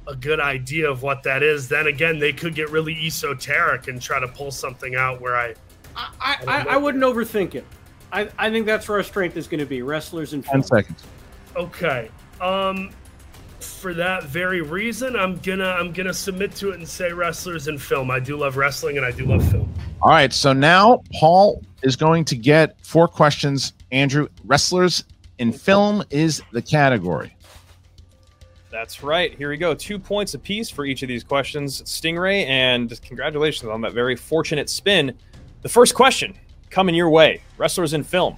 a 0.07 0.15
good 0.15 0.39
idea 0.39 0.89
of 0.89 1.03
what 1.03 1.23
that 1.23 1.43
is. 1.43 1.67
Then 1.69 1.87
again, 1.87 2.19
they 2.19 2.33
could 2.33 2.55
get 2.55 2.69
really 2.71 2.93
esoteric 3.05 3.87
and 3.87 4.01
try 4.01 4.19
to 4.19 4.27
pull 4.27 4.51
something 4.51 4.95
out 4.95 5.21
where 5.21 5.35
I. 5.35 5.55
I, 5.95 6.37
I, 6.47 6.65
I 6.69 6.77
wouldn't 6.77 7.03
overthink 7.03 7.55
it. 7.55 7.65
I, 8.11 8.29
I 8.37 8.49
think 8.49 8.65
that's 8.65 8.87
where 8.87 8.99
our 8.99 9.03
strength 9.03 9.37
is 9.37 9.47
going 9.47 9.59
to 9.59 9.65
be 9.65 9.81
wrestlers 9.81 10.33
and 10.33 10.43
10 10.43 10.63
seconds. 10.63 11.03
Okay. 11.55 12.09
Um, 12.39 12.91
for 13.63 13.93
that 13.93 14.23
very 14.23 14.61
reason, 14.61 15.15
I'm 15.15 15.37
gonna 15.37 15.69
I'm 15.69 15.91
gonna 15.91 16.13
submit 16.13 16.55
to 16.55 16.71
it 16.71 16.75
and 16.75 16.87
say 16.87 17.11
wrestlers 17.11 17.67
in 17.67 17.77
film. 17.77 18.11
I 18.11 18.19
do 18.19 18.37
love 18.37 18.57
wrestling 18.57 18.97
and 18.97 19.05
I 19.05 19.11
do 19.11 19.25
love 19.25 19.47
film. 19.49 19.73
All 20.01 20.11
right, 20.11 20.31
so 20.31 20.53
now 20.53 21.03
Paul 21.13 21.61
is 21.83 21.95
going 21.95 22.25
to 22.25 22.35
get 22.35 22.75
four 22.85 23.07
questions. 23.07 23.73
Andrew, 23.91 24.27
wrestlers 24.45 25.03
in 25.39 25.51
film 25.51 26.03
is 26.09 26.41
the 26.51 26.61
category. 26.61 27.35
That's 28.71 29.01
right. 29.01 29.35
Here 29.35 29.49
we 29.49 29.57
go. 29.57 29.73
Two 29.73 29.97
points 29.97 30.35
apiece 30.35 30.69
for 30.69 30.85
each 30.85 31.01
of 31.01 31.07
these 31.07 31.23
questions. 31.23 31.81
Stingray, 31.83 32.45
and 32.45 33.01
congratulations 33.01 33.69
on 33.69 33.81
that 33.81 33.93
very 33.93 34.15
fortunate 34.15 34.69
spin. 34.69 35.13
The 35.63 35.69
first 35.69 35.95
question 35.95 36.37
coming 36.69 36.93
your 36.93 37.09
way 37.09 37.41
wrestlers 37.57 37.93
in 37.93 38.03
film. 38.03 38.37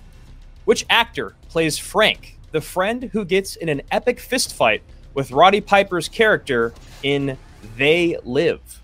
Which 0.66 0.86
actor 0.89 1.36
plays 1.50 1.78
Frank, 1.78 2.38
the 2.52 2.62
friend 2.62 3.10
who 3.12 3.26
gets 3.26 3.56
in 3.58 3.68
an 3.68 3.82
epic 3.91 4.18
fistfight 4.20 4.82
with 5.14 5.32
Roddy 5.32 5.62
Piper's 5.62 6.07
character 6.07 6.74
in 7.03 7.38
They 7.78 8.18
Live? 8.24 8.82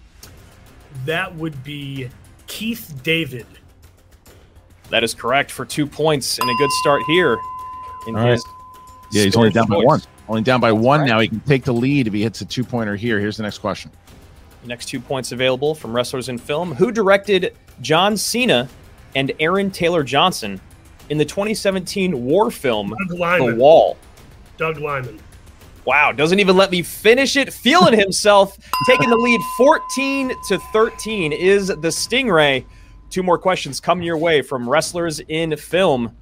That 1.05 1.36
would 1.36 1.63
be 1.63 2.09
Keith 2.47 2.93
David. 3.03 3.45
That 4.89 5.03
is 5.03 5.13
correct 5.13 5.51
for 5.51 5.65
two 5.65 5.86
points 5.86 6.39
and 6.39 6.49
a 6.49 6.53
good 6.55 6.71
start 6.71 7.01
here. 7.07 7.38
In 8.07 8.15
All 8.15 8.23
right. 8.23 8.32
his 8.32 8.45
Yeah, 9.11 9.23
he's 9.23 9.36
only 9.36 9.49
down 9.49 9.67
by 9.67 9.78
one. 9.78 10.01
Only 10.30 10.41
down 10.41 10.59
by 10.59 10.71
one 10.71 11.05
now. 11.05 11.19
He 11.19 11.28
can 11.28 11.39
take 11.41 11.63
the 11.63 11.73
lead 11.73 12.07
if 12.07 12.13
he 12.13 12.21
hits 12.21 12.41
a 12.41 12.45
two 12.45 12.63
pointer 12.63 12.95
here. 12.95 13.19
Here's 13.19 13.38
the 13.38 13.43
next 13.43 13.59
question. 13.59 13.91
Next 14.65 14.88
two 14.88 14.99
points 14.99 15.32
available 15.32 15.73
from 15.73 15.93
wrestlers 15.93 16.28
in 16.28 16.38
film. 16.38 16.73
Who 16.75 16.91
directed 16.91 17.55
John 17.82 18.17
Cena 18.17 18.67
and 19.15 19.32
Aaron 19.39 19.71
Taylor 19.71 20.03
Johnson 20.03 20.59
in 21.09 21.17
the 21.17 21.25
2017 21.25 22.25
war 22.25 22.51
film 22.51 22.93
The 23.09 23.55
Wall? 23.57 23.97
Doug 24.57 24.80
Liman. 24.80 25.19
Wow, 25.88 26.11
doesn't 26.11 26.41
even 26.41 26.57
let 26.57 26.69
me 26.69 26.81
finish 26.81 27.38
it. 27.38 27.53
Feeling 27.53 27.93
himself, 27.97 28.57
taking 28.85 29.09
the 29.09 29.15
lead 29.15 29.39
14 29.55 30.33
to 30.49 30.59
13 30.59 31.31
is 31.31 31.67
the 31.67 31.88
Stingray. 31.88 32.65
Two 33.09 33.23
more 33.23 33.38
questions 33.38 33.79
coming 33.79 34.05
your 34.05 34.17
way 34.17 34.41
from 34.41 34.69
wrestlers 34.69 35.21
in 35.29 35.55
film. 35.55 36.13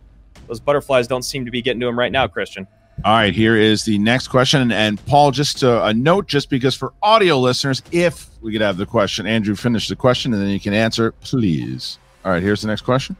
Those 0.47 0.59
butterflies 0.59 1.07
don't 1.07 1.23
seem 1.23 1.45
to 1.45 1.51
be 1.51 1.63
getting 1.63 1.79
to 1.79 1.87
him 1.87 1.97
right 1.97 2.11
now, 2.11 2.27
Christian. 2.27 2.67
All 3.03 3.13
right, 3.13 3.33
here 3.33 3.55
is 3.55 3.83
the 3.83 3.97
next 3.97 4.27
question. 4.27 4.71
And 4.71 5.03
Paul, 5.07 5.31
just 5.31 5.63
uh, 5.63 5.81
a 5.85 5.93
note, 5.95 6.27
just 6.27 6.51
because 6.51 6.75
for 6.75 6.93
audio 7.01 7.39
listeners, 7.39 7.81
if 7.91 8.29
we 8.41 8.51
could 8.51 8.61
have 8.61 8.77
the 8.77 8.85
question, 8.85 9.25
Andrew, 9.25 9.55
finish 9.55 9.87
the 9.87 9.95
question 9.95 10.31
and 10.31 10.43
then 10.43 10.49
you 10.49 10.59
can 10.59 10.75
answer, 10.75 11.11
please. 11.21 11.97
All 12.23 12.31
right, 12.31 12.43
here's 12.43 12.61
the 12.61 12.67
next 12.67 12.81
question. 12.81 13.15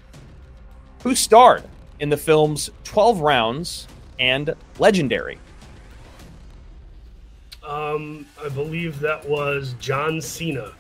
Who 1.01 1.15
starred 1.15 1.63
in 1.99 2.09
the 2.09 2.17
films 2.17 2.69
12 2.83 3.21
Rounds 3.21 3.87
and 4.19 4.53
Legendary? 4.77 5.39
Um, 7.67 8.25
I 8.43 8.49
believe 8.49 8.99
that 8.99 9.27
was 9.27 9.75
John 9.79 10.21
Cena. 10.21 10.73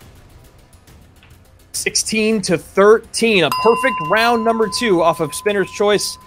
16 1.73 2.41
to 2.43 2.57
13. 2.57 3.43
A 3.43 3.49
perfect 3.49 3.95
round 4.09 4.45
number 4.45 4.69
two 4.79 5.01
off 5.01 5.19
of 5.19 5.33
Spinner's 5.33 5.71
Choice. 5.71 6.17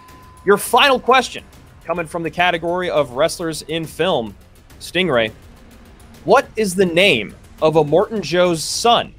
Your 0.44 0.56
final 0.56 0.98
question 1.00 1.44
coming 1.84 2.06
from 2.06 2.22
the 2.22 2.30
category 2.30 2.90
of 2.90 3.12
wrestlers 3.12 3.62
in 3.62 3.84
film. 3.84 4.34
Stingray, 4.80 5.32
what 6.24 6.48
is 6.56 6.74
the 6.74 6.86
name 6.86 7.34
of 7.62 7.74
Immortan 7.74 8.20
Joe's 8.20 8.62
son, 8.62 9.14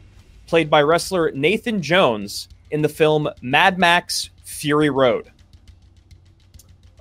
played 0.47 0.69
by 0.69 0.81
wrestler 0.81 1.31
Nathan 1.31 1.81
Jones 1.81 2.47
in 2.71 2.81
the 2.81 2.89
film 2.89 3.27
Mad 3.41 3.77
Max 3.77 4.29
Fury 4.43 4.89
Road? 4.89 5.31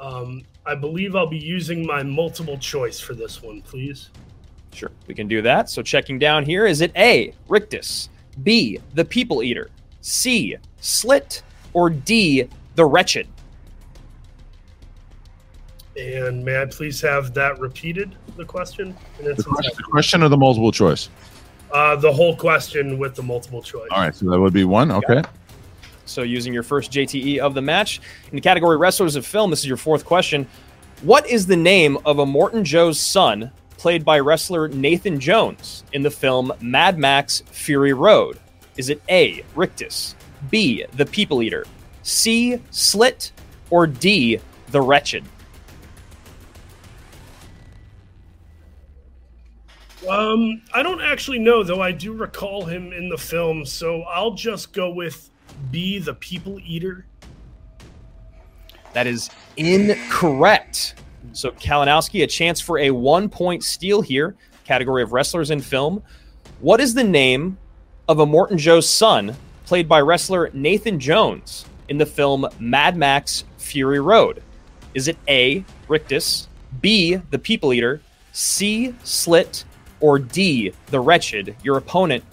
Um, 0.00 0.42
I 0.64 0.74
believe 0.74 1.16
I'll 1.16 1.26
be 1.26 1.38
using 1.38 1.86
my 1.86 2.02
multiple 2.02 2.58
choice 2.58 3.00
for 3.00 3.14
this 3.14 3.42
one, 3.42 3.62
please. 3.62 4.10
Sure, 4.72 4.90
we 5.06 5.14
can 5.14 5.28
do 5.28 5.42
that. 5.42 5.68
So 5.70 5.82
checking 5.82 6.18
down 6.18 6.44
here, 6.44 6.66
is 6.66 6.80
it 6.80 6.92
A, 6.96 7.34
Rictus, 7.48 8.08
B, 8.42 8.78
the 8.94 9.04
People 9.04 9.42
Eater, 9.42 9.70
C, 10.00 10.56
Slit, 10.80 11.42
or 11.72 11.90
D, 11.90 12.48
the 12.76 12.84
Wretched? 12.84 13.26
And 15.96 16.44
may 16.44 16.62
I 16.62 16.66
please 16.66 17.00
have 17.00 17.34
that 17.34 17.58
repeated, 17.58 18.14
the 18.36 18.44
question? 18.44 18.96
in 19.18 19.26
its 19.26 19.38
The 19.38 19.44
question, 19.44 19.64
entirety? 19.64 19.76
the 19.76 19.82
question 19.90 20.22
or 20.22 20.28
the 20.28 20.36
multiple 20.36 20.70
choice? 20.70 21.08
Uh, 21.72 21.96
the 21.96 22.12
whole 22.12 22.36
question 22.36 22.98
with 22.98 23.14
the 23.16 23.22
multiple 23.22 23.60
choice. 23.60 23.88
All 23.90 24.00
right, 24.00 24.14
so 24.14 24.30
that 24.30 24.38
would 24.38 24.52
be 24.52 24.64
one. 24.64 24.90
Okay. 24.92 25.22
So 26.06 26.22
using 26.22 26.54
your 26.54 26.62
first 26.62 26.90
JTE 26.92 27.38
of 27.38 27.52
the 27.54 27.60
match. 27.60 28.00
In 28.30 28.36
the 28.36 28.40
category 28.40 28.76
wrestlers 28.78 29.16
of 29.16 29.26
film, 29.26 29.50
this 29.50 29.58
is 29.60 29.66
your 29.66 29.76
fourth 29.76 30.04
question. 30.06 30.46
What 31.02 31.28
is 31.28 31.46
the 31.46 31.56
name 31.56 31.98
of 32.06 32.16
Immortan 32.16 32.62
Joe's 32.62 32.98
son, 32.98 33.50
played 33.78 34.04
by 34.04 34.18
wrestler 34.18 34.68
Nathan 34.68 35.18
Jones 35.18 35.84
in 35.92 36.02
the 36.02 36.10
film 36.10 36.52
Mad 36.60 36.98
Max 36.98 37.42
Fury 37.46 37.94
Road? 37.94 38.38
Is 38.76 38.90
it 38.90 39.00
A, 39.08 39.44
Rictus, 39.54 40.14
B, 40.50 40.84
the 40.94 41.06
People 41.06 41.42
Eater, 41.42 41.64
C, 42.02 42.60
Slit, 42.70 43.32
or 43.70 43.86
D, 43.86 44.40
the 44.70 44.80
Wretched? 44.80 45.24
Um, 50.08 50.62
I 50.72 50.82
don't 50.82 51.00
actually 51.00 51.38
know, 51.38 51.62
though 51.62 51.82
I 51.82 51.92
do 51.92 52.12
recall 52.12 52.64
him 52.64 52.92
in 52.92 53.08
the 53.08 53.18
film, 53.18 53.64
so 53.64 54.02
I'll 54.02 54.32
just 54.32 54.72
go 54.72 54.90
with 54.90 55.28
B, 55.70 55.98
the 55.98 56.14
People 56.14 56.58
Eater. 56.64 57.04
That 58.92 59.06
is 59.06 59.28
incorrect. 59.56 60.94
So 61.32 61.50
Kalinowski, 61.50 62.22
a 62.22 62.26
chance 62.26 62.60
for 62.60 62.78
a 62.78 62.90
one 62.90 63.28
point 63.28 63.64
steal 63.64 64.02
here. 64.02 64.34
Category 64.64 65.02
of 65.02 65.12
wrestlers 65.12 65.50
in 65.50 65.60
film. 65.60 66.02
What 66.60 66.80
is 66.80 66.94
the 66.94 67.04
name 67.04 67.58
of 68.08 68.18
Immortan 68.18 68.58
Joe's 68.58 68.88
son, 68.88 69.36
played 69.66 69.88
by 69.88 70.00
wrestler 70.00 70.50
Nathan 70.52 70.98
Jones 70.98 71.64
in 71.88 71.98
the 71.98 72.06
film 72.06 72.46
Mad 72.58 72.96
Max 72.96 73.44
Fury 73.58 74.00
Road? 74.00 74.42
Is 74.94 75.08
it 75.08 75.16
A, 75.28 75.64
Rictus, 75.88 76.48
B, 76.80 77.16
the 77.30 77.38
People 77.38 77.72
Eater, 77.72 78.00
C, 78.32 78.94
Slit, 79.04 79.64
or 80.00 80.18
D, 80.18 80.72
the 80.86 81.00
Wretched? 81.00 81.54
Your 81.62 81.76
opponent 81.76 82.24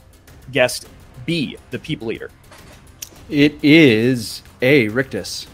guessed 0.52 0.88
B, 1.26 1.58
the 1.72 1.80
People 1.80 2.12
Eater. 2.12 2.32
It 3.30 3.56
is 3.64 4.42
A, 4.62 4.88
Rictus. 4.90 5.48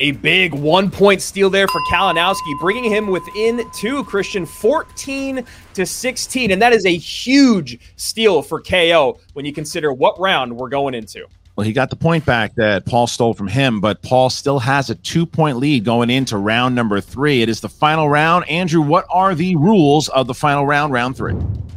A 0.00 0.10
big 0.10 0.52
one 0.52 0.90
point 0.90 1.22
steal 1.22 1.48
there 1.50 1.68
for 1.68 1.80
Kalinowski, 1.82 2.58
bringing 2.58 2.84
him 2.84 3.06
within 3.06 3.62
two, 3.72 4.02
Christian, 4.04 4.44
14 4.44 5.46
to 5.74 5.86
16. 5.86 6.50
And 6.50 6.60
that 6.60 6.72
is 6.72 6.84
a 6.84 6.96
huge 6.96 7.78
steal 7.94 8.42
for 8.42 8.60
KO 8.60 9.20
when 9.34 9.44
you 9.44 9.52
consider 9.52 9.92
what 9.92 10.18
round 10.18 10.56
we're 10.56 10.68
going 10.68 10.94
into. 10.94 11.26
Well, 11.56 11.64
he 11.64 11.72
got 11.72 11.90
the 11.90 11.96
point 11.96 12.26
back 12.26 12.56
that 12.56 12.84
Paul 12.84 13.06
stole 13.06 13.32
from 13.32 13.46
him, 13.46 13.80
but 13.80 14.02
Paul 14.02 14.28
still 14.28 14.58
has 14.58 14.90
a 14.90 14.96
two 14.96 15.24
point 15.24 15.58
lead 15.58 15.84
going 15.84 16.10
into 16.10 16.36
round 16.36 16.74
number 16.74 17.00
three. 17.00 17.42
It 17.42 17.48
is 17.48 17.60
the 17.60 17.68
final 17.68 18.08
round. 18.08 18.48
Andrew, 18.48 18.80
what 18.80 19.06
are 19.08 19.36
the 19.36 19.54
rules 19.54 20.08
of 20.08 20.26
the 20.26 20.34
final 20.34 20.66
round, 20.66 20.92
round 20.92 21.16
three? 21.16 21.34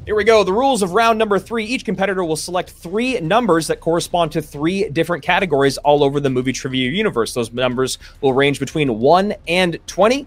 Here 0.07 0.15
we 0.15 0.23
go. 0.23 0.43
The 0.43 0.53
rules 0.53 0.81
of 0.81 0.93
round 0.93 1.19
number 1.19 1.37
three. 1.37 1.63
Each 1.63 1.85
competitor 1.85 2.23
will 2.23 2.37
select 2.37 2.71
three 2.71 3.19
numbers 3.19 3.67
that 3.67 3.79
correspond 3.79 4.31
to 4.31 4.41
three 4.41 4.89
different 4.89 5.23
categories 5.23 5.77
all 5.77 6.03
over 6.03 6.19
the 6.19 6.29
movie 6.29 6.53
trivia 6.53 6.89
universe. 6.89 7.35
Those 7.35 7.51
numbers 7.51 7.99
will 8.21 8.33
range 8.33 8.59
between 8.59 8.99
1 8.99 9.35
and 9.47 9.77
20. 9.85 10.25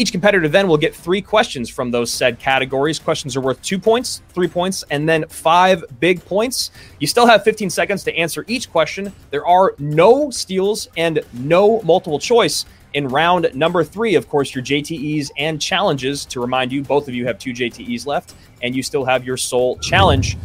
Each 0.00 0.12
competitor 0.12 0.48
then 0.48 0.66
will 0.66 0.78
get 0.78 0.94
three 0.94 1.20
questions 1.20 1.68
from 1.68 1.90
those 1.90 2.10
said 2.10 2.38
categories. 2.38 2.98
Questions 2.98 3.36
are 3.36 3.42
worth 3.42 3.60
two 3.60 3.78
points, 3.78 4.22
three 4.30 4.48
points, 4.48 4.82
and 4.90 5.06
then 5.06 5.26
five 5.28 5.84
big 6.00 6.24
points. 6.24 6.70
You 7.00 7.06
still 7.06 7.26
have 7.26 7.44
15 7.44 7.68
seconds 7.68 8.02
to 8.04 8.16
answer 8.16 8.46
each 8.48 8.72
question. 8.72 9.12
There 9.28 9.46
are 9.46 9.74
no 9.78 10.30
steals 10.30 10.88
and 10.96 11.20
no 11.34 11.82
multiple 11.82 12.18
choice 12.18 12.64
in 12.94 13.08
round 13.08 13.50
number 13.54 13.84
three. 13.84 14.14
Of 14.14 14.26
course, 14.26 14.54
your 14.54 14.64
JTEs 14.64 15.32
and 15.36 15.60
challenges. 15.60 16.24
To 16.24 16.40
remind 16.40 16.72
you, 16.72 16.82
both 16.82 17.06
of 17.06 17.14
you 17.14 17.26
have 17.26 17.38
two 17.38 17.52
JTEs 17.52 18.06
left, 18.06 18.32
and 18.62 18.74
you 18.74 18.82
still 18.82 19.04
have 19.04 19.22
your 19.26 19.36
sole 19.36 19.76
challenge. 19.80 20.38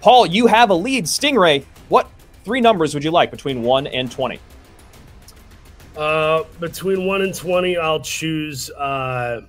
Paul, 0.00 0.26
you 0.26 0.46
have 0.46 0.70
a 0.70 0.74
lead. 0.74 1.06
Stingray, 1.06 1.64
what 1.88 2.08
three 2.44 2.60
numbers 2.60 2.94
would 2.94 3.02
you 3.02 3.10
like 3.10 3.32
between 3.32 3.64
1 3.64 3.88
and 3.88 4.12
20? 4.12 4.38
Uh, 5.96 6.44
between 6.60 7.06
one 7.06 7.22
and 7.22 7.34
twenty, 7.34 7.76
I'll 7.76 8.00
choose. 8.00 8.70
Uh, 8.70 9.42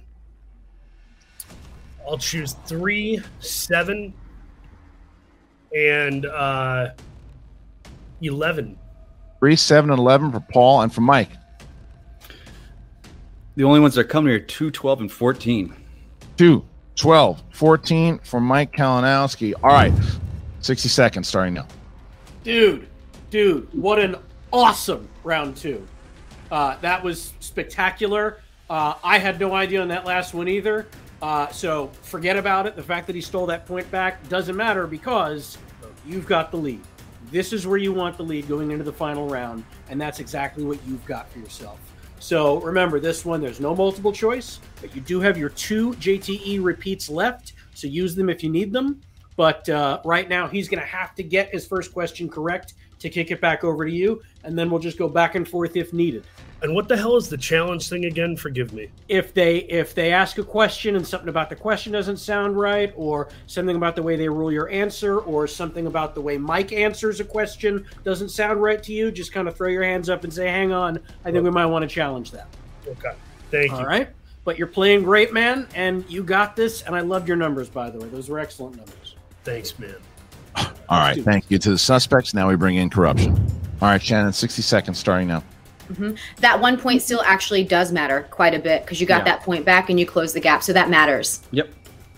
I'll 2.07 2.17
choose 2.17 2.53
three, 2.65 3.21
seven, 3.39 4.13
and 5.75 6.25
uh, 6.25 6.89
eleven. 8.21 8.77
Three, 9.39 9.55
seven, 9.55 9.91
and 9.91 9.99
11 9.99 10.31
for 10.31 10.39
Paul 10.39 10.81
and 10.81 10.91
for 10.91 11.01
Mike. 11.01 11.29
The 13.55 13.63
only 13.63 13.79
ones 13.79 13.93
that 13.93 14.01
are 14.01 14.03
coming 14.03 14.31
here 14.31 14.37
are 14.37 14.43
2, 14.43 14.71
12, 14.71 15.01
and 15.01 15.11
14. 15.11 15.75
2, 16.37 16.65
12, 16.95 17.43
14 17.51 18.19
for 18.23 18.39
Mike 18.39 18.71
Kalinowski. 18.71 19.53
All 19.61 19.69
right, 19.69 19.93
60 20.61 20.89
seconds 20.89 21.27
starting 21.27 21.53
now. 21.53 21.67
Dude, 22.43 22.87
dude, 23.29 23.67
what 23.73 23.99
an 23.99 24.15
awesome 24.51 25.07
round 25.23 25.55
two. 25.55 25.85
Uh, 26.51 26.77
that 26.81 27.03
was 27.03 27.33
spectacular. 27.39 28.41
Uh, 28.69 28.95
I 29.03 29.17
had 29.17 29.39
no 29.39 29.53
idea 29.53 29.81
on 29.81 29.87
that 29.89 30.05
last 30.05 30.33
one 30.33 30.47
either. 30.47 30.87
Uh, 31.21 31.47
so 31.49 31.87
forget 32.01 32.37
about 32.37 32.67
it. 32.67 32.75
The 32.75 32.83
fact 32.83 33.07
that 33.07 33.15
he 33.15 33.21
stole 33.21 33.45
that 33.47 33.65
point 33.65 33.89
back 33.89 34.27
doesn't 34.29 34.55
matter 34.55 34.85
because 34.87 35.57
you've 36.05 36.27
got 36.27 36.51
the 36.51 36.57
lead. 36.57 36.81
This 37.31 37.51
is 37.51 37.67
where 37.67 37.77
you 37.77 37.91
want 37.91 38.17
the 38.17 38.23
lead 38.23 38.47
going 38.47 38.71
into 38.71 38.83
the 38.83 38.93
final 38.93 39.27
round, 39.27 39.65
and 39.89 39.99
that's 39.99 40.19
exactly 40.19 40.63
what 40.63 40.79
you've 40.87 41.05
got 41.05 41.29
for 41.29 41.39
yourself. 41.39 41.79
So 42.19 42.59
remember, 42.61 42.99
this 42.99 43.25
one, 43.25 43.41
there's 43.41 43.59
no 43.59 43.75
multiple 43.75 44.11
choice, 44.11 44.59
but 44.81 44.95
you 44.95 45.01
do 45.01 45.19
have 45.19 45.37
your 45.37 45.49
two 45.49 45.93
JTE 45.93 46.63
repeats 46.63 47.09
left, 47.09 47.53
so 47.73 47.87
use 47.87 48.15
them 48.15 48.29
if 48.29 48.43
you 48.43 48.49
need 48.49 48.71
them. 48.71 49.01
But 49.35 49.69
uh, 49.69 49.99
right 50.03 50.27
now, 50.27 50.47
he's 50.47 50.67
going 50.67 50.81
to 50.81 50.87
have 50.87 51.13
to 51.15 51.23
get 51.23 51.49
his 51.51 51.67
first 51.67 51.93
question 51.93 52.27
correct 52.27 52.73
to 52.99 53.09
kick 53.09 53.31
it 53.31 53.41
back 53.41 53.63
over 53.63 53.85
to 53.85 53.91
you, 53.91 54.21
and 54.43 54.57
then 54.57 54.69
we'll 54.69 54.79
just 54.79 54.97
go 54.97 55.07
back 55.07 55.35
and 55.35 55.47
forth 55.47 55.75
if 55.75 55.93
needed. 55.93 56.25
And 56.63 56.73
what 56.73 56.87
the 56.87 56.97
hell 56.97 57.15
is 57.15 57.29
the 57.29 57.37
challenge 57.37 57.87
thing 57.87 58.05
again? 58.05 58.35
Forgive 58.35 58.73
me. 58.73 58.89
If 59.09 59.33
they 59.33 59.57
if 59.57 59.93
they 59.93 60.11
ask 60.11 60.39
a 60.39 60.43
question 60.43 60.95
and 60.95 61.05
something 61.05 61.29
about 61.29 61.49
the 61.49 61.55
question 61.55 61.91
doesn't 61.93 62.17
sound 62.17 62.57
right, 62.57 62.91
or 62.95 63.29
something 63.45 63.75
about 63.75 63.95
the 63.95 64.01
way 64.01 64.15
they 64.15 64.27
rule 64.27 64.51
your 64.51 64.69
answer, 64.69 65.19
or 65.19 65.45
something 65.45 65.85
about 65.85 66.15
the 66.15 66.21
way 66.21 66.37
Mike 66.37 66.71
answers 66.73 67.19
a 67.19 67.23
question 67.23 67.85
doesn't 68.03 68.29
sound 68.29 68.61
right 68.61 68.81
to 68.83 68.93
you, 68.93 69.11
just 69.11 69.31
kind 69.31 69.47
of 69.47 69.55
throw 69.55 69.69
your 69.69 69.83
hands 69.83 70.09
up 70.09 70.23
and 70.23 70.33
say, 70.33 70.47
"Hang 70.47 70.71
on, 70.71 70.99
I 71.23 71.31
think 71.31 71.43
we 71.43 71.51
might 71.51 71.67
want 71.67 71.83
to 71.83 71.89
challenge 71.89 72.31
that." 72.31 72.47
Okay, 72.87 73.13
thank 73.51 73.69
you. 73.69 73.77
All 73.77 73.85
right, 73.85 74.09
but 74.43 74.57
you're 74.57 74.67
playing 74.67 75.03
great, 75.03 75.33
man, 75.33 75.67
and 75.75 76.09
you 76.09 76.23
got 76.23 76.55
this. 76.55 76.81
And 76.81 76.95
I 76.95 77.01
loved 77.01 77.27
your 77.27 77.37
numbers, 77.37 77.69
by 77.69 77.91
the 77.91 77.99
way; 77.99 78.07
those 78.07 78.29
were 78.29 78.39
excellent 78.39 78.77
numbers. 78.77 79.15
Thanks, 79.43 79.77
man. 79.77 79.95
All 80.89 80.99
right. 80.99 81.21
Thank 81.23 81.49
you 81.49 81.57
to 81.59 81.69
the 81.71 81.77
suspects. 81.77 82.33
Now 82.33 82.47
we 82.49 82.55
bring 82.55 82.75
in 82.75 82.89
corruption. 82.89 83.33
All 83.81 83.89
right, 83.89 84.01
Shannon, 84.01 84.33
60 84.33 84.61
seconds 84.61 84.97
starting 84.97 85.27
now. 85.27 85.43
hmm 85.95 86.11
That 86.37 86.59
one 86.59 86.77
point 86.79 87.01
still 87.01 87.21
actually 87.25 87.63
does 87.63 87.91
matter 87.91 88.27
quite 88.31 88.53
a 88.53 88.59
bit 88.59 88.83
because 88.83 88.99
you 88.99 89.05
got 89.07 89.19
Yeah. 89.19 89.35
that 89.35 89.43
point 89.43 89.65
back 89.65 89.89
and 89.89 89.99
you 89.99 90.05
close 90.05 90.33
the 90.33 90.39
gap, 90.39 90.63
so 90.63 90.73
that 90.73 90.89
matters. 90.89 91.41
Yep. 91.51 91.69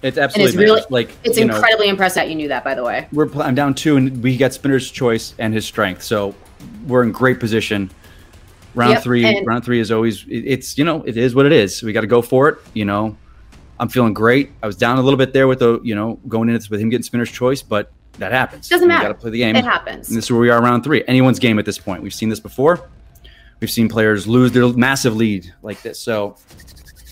It's 0.01 0.15
And 0.17 0.23
absolutely 0.23 0.49
it's 0.53 0.57
really 0.57 0.81
like 0.89 1.09
it's 1.25 1.37
you 1.37 1.43
know, 1.45 1.55
incredibly 1.55 1.89
impressed 1.89 2.15
that 2.15 2.29
you 2.29 2.35
knew 2.35 2.47
that, 2.47 2.63
by 2.63 2.73
the 2.73 2.83
way. 2.83 3.07
we're 3.11 3.29
I'm 3.41 3.55
down 3.55 3.73
two, 3.73 3.97
and 3.97 4.23
we 4.23 4.37
got 4.37 4.53
Spinner's 4.53 4.89
choice 4.89 5.33
and 5.39 5.53
his 5.53 5.65
strength, 5.65 6.03
so 6.03 6.33
we're 6.87 7.03
in 7.03 7.11
great 7.11 7.39
position. 7.41 7.91
Round 8.75 8.93
Yep, 8.93 9.03
three, 9.03 9.25
and- 9.25 9.45
round 9.45 9.65
three 9.65 9.79
is 9.81 9.91
always 9.91 10.23
it's 10.29 10.77
you 10.77 10.85
know 10.85 11.03
it 11.03 11.17
is 11.17 11.35
what 11.35 11.45
it 11.45 11.51
is. 11.51 11.83
We 11.83 11.91
got 11.91 12.01
to 12.01 12.07
go 12.07 12.21
for 12.21 12.47
it. 12.47 12.59
You 12.73 12.85
know, 12.85 13.17
I'm 13.77 13.89
feeling 13.89 14.13
great. 14.13 14.51
I 14.63 14.67
was 14.67 14.77
down 14.77 14.99
a 14.99 15.01
little 15.01 15.17
bit 15.17 15.33
there 15.33 15.47
with 15.49 15.59
the 15.59 15.81
you 15.83 15.95
know 15.95 16.17
going 16.29 16.47
in 16.47 16.55
with 16.69 16.79
him 16.79 16.87
getting 16.89 17.03
Spinner's 17.03 17.31
choice, 17.31 17.61
but 17.61 17.91
that 18.19 18.31
happens. 18.31 18.69
Doesn't 18.69 18.87
matter. 18.87 19.07
got 19.07 19.07
to 19.09 19.13
play 19.15 19.31
the 19.31 19.39
game. 19.39 19.55
It 19.55 19.65
happens. 19.65 20.09
And 20.09 20.17
this 20.17 20.25
is 20.25 20.31
where 20.31 20.39
we 20.39 20.49
are, 20.49 20.61
round 20.61 20.83
three. 20.83 21.03
Anyone's 21.07 21.39
game 21.39 21.59
at 21.59 21.65
this 21.65 21.77
point. 21.77 22.03
We've 22.03 22.13
seen 22.13 22.29
this 22.29 22.39
before. 22.39 22.89
We've 23.59 23.71
seen 23.71 23.89
players 23.89 24.27
lose 24.27 24.51
their 24.51 24.67
massive 24.69 25.15
lead 25.15 25.53
like 25.61 25.81
this. 25.81 25.99
So 25.99 26.37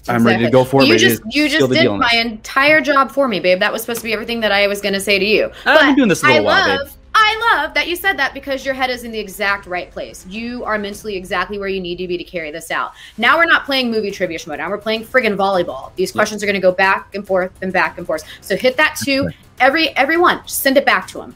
I'm 0.08 0.26
ready 0.26 0.45
to 0.45 0.51
go 0.51 0.64
for 0.64 0.82
it. 0.82 0.86
You 0.86 0.93
ready 0.93 1.08
just 1.08 1.22
you 1.30 1.49
just 1.49 1.70
did 1.70 1.89
my 1.91 2.14
entire 2.16 2.82
job 2.82 3.12
for 3.12 3.28
me, 3.28 3.39
babe. 3.39 3.60
That 3.60 3.74
was 3.74 3.82
supposed 3.82 3.99
to 3.99 4.05
be 4.05 4.14
everything 4.14 4.39
that 4.41 4.51
I 4.51 4.68
was 4.68 4.82
going 4.82 4.93
to 4.93 5.01
say 5.01 5.20
to 5.20 5.26
you. 5.26 5.51
I've 5.66 5.88
been 5.88 5.95
doing 5.95 6.10
this 6.10 6.24
a 6.24 6.28
little 6.28 6.45
while, 6.45 6.68
love 6.68 6.88
babe. 6.88 6.97
I 7.20 7.55
love 7.55 7.74
that 7.74 7.88
you 7.88 7.95
said 7.95 8.18
that 8.20 8.36
because 8.36 8.63
your 8.63 8.76
head 8.76 8.91
is 8.91 9.03
in 9.03 9.11
the 9.11 9.18
exact 9.18 9.65
right 9.65 9.89
place. 9.89 10.24
You 10.28 10.63
are 10.63 10.78
mentally 10.78 11.15
exactly 11.15 11.57
where 11.57 11.68
you 11.68 11.82
need 11.82 11.97
to 11.97 12.07
be 12.07 12.15
to 12.15 12.24
carry 12.24 12.51
this 12.51 12.70
out. 12.70 12.93
Now 13.18 13.38
we're 13.38 13.45
not 13.45 13.65
playing 13.65 13.89
movie 13.89 14.11
trivia 14.11 14.38
mode. 14.45 14.59
Now 14.59 14.70
we're 14.70 14.78
playing 14.78 15.03
friggin' 15.03 15.36
volleyball. 15.36 15.91
These 15.95 16.11
questions 16.11 16.43
are 16.43 16.45
going 16.45 16.53
to 16.53 16.61
go 16.61 16.72
back 16.72 17.15
and 17.15 17.26
forth 17.26 17.51
and 17.63 17.74
back 17.74 17.97
and 17.97 18.05
forth. 18.05 18.24
So 18.41 18.55
hit 18.55 18.78
that 18.78 18.99
two 19.03 19.30
every 19.59 19.89
every 19.97 20.18
one. 20.18 20.43
Just 20.43 20.61
send 20.61 20.78
it 20.78 20.86
back 20.86 21.07
to 21.07 21.22
him. 21.22 21.36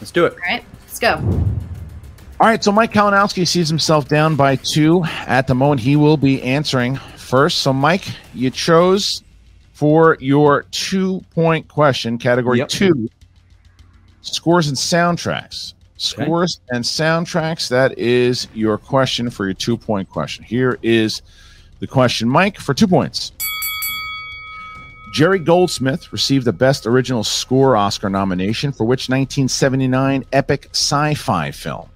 Let's 0.00 0.10
do 0.10 0.26
it. 0.26 0.34
All 0.34 0.38
right, 0.40 0.62
let's 0.82 0.98
go. 0.98 1.14
All 2.38 2.46
right, 2.46 2.62
so 2.62 2.70
Mike 2.70 2.92
Kalinowski 2.92 3.48
sees 3.48 3.70
himself 3.70 4.08
down 4.08 4.36
by 4.36 4.56
two. 4.56 5.02
At 5.26 5.46
the 5.46 5.54
moment, 5.54 5.80
he 5.80 5.96
will 5.96 6.18
be 6.18 6.42
answering 6.42 6.96
first. 7.16 7.60
So, 7.60 7.72
Mike, 7.72 8.04
you 8.34 8.50
chose 8.50 9.22
for 9.72 10.18
your 10.20 10.64
two 10.70 11.22
point 11.30 11.68
question, 11.68 12.18
category 12.18 12.62
two, 12.66 13.08
scores 14.34 14.68
and 14.68 14.76
soundtracks. 14.76 15.74
Scores 15.98 16.60
and 16.70 16.84
soundtracks. 16.84 17.68
That 17.68 17.98
is 17.98 18.48
your 18.52 18.76
question 18.76 19.30
for 19.30 19.44
your 19.46 19.54
two 19.54 19.76
point 19.76 20.10
question. 20.10 20.44
Here 20.44 20.78
is 20.82 21.22
the 21.80 21.86
question, 21.86 22.28
Mike, 22.28 22.58
for 22.58 22.74
two 22.74 22.86
points. 22.86 23.32
Jerry 25.12 25.38
Goldsmith 25.38 26.12
received 26.12 26.44
the 26.44 26.52
Best 26.52 26.86
Original 26.86 27.24
Score 27.24 27.76
Oscar 27.76 28.10
nomination 28.10 28.72
for 28.72 28.84
which 28.84 29.08
1979 29.08 30.24
epic 30.32 30.68
sci 30.72 31.14
fi 31.14 31.50
film? 31.50 31.88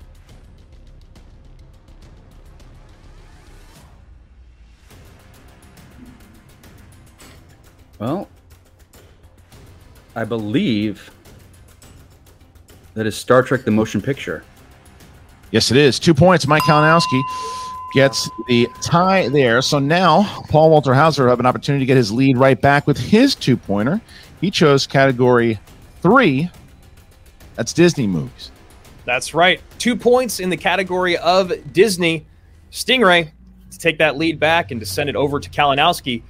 Well, 7.99 8.29
I 10.17 10.25
believe 10.25 11.11
that 12.95 13.07
is 13.07 13.17
Star 13.17 13.43
Trek: 13.43 13.65
The 13.65 13.71
Motion 13.71 14.01
Picture. 14.01 14.45
Yes, 15.51 15.71
it 15.71 15.77
is. 15.77 15.99
Two 15.99 16.15
points. 16.15 16.47
Mike 16.47 16.63
Kalinowski 16.63 17.23
gets 17.93 18.31
the 18.47 18.69
tie 18.83 19.29
there. 19.29 19.61
So 19.63 19.79
now 19.79 20.43
Paul 20.49 20.71
Walter 20.71 20.95
Hauser 20.95 21.25
will 21.25 21.31
have 21.31 21.41
an 21.41 21.47
opportunity 21.47 21.83
to 21.83 21.87
get 21.87 21.97
his 21.97 22.13
lead 22.13 22.39
right 22.39 22.61
back 22.61 22.87
with 22.87 22.99
his 22.99 23.35
two 23.35 23.57
pointer. 23.57 24.01
He 24.41 24.51
chose 24.51 24.87
category 24.87 25.59
three. 26.01 26.51
That's 27.57 27.73
Disney 27.73 28.07
movies. 28.07 28.53
That's 29.05 29.35
right. 29.35 29.61
Two 29.79 29.97
points 29.97 30.41
in 30.41 30.51
the 30.51 30.57
category 30.57 31.17
of 31.19 31.53
Disney. 31.73 32.27
Stingray 32.71 33.31
to 33.71 33.79
take 33.79 33.99
that 33.99 34.17
lead 34.17 34.39
back 34.39 34.71
and 34.71 34.81
to 34.81 34.87
send 34.87 35.11
it 35.11 35.17
over 35.17 35.41
to 35.41 35.51
Kalinowski. 35.51 36.23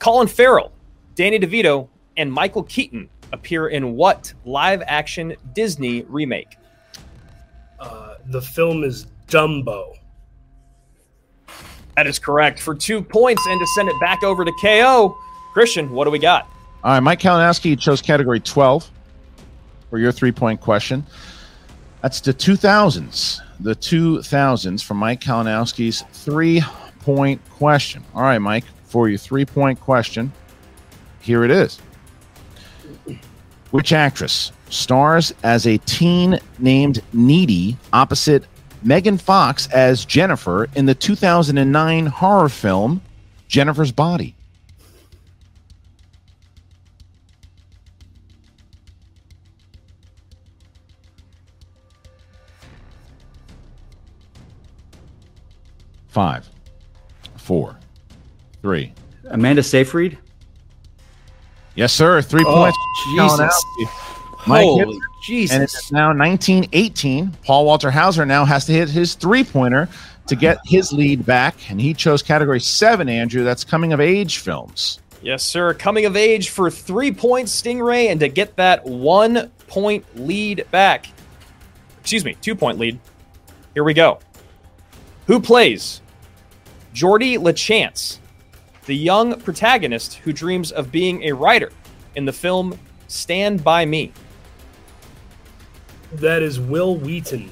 Colin 0.00 0.26
Farrell, 0.26 0.72
Danny 1.14 1.38
DeVito, 1.38 1.88
and 2.16 2.32
Michael 2.32 2.64
Keaton 2.64 3.08
appear 3.34 3.68
in 3.68 3.94
what 3.96 4.32
live 4.46 4.82
action 4.86 5.36
Disney 5.52 6.02
remake? 6.02 6.56
Uh, 7.78 8.14
the 8.26 8.40
film 8.40 8.82
is 8.82 9.06
Dumbo. 9.26 9.98
That 11.96 12.06
is 12.06 12.18
correct 12.18 12.60
for 12.60 12.74
two 12.74 13.02
points 13.02 13.44
and 13.46 13.60
to 13.60 13.66
send 13.68 13.88
it 13.88 14.00
back 14.00 14.22
over 14.22 14.44
to 14.44 14.52
KO. 14.60 15.18
Christian, 15.52 15.92
what 15.92 16.04
do 16.04 16.10
we 16.10 16.18
got? 16.18 16.48
All 16.82 16.92
right, 16.92 17.00
Mike 17.00 17.20
Kalinowski 17.20 17.78
chose 17.78 18.02
category 18.02 18.40
12 18.40 18.90
for 19.90 19.98
your 19.98 20.12
three 20.12 20.32
point 20.32 20.60
question. 20.60 21.04
That's 22.02 22.20
the 22.20 22.34
2000s. 22.34 23.40
The 23.60 23.74
2000s 23.76 24.82
from 24.82 24.96
Mike 24.96 25.20
Kalinowski's 25.20 26.02
three 26.12 26.62
point 27.00 27.40
question. 27.50 28.04
All 28.14 28.22
right, 28.22 28.38
Mike, 28.38 28.64
for 28.84 29.08
your 29.08 29.18
three 29.18 29.44
point 29.44 29.80
question, 29.80 30.32
here 31.20 31.44
it 31.44 31.50
is. 31.50 31.78
Which 33.70 33.92
actress 33.92 34.52
stars 34.70 35.32
as 35.42 35.66
a 35.66 35.78
teen 35.78 36.38
named 36.58 37.02
Needy 37.12 37.76
opposite 37.92 38.44
Megan 38.82 39.18
Fox 39.18 39.66
as 39.68 40.04
Jennifer 40.04 40.68
in 40.74 40.86
the 40.86 40.94
2009 40.94 42.06
horror 42.06 42.48
film 42.48 43.02
Jennifer's 43.48 43.92
Body? 43.92 44.34
Five, 56.08 56.48
four, 57.36 57.76
three. 58.62 58.92
Amanda 59.24 59.64
Seyfried. 59.64 60.16
Yes, 61.74 61.92
sir. 61.92 62.22
Three 62.22 62.44
Oh, 62.46 62.54
points. 62.54 62.78
Jesus. 63.16 63.40
Kalinowski. 63.40 64.46
Mike 64.46 64.64
Holy 64.64 64.84
hits 64.84 64.96
it. 64.96 65.02
Jesus. 65.22 65.54
And 65.54 65.62
it's 65.62 65.92
now 65.92 66.08
1918. 66.08 67.32
Paul 67.44 67.64
Walter 67.64 67.90
Hauser 67.90 68.26
now 68.26 68.44
has 68.44 68.66
to 68.66 68.72
hit 68.72 68.88
his 68.90 69.14
three 69.14 69.42
pointer 69.42 69.88
to 70.26 70.36
get 70.36 70.58
his 70.66 70.92
lead 70.92 71.24
back. 71.26 71.54
And 71.70 71.80
he 71.80 71.94
chose 71.94 72.22
category 72.22 72.60
seven, 72.60 73.08
Andrew. 73.08 73.42
That's 73.44 73.64
coming 73.64 73.92
of 73.92 74.00
age 74.00 74.38
films. 74.38 75.00
Yes, 75.22 75.42
sir. 75.42 75.72
Coming 75.72 76.04
of 76.04 76.16
age 76.16 76.50
for 76.50 76.70
three 76.70 77.10
points, 77.10 77.60
Stingray, 77.60 78.10
and 78.10 78.20
to 78.20 78.28
get 78.28 78.56
that 78.56 78.84
one 78.84 79.50
point 79.66 80.04
lead 80.14 80.66
back. 80.70 81.06
Excuse 82.00 82.24
me, 82.24 82.36
two 82.42 82.54
point 82.54 82.78
lead. 82.78 82.98
Here 83.72 83.82
we 83.84 83.94
go. 83.94 84.20
Who 85.26 85.40
plays 85.40 86.02
Gordie 87.00 87.38
Lachance, 87.38 88.18
the 88.86 88.96
young 88.96 89.40
protagonist 89.40 90.14
who 90.14 90.32
dreams 90.32 90.72
of 90.72 90.92
being 90.92 91.22
a 91.24 91.32
writer 91.32 91.70
in 92.14 92.24
the 92.24 92.32
film 92.32 92.78
Stand 93.08 93.62
By 93.64 93.84
Me? 93.84 94.12
That 96.12 96.42
is 96.42 96.60
Wil 96.60 96.96
Wheaton. 96.96 97.50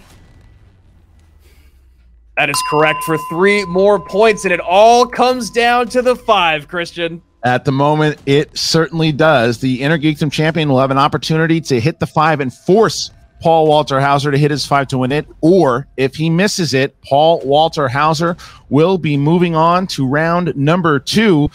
That 2.36 2.48
is 2.48 2.62
correct 2.70 3.04
for 3.04 3.18
three 3.28 3.64
more 3.66 4.00
points, 4.00 4.44
and 4.44 4.52
it 4.52 4.60
all 4.60 5.06
comes 5.06 5.50
down 5.50 5.88
to 5.90 6.02
the 6.02 6.16
five, 6.16 6.66
Christian. 6.66 7.20
At 7.44 7.64
the 7.64 7.72
moment, 7.72 8.18
it 8.24 8.56
certainly 8.56 9.12
does. 9.12 9.58
The 9.58 9.80
Innergeekdom 9.80 10.32
champion 10.32 10.68
will 10.68 10.78
have 10.78 10.90
an 10.90 10.98
opportunity 10.98 11.60
to 11.62 11.80
hit 11.80 11.98
the 11.98 12.06
five 12.06 12.40
and 12.40 12.52
force 12.52 13.10
Paul 13.42 13.66
Walter 13.66 14.00
Hauser 14.00 14.30
to 14.30 14.38
hit 14.38 14.52
his 14.52 14.64
five 14.64 14.86
to 14.88 14.98
win 14.98 15.10
it. 15.10 15.26
Or 15.40 15.88
if 15.96 16.14
he 16.14 16.30
misses 16.30 16.74
it, 16.74 16.98
Paul 17.02 17.40
Walter 17.40 17.88
Hauser 17.88 18.36
will 18.70 18.98
be 18.98 19.16
moving 19.16 19.56
on 19.56 19.88
to 19.88 20.06
round 20.06 20.54
number 20.56 21.00
two. 21.00 21.50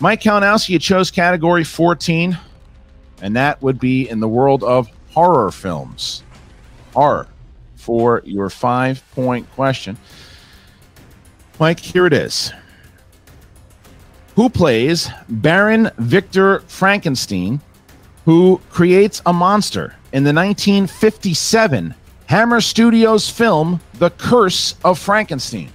Mike 0.00 0.20
Kalinowski 0.20 0.68
you 0.68 0.78
chose 0.78 1.10
category 1.10 1.64
14, 1.64 2.38
and 3.22 3.36
that 3.36 3.60
would 3.62 3.80
be 3.80 4.06
in 4.08 4.20
the 4.20 4.28
world 4.28 4.62
of 4.62 4.90
horror 5.12 5.50
films. 5.50 6.22
Horror 6.92 7.26
for 7.74 8.20
your 8.26 8.50
five 8.50 9.02
point 9.12 9.50
question. 9.52 9.96
Mike, 11.58 11.80
here 11.80 12.04
it 12.04 12.12
is. 12.12 12.52
Who 14.36 14.50
plays 14.50 15.08
Baron 15.28 15.90
Victor 15.96 16.60
Frankenstein, 16.60 17.62
who 18.26 18.60
creates 18.70 19.22
a 19.24 19.32
monster 19.32 19.96
in 20.12 20.24
the 20.24 20.32
1957 20.32 21.94
Hammer 22.26 22.60
Studios 22.60 23.28
film 23.28 23.80
The 23.94 24.10
Curse 24.10 24.74
of 24.84 24.98
Frankenstein? 24.98 25.70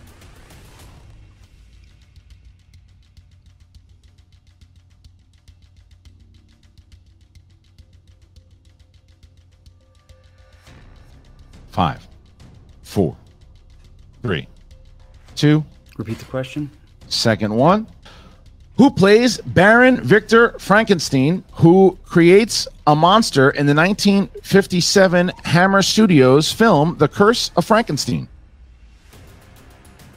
Five, 11.72 12.08
four, 12.84 13.18
three, 14.22 14.48
two. 15.36 15.66
Repeat 15.98 16.20
the 16.20 16.26
question. 16.26 16.72
Second 17.10 17.54
one. 17.54 17.86
Who 18.78 18.92
plays 18.92 19.38
Baron 19.40 20.02
Victor 20.02 20.58
Frankenstein, 20.60 21.44
who 21.54 21.98
creates 22.04 22.68
a 22.86 22.96
monster 22.96 23.50
in 23.52 23.66
the 23.68 23.74
1957 23.74 25.32
Hammer 25.46 25.82
Studios 25.82 26.52
film 26.52 26.98
The 26.98 27.08
Curse 27.08 27.52
of 27.56 27.64
Frankenstein? 27.64 28.28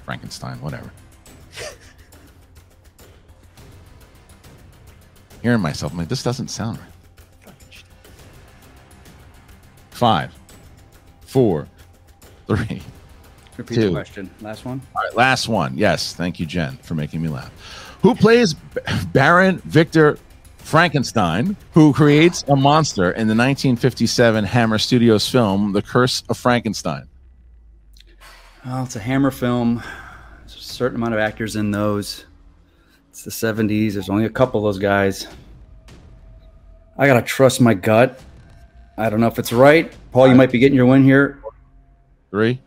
Frankenstein, 0.05 0.61
whatever. 0.61 0.91
Hearing 5.43 5.61
myself, 5.61 5.93
I'm 5.93 5.99
like, 5.99 6.09
this 6.09 6.25
doesn't 6.25 6.49
sound 6.49 6.79
right. 6.79 6.89
Five, 9.91 10.33
four, 11.23 11.69
three, 12.47 12.83
Repeat 13.57 13.75
two. 13.75 13.87
the 13.87 13.91
question. 13.91 14.31
Last 14.41 14.65
one. 14.65 14.81
All 14.95 15.03
right, 15.03 15.15
last 15.17 15.49
one. 15.49 15.77
Yes, 15.77 16.15
thank 16.15 16.39
you, 16.39 16.47
Jen, 16.47 16.77
for 16.83 16.95
making 16.95 17.21
me 17.21 17.29
laugh. 17.29 17.51
Who 18.03 18.15
plays 18.15 18.55
Baron 19.13 19.59
Victor 19.65 20.19
Frankenstein, 20.59 21.57
who 21.73 21.93
creates 21.93 22.45
a 22.47 22.55
monster 22.55 23.11
in 23.11 23.27
the 23.27 23.35
1957 23.35 24.45
Hammer 24.45 24.79
Studios 24.79 25.29
film 25.29 25.73
The 25.73 25.83
Curse 25.83 26.23
of 26.29 26.37
Frankenstein? 26.37 27.09
Well, 28.65 28.85
it's 28.85 28.97
a 28.97 29.01
Hammer 29.01 29.31
film. 29.31 29.83
There's 30.41 30.57
a 30.57 30.61
certain 30.61 30.97
amount 30.97 31.15
of 31.15 31.21
actors 31.21 31.57
in 31.57 31.71
those. 31.71 32.27
It's 33.11 33.25
the 33.25 33.31
70s. 33.31 33.95
There's 33.95 34.11
only 34.11 34.27
a 34.27 34.31
couple 34.31 34.61
of 34.61 34.65
those 34.65 34.81
guys. 34.81 35.27
I 36.97 37.07
gotta 37.07 37.23
trust 37.23 37.61
my 37.61 37.75
gut. 37.75 38.21
I 38.97 39.09
don't 39.11 39.21
know 39.21 39.29
if 39.29 39.39
it's 39.39 39.53
right. 39.53 39.93
Paul, 40.13 40.29
you 40.29 40.35
might 40.35 40.53
be 40.53 40.59
getting 40.59 40.77
your 40.77 40.87
win 40.87 41.03
here. 41.03 41.41
Three, 42.31 42.61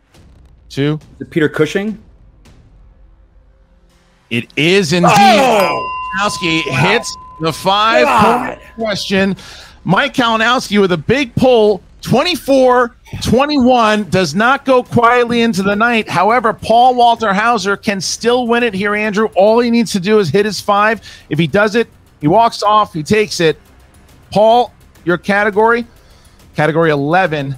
two. 0.68 0.98
Is 1.14 1.20
it 1.20 1.30
Peter 1.30 1.48
Cushing? 1.48 2.02
It 4.32 4.50
is 4.56 4.94
indeed. 4.94 5.10
Kalinowski 5.10 6.62
oh! 6.66 6.88
hits 6.88 7.14
the 7.42 7.52
five 7.52 8.06
point 8.56 8.74
question. 8.76 9.36
Mike 9.84 10.14
Kalinowski 10.14 10.80
with 10.80 10.92
a 10.92 10.96
big 10.96 11.34
pull, 11.34 11.82
24 12.00 12.96
21, 13.22 14.08
does 14.08 14.34
not 14.34 14.64
go 14.64 14.82
quietly 14.82 15.42
into 15.42 15.62
the 15.62 15.76
night. 15.76 16.08
However, 16.08 16.54
Paul 16.54 16.94
Walter 16.94 17.34
Hauser 17.34 17.76
can 17.76 18.00
still 18.00 18.46
win 18.46 18.62
it 18.62 18.72
here, 18.72 18.94
Andrew. 18.94 19.28
All 19.36 19.60
he 19.60 19.70
needs 19.70 19.92
to 19.92 20.00
do 20.00 20.18
is 20.18 20.30
hit 20.30 20.46
his 20.46 20.62
five. 20.62 21.02
If 21.28 21.38
he 21.38 21.46
does 21.46 21.74
it, 21.74 21.90
he 22.22 22.26
walks 22.26 22.62
off, 22.62 22.94
he 22.94 23.02
takes 23.02 23.38
it. 23.38 23.58
Paul, 24.30 24.72
your 25.04 25.18
category, 25.18 25.86
category 26.56 26.90
11, 26.90 27.54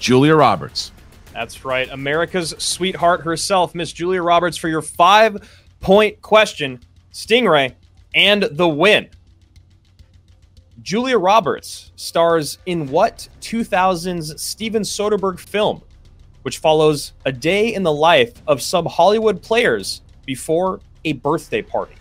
Julia 0.00 0.34
Roberts. 0.34 0.90
That's 1.32 1.64
right. 1.64 1.88
America's 1.90 2.54
sweetheart 2.58 3.22
herself, 3.22 3.74
Miss 3.74 3.92
Julia 3.92 4.22
Roberts, 4.22 4.56
for 4.56 4.68
your 4.68 4.82
five 4.82 5.48
point 5.82 6.22
question 6.22 6.80
Stingray 7.12 7.74
and 8.14 8.44
the 8.52 8.68
win. 8.68 9.10
Julia 10.80 11.18
Roberts 11.18 11.92
stars 11.96 12.58
in 12.66 12.88
what 12.88 13.28
2000's 13.40 14.40
Steven 14.40 14.82
Soderbergh 14.82 15.38
film, 15.38 15.82
which 16.42 16.58
follows 16.58 17.12
a 17.24 17.32
day 17.32 17.74
in 17.74 17.82
the 17.82 17.92
life 17.92 18.32
of 18.46 18.62
some 18.62 18.86
Hollywood 18.86 19.42
players 19.42 20.00
before 20.24 20.80
a 21.04 21.12
birthday 21.12 21.62
party? 21.62 21.94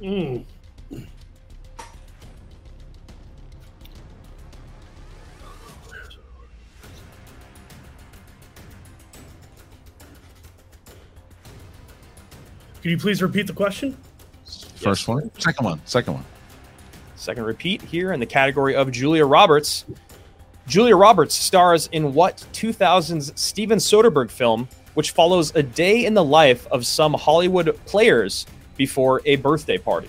Mm. 0.00 0.44
Can 12.82 12.90
you 12.90 12.98
please 12.98 13.22
repeat 13.22 13.46
the 13.46 13.52
question? 13.52 13.96
First 14.74 15.06
one, 15.06 15.30
second 15.38 15.64
one, 15.64 15.80
second 15.84 16.14
one. 16.14 16.24
Second 17.14 17.44
repeat 17.44 17.80
here 17.80 18.12
in 18.12 18.18
the 18.18 18.26
category 18.26 18.74
of 18.74 18.90
Julia 18.90 19.24
Roberts. 19.24 19.84
Julia 20.66 20.96
Roberts 20.96 21.36
stars 21.36 21.88
in 21.92 22.12
what 22.12 22.44
2000's 22.52 23.32
Steven 23.40 23.78
Soderbergh 23.78 24.30
film, 24.30 24.68
which 24.94 25.12
follows 25.12 25.54
a 25.54 25.62
day 25.62 26.04
in 26.04 26.14
the 26.14 26.24
life 26.24 26.66
of 26.72 26.84
some 26.84 27.14
Hollywood 27.14 27.78
players 27.86 28.46
before 28.76 29.22
a 29.26 29.36
birthday 29.36 29.78
party? 29.78 30.08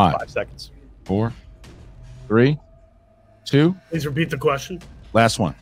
Five, 0.00 0.20
Five 0.20 0.30
seconds. 0.30 0.70
four, 1.04 1.32
three, 2.26 2.58
two. 3.44 3.76
Please 3.90 4.06
repeat 4.06 4.30
the 4.30 4.38
question. 4.38 4.80
Last 5.12 5.38
one. 5.38 5.54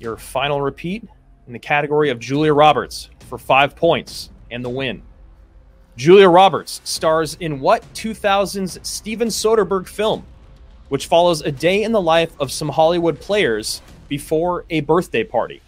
Your 0.00 0.16
final 0.16 0.60
repeat 0.60 1.06
in 1.46 1.52
the 1.52 1.58
category 1.60 2.10
of 2.10 2.18
Julia 2.18 2.52
Roberts 2.52 3.08
for 3.28 3.38
five 3.38 3.76
points 3.76 4.30
and 4.50 4.64
the 4.64 4.68
win. 4.68 5.02
Julia 5.96 6.28
Roberts 6.28 6.80
stars 6.84 7.36
in 7.40 7.60
what 7.60 7.82
2000's 7.94 8.78
Steven 8.82 9.28
Soderbergh 9.28 9.86
film, 9.86 10.24
which 10.88 11.06
follows 11.06 11.42
a 11.42 11.52
day 11.52 11.82
in 11.84 11.92
the 11.92 12.00
life 12.00 12.32
of 12.40 12.50
some 12.50 12.68
Hollywood 12.68 13.20
players 13.20 13.80
before 14.08 14.64
a 14.70 14.80
birthday 14.80 15.22
party? 15.22 15.60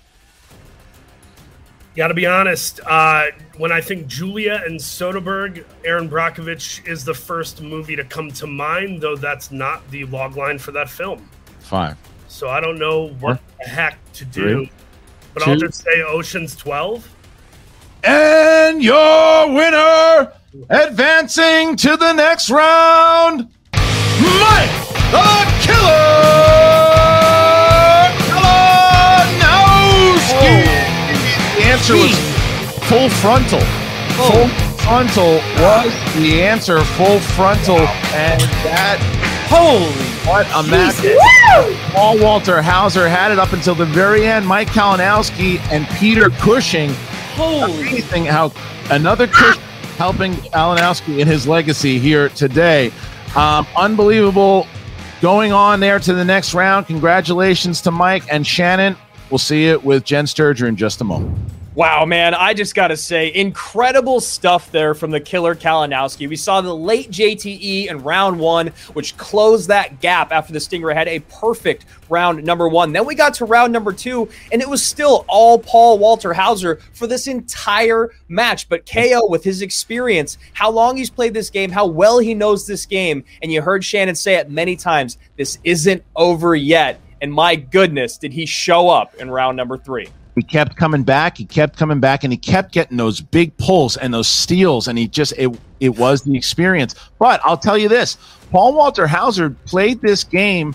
Got 1.96 2.08
to 2.08 2.14
be 2.14 2.26
honest. 2.26 2.80
Uh, 2.86 3.26
when 3.56 3.72
I 3.72 3.80
think 3.80 4.06
Julia 4.06 4.62
and 4.64 4.78
Soderbergh, 4.78 5.64
Erin 5.84 6.08
Brockovich 6.08 6.86
is 6.86 7.04
the 7.04 7.14
first 7.14 7.60
movie 7.60 7.96
to 7.96 8.04
come 8.04 8.30
to 8.32 8.46
mind, 8.46 9.00
though 9.00 9.16
that's 9.16 9.50
not 9.50 9.88
the 9.90 10.04
log 10.04 10.36
line 10.36 10.58
for 10.58 10.70
that 10.72 10.88
film. 10.88 11.28
Five. 11.58 11.96
So 12.28 12.48
I 12.48 12.60
don't 12.60 12.78
know 12.78 13.08
what 13.20 13.40
the 13.58 13.68
heck 13.68 13.98
to 14.14 14.24
do. 14.24 14.42
Three, 14.42 14.72
but 15.34 15.48
I'll 15.48 15.56
just 15.56 15.82
say 15.82 16.02
Ocean's 16.02 16.54
12. 16.54 17.16
And 18.04 18.82
your 18.82 19.52
winner, 19.52 20.32
advancing 20.70 21.76
to 21.76 21.96
the 21.96 22.12
next 22.12 22.50
round, 22.50 23.48
Mike 23.72 24.70
the 25.10 25.52
Killer 25.62 27.09
answer 31.80 31.94
was 31.94 32.14
full 32.88 33.08
frontal. 33.08 33.60
Full 34.16 34.48
frontal 34.78 35.34
was 35.62 35.92
the 36.16 36.42
answer. 36.42 36.80
Full 36.80 37.20
frontal, 37.20 37.78
and 37.78 38.40
that 38.64 38.98
holy 39.48 39.90
what 40.28 40.46
a 40.54 40.68
match! 40.70 41.92
Paul 41.92 42.20
Walter 42.20 42.60
Hauser 42.60 43.08
had 43.08 43.32
it 43.32 43.38
up 43.38 43.52
until 43.52 43.74
the 43.74 43.86
very 43.86 44.26
end. 44.26 44.46
Mike 44.46 44.68
Kalinowski 44.68 45.58
and 45.70 45.86
Peter 45.98 46.28
Cushing. 46.28 46.90
Holy 47.34 47.88
Amazing 47.88 48.26
how 48.26 48.52
another 48.90 49.26
Cushing 49.26 49.62
helping 49.96 50.34
Kalinowski 50.34 51.18
in 51.18 51.26
his 51.26 51.46
legacy 51.46 51.98
here 51.98 52.28
today. 52.30 52.92
Um, 53.34 53.66
unbelievable 53.76 54.66
going 55.22 55.52
on 55.52 55.80
there 55.80 55.98
to 55.98 56.12
the 56.12 56.24
next 56.24 56.52
round. 56.52 56.86
Congratulations 56.86 57.80
to 57.82 57.90
Mike 57.90 58.24
and 58.30 58.46
Shannon. 58.46 58.96
We'll 59.30 59.38
see 59.38 59.66
you 59.66 59.78
with 59.78 60.04
Jen 60.04 60.24
Sturger 60.24 60.68
in 60.68 60.76
just 60.76 61.00
a 61.00 61.04
moment. 61.04 61.38
Wow, 61.76 62.04
man, 62.04 62.34
I 62.34 62.52
just 62.52 62.74
got 62.74 62.88
to 62.88 62.96
say, 62.96 63.32
incredible 63.32 64.18
stuff 64.18 64.72
there 64.72 64.92
from 64.92 65.12
the 65.12 65.20
killer 65.20 65.54
Kalinowski. 65.54 66.28
We 66.28 66.34
saw 66.34 66.60
the 66.60 66.74
late 66.74 67.12
JTE 67.12 67.86
in 67.86 68.02
round 68.02 68.40
one, 68.40 68.72
which 68.94 69.16
closed 69.16 69.68
that 69.68 70.00
gap 70.00 70.32
after 70.32 70.52
the 70.52 70.58
Stinger 70.58 70.90
had 70.90 71.06
a 71.06 71.20
perfect 71.20 71.84
round 72.08 72.42
number 72.42 72.68
one. 72.68 72.92
Then 72.92 73.06
we 73.06 73.14
got 73.14 73.34
to 73.34 73.44
round 73.44 73.72
number 73.72 73.92
two, 73.92 74.28
and 74.50 74.60
it 74.60 74.68
was 74.68 74.84
still 74.84 75.24
all 75.28 75.60
Paul 75.60 76.00
Walter 76.00 76.34
Hauser 76.34 76.80
for 76.92 77.06
this 77.06 77.28
entire 77.28 78.10
match. 78.26 78.68
But 78.68 78.84
KO, 78.84 79.28
with 79.28 79.44
his 79.44 79.62
experience, 79.62 80.38
how 80.54 80.72
long 80.72 80.96
he's 80.96 81.08
played 81.08 81.34
this 81.34 81.50
game, 81.50 81.70
how 81.70 81.86
well 81.86 82.18
he 82.18 82.34
knows 82.34 82.66
this 82.66 82.84
game, 82.84 83.22
and 83.42 83.52
you 83.52 83.62
heard 83.62 83.84
Shannon 83.84 84.16
say 84.16 84.34
it 84.34 84.50
many 84.50 84.74
times 84.74 85.18
this 85.36 85.60
isn't 85.62 86.02
over 86.16 86.56
yet. 86.56 87.00
And 87.20 87.32
my 87.32 87.54
goodness, 87.54 88.18
did 88.18 88.32
he 88.32 88.44
show 88.44 88.88
up 88.88 89.14
in 89.14 89.30
round 89.30 89.56
number 89.56 89.78
three? 89.78 90.08
He 90.34 90.42
kept 90.42 90.76
coming 90.76 91.02
back. 91.02 91.36
He 91.36 91.44
kept 91.44 91.76
coming 91.76 92.00
back, 92.00 92.24
and 92.24 92.32
he 92.32 92.36
kept 92.36 92.72
getting 92.72 92.96
those 92.96 93.20
big 93.20 93.56
pulls 93.56 93.96
and 93.96 94.14
those 94.14 94.28
steals. 94.28 94.88
And 94.88 94.98
he 94.98 95.08
just 95.08 95.32
it 95.36 95.56
it 95.80 95.90
was 95.98 96.22
the 96.22 96.36
experience. 96.36 96.94
But 97.18 97.40
I'll 97.44 97.58
tell 97.58 97.76
you 97.76 97.88
this: 97.88 98.16
Paul 98.50 98.74
Walter 98.74 99.06
Hauser 99.06 99.50
played 99.50 100.00
this 100.00 100.24
game 100.24 100.74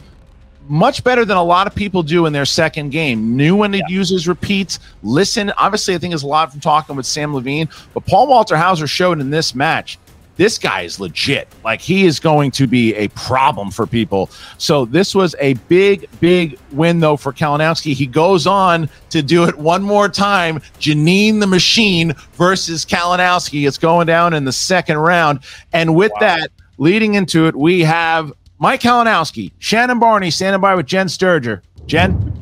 much 0.67 1.03
better 1.03 1.25
than 1.25 1.37
a 1.37 1.43
lot 1.43 1.67
of 1.67 1.75
people 1.75 2.03
do 2.03 2.25
in 2.25 2.33
their 2.33 2.45
second 2.45 2.89
game. 2.89 3.35
Knew 3.35 3.55
when 3.55 3.71
to 3.71 3.81
use 3.87 4.09
his 4.09 4.27
repeats. 4.27 4.79
Listen, 5.03 5.51
obviously, 5.57 5.93
I 5.95 5.99
think 5.99 6.13
it's 6.13 6.23
a 6.23 6.27
lot 6.27 6.51
from 6.51 6.59
talking 6.59 6.95
with 6.95 7.05
Sam 7.05 7.33
Levine. 7.33 7.69
But 7.93 8.05
Paul 8.05 8.27
Walter 8.27 8.57
Hauser 8.57 8.87
showed 8.87 9.19
in 9.19 9.29
this 9.29 9.53
match 9.53 9.99
this 10.37 10.57
guy 10.57 10.81
is 10.81 10.99
legit. 10.99 11.47
Like 11.63 11.79
he 11.81 12.05
is 12.05 12.19
going 12.19 12.51
to 12.51 12.67
be 12.67 12.93
a 12.95 13.07
problem 13.09 13.71
for 13.71 13.87
people. 13.87 14.29
So 14.57 14.85
this 14.85 15.15
was 15.15 15.35
a 15.39 15.53
big, 15.69 16.09
big 16.19 16.59
win 16.71 16.99
though 16.99 17.17
for 17.17 17.31
Kalinowski. 17.33 17.93
He 17.93 18.05
goes 18.05 18.45
on 18.45 18.89
to 19.11 19.21
do 19.21 19.45
it 19.45 19.57
one 19.57 19.81
more 19.81 20.09
time. 20.09 20.59
Janine 20.79 21.39
the 21.39 21.47
Machine 21.47 22.13
versus 22.33 22.85
Kalinowski. 22.85 23.67
It's 23.67 23.77
going 23.77 24.07
down 24.07 24.33
in 24.33 24.43
the 24.45 24.51
second 24.51 24.97
round. 24.97 25.39
And 25.73 25.95
with 25.95 26.11
that, 26.19 26.51
leading 26.77 27.13
into 27.13 27.47
it, 27.47 27.55
we 27.55 27.81
have 27.81 28.31
Mike 28.59 28.81
Kalinowski, 28.81 29.51
Shannon 29.59 29.99
Barney 29.99 30.31
standing 30.31 30.61
by 30.61 30.75
with 30.75 30.85
Jen 30.85 31.07
Sturger. 31.07 31.61
Jen? 31.85 32.33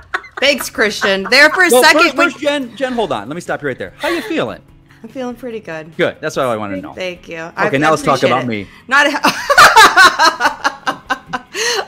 Thanks, 0.40 0.70
Christian. 0.70 1.24
There 1.30 1.50
for 1.50 1.64
a 1.64 1.68
Well, 1.70 1.82
second. 1.82 2.00
first, 2.02 2.16
when- 2.16 2.30
first, 2.30 2.42
Jen, 2.42 2.76
Jen, 2.76 2.92
hold 2.92 3.12
on. 3.12 3.28
Let 3.28 3.34
me 3.34 3.40
stop 3.40 3.60
you 3.62 3.68
right 3.68 3.78
there. 3.78 3.92
How 3.98 4.08
you 4.08 4.22
feeling? 4.22 4.62
I'm 5.02 5.08
feeling 5.08 5.34
pretty 5.36 5.60
good. 5.60 5.96
Good. 5.96 6.18
That's 6.20 6.36
what 6.36 6.46
I 6.46 6.56
want 6.56 6.74
to 6.74 6.80
know. 6.80 6.92
Thank 6.92 7.28
you. 7.28 7.38
Okay, 7.58 7.78
now 7.78 7.90
let's 7.90 8.02
talk 8.02 8.22
about 8.22 8.46
me. 8.46 8.66
Not. 8.88 9.06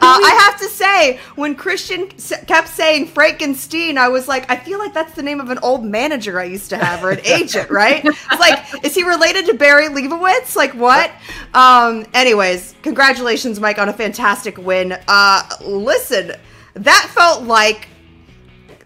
Uh, 0.05 0.19
I 0.21 0.49
have 0.51 0.59
to 0.61 0.67
say, 0.69 1.21
when 1.37 1.55
Christian 1.55 2.09
s- 2.17 2.33
kept 2.47 2.67
saying 2.69 3.07
Frankenstein, 3.07 3.97
I 3.97 4.09
was 4.09 4.27
like, 4.27 4.51
I 4.51 4.57
feel 4.57 4.79
like 4.81 4.93
that's 4.93 5.15
the 5.15 5.23
name 5.23 5.41
of 5.41 5.49
an 5.49 5.59
old 5.63 5.85
manager 5.85 6.41
I 6.41 6.45
used 6.45 6.71
to 6.71 6.77
have 6.77 7.05
or 7.05 7.11
an 7.13 7.21
agent, 7.25 7.71
right? 7.71 8.05
It's 8.05 8.41
like, 8.41 8.59
is 8.85 8.95
he 8.97 9.05
related 9.05 9.47
to 9.47 9.55
Barry 9.55 9.87
Leibowitz? 9.89 10.57
Like, 10.57 10.73
what? 10.75 11.11
Um, 11.55 12.05
anyways, 12.15 12.75
congratulations, 12.83 13.61
Mike, 13.61 13.79
on 13.79 13.89
a 13.89 13.93
fantastic 13.93 14.59
win. 14.59 14.99
Uh, 15.07 15.43
listen, 15.65 16.33
that 16.75 17.11
felt 17.15 17.45
like. 17.45 17.89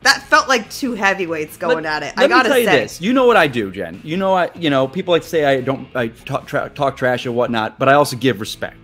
That 0.07 0.23
felt 0.23 0.47
like 0.49 0.71
two 0.71 0.93
heavyweights 0.95 1.57
going 1.57 1.85
at 1.85 2.05
it. 2.05 2.15
I 2.17 2.23
Let 2.23 2.31
gotta 2.31 2.49
me 2.49 2.53
tell 2.55 2.59
you 2.61 2.67
say. 2.67 2.81
this. 2.83 3.01
You 3.01 3.13
know 3.13 3.27
what 3.27 3.37
I 3.37 3.49
do, 3.49 3.73
Jen. 3.73 4.01
You 4.05 4.17
know 4.17 4.35
I. 4.35 4.51
You 4.55 4.71
know 4.71 4.87
people 4.87 5.11
like 5.13 5.23
to 5.23 5.29
say 5.29 5.45
I 5.45 5.61
don't. 5.61 5.89
I 5.97 6.07
talk, 6.09 6.47
tra- 6.47 6.71
talk 6.73 6.97
trash 6.97 7.27
and 7.27 7.35
whatnot, 7.35 7.77
but 7.79 7.89
I 7.89 7.95
also 7.95 8.17
give 8.17 8.39
respect. 8.41 8.77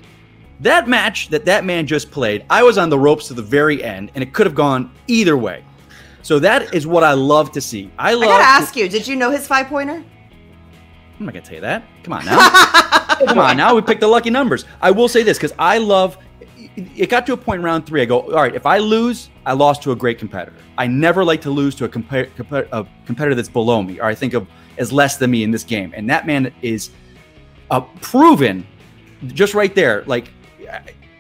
That 0.59 0.89
match 0.89 1.29
that 1.29 1.45
that 1.45 1.65
man 1.65 1.87
just 1.87 2.11
played, 2.11 2.45
I 2.51 2.65
was 2.65 2.77
on 2.77 2.91
the 2.91 2.99
ropes 2.99 3.29
to 3.29 3.35
the 3.35 3.43
very 3.43 3.85
end, 3.85 4.11
and 4.17 4.23
it 4.25 4.33
could 4.33 4.47
have 4.47 4.57
gone 4.57 4.91
either 5.07 5.37
way. 5.37 5.65
So 6.23 6.41
that 6.41 6.75
is 6.75 6.87
what 6.89 7.05
I 7.05 7.13
love 7.13 7.53
to 7.53 7.61
see. 7.61 7.91
I 8.01 8.15
love. 8.15 8.25
I 8.25 8.27
gotta 8.27 8.43
to- 8.43 8.49
ask 8.65 8.75
you, 8.77 8.89
did 8.89 9.07
you 9.07 9.15
know 9.15 9.31
his 9.31 9.47
five 9.47 9.69
pointer? 9.69 10.03
I'm 11.21 11.27
not 11.27 11.35
gonna 11.35 11.47
tell 11.47 11.55
you 11.55 11.61
that. 11.61 11.85
Come 12.03 12.15
on 12.15 12.25
now. 12.27 13.17
Come 13.27 13.39
on 13.39 13.57
now. 13.57 13.77
We 13.77 13.83
picked 13.83 14.01
the 14.01 14.09
lucky 14.09 14.31
numbers. 14.31 14.65
I 14.81 14.91
will 14.91 15.09
say 15.09 15.23
this 15.23 15.39
because 15.39 15.53
I 15.57 15.79
love. 15.79 16.19
It 16.77 17.11
got 17.11 17.27
to 17.27 17.35
a 17.35 17.37
point 17.37 17.59
in 17.59 17.65
round 17.65 17.87
three. 17.87 18.01
I 18.01 18.05
go, 18.07 18.21
all 18.21 18.31
right. 18.31 18.55
If 18.55 18.65
I 18.65 18.79
lose, 18.79 19.29
I 19.45 19.53
lost 19.53 19.83
to 19.83 19.93
a 19.93 19.97
great 19.97 20.19
competitor. 20.19 20.57
I 20.79 20.87
never 20.87 21.25
like 21.25 21.43
to 21.43 21.51
lose 21.51 21.75
to 21.77 21.85
a, 21.85 21.89
compar- 21.89 22.31
compa- 22.31 22.69
a 22.73 22.87
competitor 23.05 23.35
that's 23.35 23.49
below 23.49 23.83
me, 23.83 24.01
or 24.01 24.05
I 24.05 24.15
think 24.15 24.33
of 24.33 24.49
as 24.79 24.91
less 24.91 25.17
than 25.19 25.31
me 25.31 25.43
in 25.43 25.51
this 25.51 25.65
game. 25.65 25.93
And 25.95 26.09
that 26.09 26.27
man 26.27 26.53
is 26.63 26.91
uh, 27.71 27.83
proven, 28.01 28.67
just 29.27 29.53
right 29.55 29.75
there. 29.75 30.03
Like, 30.07 30.31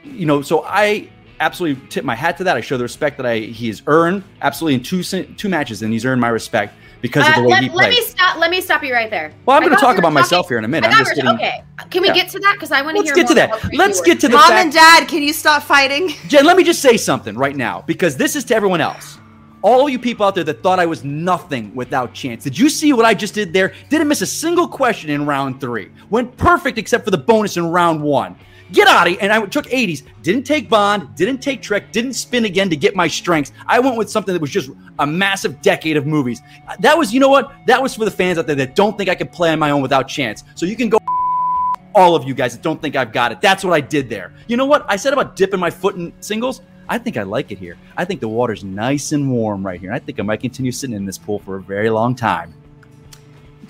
you 0.05 0.25
know. 0.25 0.41
So 0.41 0.65
I 0.65 1.11
absolutely 1.41 1.87
tip 1.89 2.05
my 2.05 2.15
hat 2.15 2.39
to 2.39 2.45
that. 2.45 2.57
I 2.57 2.63
show 2.63 2.79
the 2.79 2.85
respect 2.85 3.19
that 3.19 3.27
I 3.27 3.39
he 3.41 3.69
has 3.69 3.83
earned. 3.87 4.25
Absolutely 4.41 4.77
in 4.77 4.83
two 4.83 5.03
two 5.03 5.49
matches, 5.51 5.83
and 5.83 5.93
he's 5.93 6.07
earned 6.07 6.21
my 6.21 6.29
respect 6.29 6.75
because 7.03 7.29
of 7.29 7.35
Uh, 7.35 7.37
the 7.37 7.43
way 7.43 7.51
let, 7.51 7.63
he 7.65 7.69
let 7.69 7.91
plays. 7.91 7.99
me 7.99 8.05
stop. 8.07 8.37
Let 8.39 8.51
me 8.51 8.61
stop 8.63 8.83
you 8.83 8.95
right 8.95 9.11
there. 9.11 9.33
Well, 9.45 9.57
I'm 9.57 9.63
going 9.63 9.75
to 9.75 9.81
talk 9.81 9.91
we 9.91 9.95
were 9.97 9.99
about 9.99 10.13
myself 10.15 10.49
here 10.49 10.57
in 10.57 10.65
a 10.65 10.69
minute. 10.69 10.89
I 10.89 10.93
I'm 10.95 10.99
just 11.05 11.11
we 11.11 11.17
getting. 11.23 11.35
Okay, 11.35 11.63
can 11.91 12.01
we 12.01 12.09
Yeah. 12.09 12.15
get 12.15 12.29
to 12.31 12.39
that? 12.41 12.55
Because 12.55 12.73
I 12.73 12.81
want 12.81 12.97
to 12.97 13.03
Let's 13.03 13.11
hear. 13.11 13.17
get 13.25 13.29
to 13.29 13.35
that. 13.35 13.75
Let's 13.75 14.01
get 14.01 14.21
to 14.21 14.29
the 14.29 14.37
Mom 14.37 14.49
fact. 14.49 14.65
and 14.65 14.73
Dad, 14.73 15.09
can 15.09 15.23
you 15.23 15.33
stop 15.35 15.63
fighting? 15.65 16.15
Jen, 16.29 16.47
let 16.47 16.57
me 16.57 16.65
just 16.65 16.81
say 16.81 16.97
something 16.97 17.37
right 17.37 17.55
now 17.57 17.83
because 17.87 18.17
this 18.17 18.35
is 18.37 18.45
to 18.45 18.55
everyone 18.55 18.81
else. 18.81 19.19
All 19.63 19.89
you 19.89 19.99
people 19.99 20.27
out 20.27 20.35
there 20.35 20.43
that 20.45 20.63
thought 20.63 20.81
I 20.81 20.87
was 20.87 21.05
nothing 21.05 21.73
without 21.75 22.13
chance. 22.15 22.43
Did 22.43 22.59
you 22.59 22.69
see 22.69 22.93
what 22.93 23.05
I 23.05 23.15
just 23.15 23.33
did 23.35 23.53
there? 23.53 23.73
Didn't 23.91 24.09
miss 24.09 24.21
a 24.23 24.27
single 24.27 24.67
question 24.67 25.09
in 25.11 25.25
round 25.27 25.61
three. 25.61 25.91
Went 26.11 26.37
perfect 26.37 26.79
except 26.79 27.05
for 27.05 27.13
the 27.13 27.19
bonus 27.19 27.57
in 27.57 27.67
round 27.71 28.03
one. 28.03 28.35
Get 28.73 28.89
out 28.89 29.07
of 29.07 29.13
here. 29.13 29.19
And 29.21 29.33
I 29.33 29.45
took 29.47 29.67
80s. 29.67 30.03
Didn't 30.23 30.45
take 30.45 30.69
Bond. 30.69 31.15
Didn't 31.15 31.39
take 31.39 31.63
Trek. 31.63 31.93
Didn't 31.93 32.15
spin 32.15 32.47
again 32.47 32.71
to 32.71 32.77
get 32.77 32.97
my 32.97 33.07
strengths. 33.07 33.53
I 33.67 33.79
went 33.79 33.97
with 33.97 34.11
something 34.11 34.33
that 34.33 34.41
was 34.41 34.51
just 34.51 34.71
a 34.99 35.07
massive 35.07 35.61
decade 35.63 35.97
of 35.97 36.07
movies. 36.07 36.41
That 36.81 36.97
was, 36.97 37.13
you 37.13 37.21
know 37.21 37.29
what? 37.29 37.53
That 37.67 37.83
was 37.83 37.95
for 37.95 38.05
the 38.05 38.11
fans 38.11 38.39
out 38.39 38.47
there 38.47 38.57
that 38.57 38.75
don't 38.75 38.97
think 38.97 39.11
I 39.11 39.15
can 39.15 39.29
play 39.29 39.53
on 39.53 39.59
my 39.59 39.71
own 39.71 39.83
without 39.83 40.09
chance. 40.09 40.45
So 40.55 40.67
you 40.67 40.77
can 40.77 40.89
go 40.89 40.99
all 41.95 42.15
of 42.15 42.25
you 42.25 42.35
guys 42.35 42.55
that 42.57 42.63
don't 42.63 42.81
think 42.81 42.97
I've 42.97 43.13
got 43.13 43.31
it. 43.31 43.41
That's 43.41 43.63
what 43.63 43.75
I 43.75 43.81
did 43.81 44.09
there. 44.09 44.33
You 44.47 44.57
know 44.57 44.67
what? 44.67 44.87
I 44.89 44.97
said 44.97 45.13
about 45.13 45.37
dipping 45.37 45.61
my 45.61 45.71
foot 45.71 45.97
in 45.97 46.13
singles. 46.21 46.63
I 46.89 46.99
think 46.99 47.17
I 47.17 47.23
like 47.23 47.53
it 47.53 47.59
here. 47.59 47.77
I 47.97 48.05
think 48.05 48.21
the 48.21 48.29
water's 48.29 48.65
nice 48.65 49.13
and 49.13 49.31
warm 49.31 49.65
right 49.65 49.79
here. 49.79 49.91
And 49.91 49.97
I 49.97 49.99
think 49.99 50.19
I 50.19 50.23
might 50.23 50.41
continue 50.41 50.73
sitting 50.73 50.97
in 50.97 51.05
this 51.05 51.19
pool 51.19 51.39
for 51.41 51.57
a 51.57 51.63
very 51.63 51.91
long 51.91 52.15
time. 52.15 52.55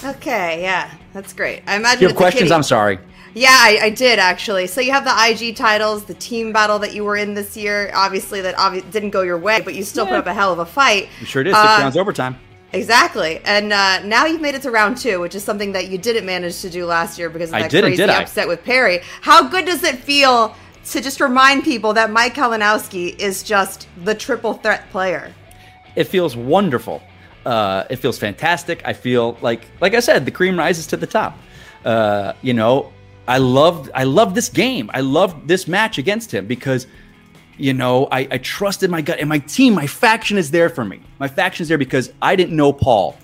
Okay, 0.03 0.62
yeah, 0.62 0.90
that's 1.12 1.32
great. 1.32 1.62
I 1.66 1.76
imagine 1.76 1.98
If 1.98 2.03
you 2.03 2.09
have 2.09 2.16
questions. 2.16 2.50
I'm 2.50 2.62
sorry. 2.62 2.98
Yeah, 3.34 3.48
I, 3.50 3.78
I 3.84 3.90
did 3.90 4.18
actually. 4.18 4.66
So 4.66 4.80
you 4.80 4.92
have 4.92 5.04
the 5.04 5.14
IG 5.48 5.56
titles, 5.56 6.04
the 6.04 6.14
team 6.14 6.52
battle 6.52 6.78
that 6.80 6.94
you 6.94 7.02
were 7.04 7.16
in 7.16 7.34
this 7.34 7.56
year. 7.56 7.90
Obviously, 7.94 8.40
that 8.42 8.56
obvi- 8.56 8.88
didn't 8.90 9.10
go 9.10 9.22
your 9.22 9.38
way, 9.38 9.60
but 9.62 9.74
you 9.74 9.82
still 9.84 10.04
put 10.06 10.16
up 10.16 10.26
a 10.26 10.34
hell 10.34 10.52
of 10.52 10.58
a 10.58 10.66
fight. 10.66 11.08
You 11.20 11.26
sure 11.26 11.42
did. 11.42 11.54
Six 11.54 11.64
Uh, 11.64 11.78
rounds 11.80 11.96
overtime. 11.96 12.36
Exactly, 12.74 13.38
and 13.44 13.70
uh, 13.72 14.02
now 14.04 14.24
you've 14.24 14.40
made 14.40 14.54
it 14.54 14.62
to 14.62 14.70
round 14.70 14.96
two, 14.96 15.20
which 15.20 15.34
is 15.34 15.44
something 15.44 15.72
that 15.72 15.88
you 15.88 15.98
didn't 15.98 16.24
manage 16.24 16.60
to 16.62 16.70
do 16.70 16.86
last 16.86 17.18
year 17.18 17.28
because 17.28 17.50
of 17.50 17.56
I 17.56 17.62
that 17.62 17.70
didn't, 17.70 17.90
crazy 17.90 18.02
did 18.02 18.08
I? 18.10 18.22
upset 18.22 18.48
with 18.48 18.64
Perry. 18.64 19.00
How 19.20 19.46
good 19.46 19.66
does 19.66 19.82
it 19.84 19.96
feel 19.98 20.56
to 20.86 21.00
just 21.02 21.20
remind 21.20 21.64
people 21.64 21.92
that 21.92 22.10
Mike 22.10 22.34
Kalinowski 22.34 23.18
is 23.18 23.42
just 23.42 23.88
the 24.04 24.14
triple 24.14 24.54
threat 24.54 24.88
player? 24.90 25.34
It 25.96 26.04
feels 26.04 26.34
wonderful. 26.34 27.02
Uh, 27.44 27.84
it 27.90 27.96
feels 27.96 28.18
fantastic. 28.18 28.80
I 28.86 28.94
feel 28.94 29.36
like, 29.42 29.66
like 29.82 29.92
I 29.94 30.00
said, 30.00 30.24
the 30.24 30.30
cream 30.30 30.58
rises 30.58 30.86
to 30.88 30.96
the 30.96 31.06
top. 31.06 31.36
Uh, 31.84 32.32
you 32.40 32.54
know, 32.54 32.90
I 33.28 33.38
love, 33.38 33.90
I 33.94 34.04
love 34.04 34.34
this 34.34 34.48
game. 34.48 34.90
I 34.92 35.00
love 35.00 35.46
this 35.46 35.68
match 35.68 35.98
against 35.98 36.32
him 36.32 36.46
because, 36.46 36.86
you 37.56 37.72
know, 37.72 38.08
I, 38.10 38.20
I 38.30 38.38
trusted 38.38 38.90
my 38.90 39.00
gut 39.00 39.20
and 39.20 39.28
my 39.28 39.38
team. 39.38 39.74
My 39.74 39.86
faction 39.86 40.38
is 40.38 40.50
there 40.50 40.68
for 40.68 40.84
me. 40.84 41.00
My 41.18 41.28
faction 41.28 41.62
is 41.62 41.68
there 41.68 41.78
because 41.78 42.12
I 42.20 42.34
didn't 42.36 42.56
know 42.56 42.72
Paul. 42.72 43.16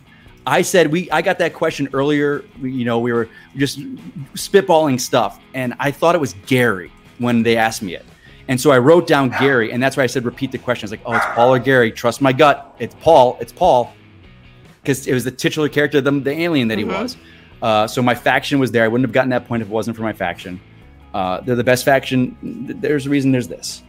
I 0.46 0.62
said 0.62 0.90
we. 0.90 1.10
I 1.10 1.20
got 1.20 1.38
that 1.40 1.52
question 1.52 1.88
earlier. 1.92 2.42
You 2.62 2.84
know, 2.86 2.98
we 3.00 3.12
were 3.12 3.28
just 3.56 3.80
spitballing 4.34 4.98
stuff, 4.98 5.38
and 5.52 5.74
I 5.78 5.90
thought 5.90 6.14
it 6.14 6.20
was 6.20 6.34
Gary 6.46 6.90
when 7.18 7.42
they 7.42 7.56
asked 7.58 7.82
me 7.82 7.94
it. 7.94 8.06
And 8.46 8.58
so 8.58 8.70
I 8.70 8.78
wrote 8.78 9.06
down 9.06 9.28
Gary, 9.38 9.72
and 9.72 9.82
that's 9.82 9.98
why 9.98 10.04
I 10.04 10.06
said 10.06 10.24
repeat 10.24 10.52
the 10.52 10.58
question. 10.58 10.84
I 10.84 10.86
was 10.86 10.90
like, 10.92 11.02
oh, 11.04 11.12
it's 11.16 11.26
Paul 11.34 11.54
or 11.54 11.58
Gary. 11.58 11.92
Trust 11.92 12.22
my 12.22 12.32
gut. 12.32 12.74
It's 12.78 12.94
Paul. 13.00 13.36
It's 13.42 13.52
Paul. 13.52 13.92
Because 14.80 15.06
it 15.06 15.12
was 15.12 15.24
the 15.24 15.30
titular 15.30 15.68
character, 15.68 16.00
the, 16.00 16.12
the 16.12 16.30
alien 16.30 16.68
that 16.68 16.78
he 16.78 16.84
Mhm. 16.84 16.98
was. 17.02 17.18
Uh, 17.62 17.86
so 17.86 18.02
my 18.02 18.14
faction 18.14 18.58
was 18.58 18.70
there. 18.70 18.84
I 18.84 18.88
wouldn't 18.88 19.06
have 19.08 19.12
gotten 19.12 19.30
that 19.30 19.46
point 19.46 19.62
if 19.62 19.68
it 19.68 19.72
wasn't 19.72 19.96
for 19.96 20.02
my 20.02 20.12
faction. 20.12 20.60
Uh, 21.14 21.40
they're 21.40 21.56
the 21.56 21.64
best 21.64 21.84
faction. 21.84 22.36
There's 22.80 23.06
a 23.06 23.10
reason 23.10 23.32
there's 23.32 23.48
this. 23.48 23.82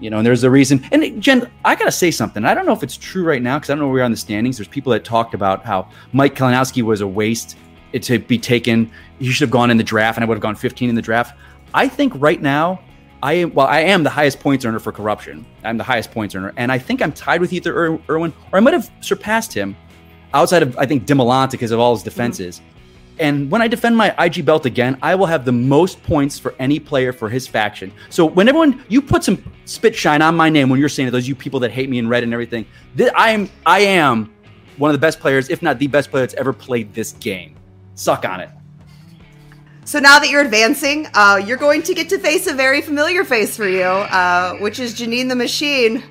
You 0.00 0.10
know, 0.10 0.18
and 0.18 0.26
there's 0.26 0.42
a 0.42 0.50
reason. 0.50 0.84
And 0.90 1.22
Jen, 1.22 1.48
I 1.64 1.76
gotta 1.76 1.92
say 1.92 2.10
something. 2.10 2.44
I 2.44 2.54
don't 2.54 2.66
know 2.66 2.72
if 2.72 2.82
it's 2.82 2.96
true 2.96 3.24
right 3.24 3.40
now 3.40 3.58
because 3.58 3.70
I 3.70 3.74
don't 3.74 3.80
know 3.80 3.86
where 3.86 3.94
we 3.94 4.00
are 4.00 4.04
in 4.04 4.10
the 4.10 4.16
standings. 4.16 4.58
There's 4.58 4.66
people 4.66 4.90
that 4.92 5.04
talked 5.04 5.32
about 5.34 5.64
how 5.64 5.88
Mike 6.12 6.34
Kalinowski 6.34 6.82
was 6.82 7.02
a 7.02 7.06
waste 7.06 7.56
to 7.92 8.18
be 8.18 8.38
taken. 8.38 8.90
He 9.20 9.30
should 9.30 9.42
have 9.46 9.50
gone 9.50 9.70
in 9.70 9.76
the 9.76 9.84
draft, 9.84 10.16
and 10.16 10.24
I 10.24 10.26
would 10.26 10.34
have 10.34 10.42
gone 10.42 10.56
15 10.56 10.88
in 10.88 10.94
the 10.96 11.02
draft. 11.02 11.38
I 11.74 11.86
think 11.86 12.12
right 12.16 12.40
now, 12.40 12.80
I 13.22 13.34
am. 13.34 13.54
Well, 13.54 13.68
I 13.68 13.80
am 13.80 14.02
the 14.02 14.10
highest 14.10 14.40
points 14.40 14.64
earner 14.64 14.80
for 14.80 14.90
corruption. 14.90 15.46
I'm 15.62 15.76
the 15.76 15.84
highest 15.84 16.10
points 16.10 16.34
earner, 16.34 16.52
and 16.56 16.72
I 16.72 16.78
think 16.78 17.00
I'm 17.00 17.12
tied 17.12 17.40
with 17.40 17.52
either 17.52 17.72
Ir- 17.86 18.00
Irwin 18.10 18.32
or 18.50 18.56
I 18.56 18.60
might 18.60 18.74
have 18.74 18.90
surpassed 19.00 19.52
him, 19.52 19.76
outside 20.34 20.62
of 20.64 20.76
I 20.78 20.86
think 20.86 21.06
Dimolanta 21.06 21.52
because 21.52 21.70
of 21.70 21.78
all 21.78 21.94
his 21.94 22.02
defenses. 22.02 22.60
And 23.18 23.50
when 23.50 23.60
I 23.60 23.68
defend 23.68 23.96
my 23.96 24.14
IG 24.18 24.44
belt 24.44 24.66
again, 24.66 24.98
I 25.02 25.14
will 25.14 25.26
have 25.26 25.44
the 25.44 25.52
most 25.52 26.02
points 26.02 26.38
for 26.38 26.54
any 26.58 26.80
player 26.80 27.12
for 27.12 27.28
his 27.28 27.46
faction. 27.46 27.92
So 28.08 28.24
when 28.24 28.48
everyone 28.48 28.84
you 28.88 29.02
put 29.02 29.22
some 29.22 29.42
spit 29.64 29.94
shine 29.94 30.22
on 30.22 30.34
my 30.34 30.48
name 30.48 30.68
when 30.68 30.80
you're 30.80 30.88
saying 30.88 31.10
those 31.10 31.28
you 31.28 31.34
people 31.34 31.60
that 31.60 31.70
hate 31.70 31.88
me 31.88 31.98
in 31.98 32.08
red 32.08 32.22
and 32.22 32.32
everything, 32.32 32.66
th- 32.96 33.12
I 33.16 33.30
am 33.30 33.50
I 33.66 33.80
am 33.80 34.32
one 34.78 34.90
of 34.90 34.94
the 34.94 35.04
best 35.04 35.20
players, 35.20 35.50
if 35.50 35.62
not 35.62 35.78
the 35.78 35.86
best 35.86 36.10
player 36.10 36.24
that's 36.24 36.34
ever 36.34 36.52
played 36.52 36.94
this 36.94 37.12
game. 37.12 37.54
Suck 37.94 38.24
on 38.24 38.40
it. 38.40 38.50
So 39.84 39.98
now 39.98 40.18
that 40.18 40.30
you're 40.30 40.42
advancing, 40.42 41.08
uh, 41.12 41.40
you're 41.44 41.56
going 41.56 41.82
to 41.82 41.94
get 41.94 42.08
to 42.10 42.18
face 42.18 42.46
a 42.46 42.54
very 42.54 42.80
familiar 42.80 43.24
face 43.24 43.56
for 43.56 43.68
you, 43.68 43.82
uh, 43.82 44.54
which 44.58 44.78
is 44.78 44.94
Janine 44.94 45.28
the 45.28 45.36
Machine. 45.36 46.02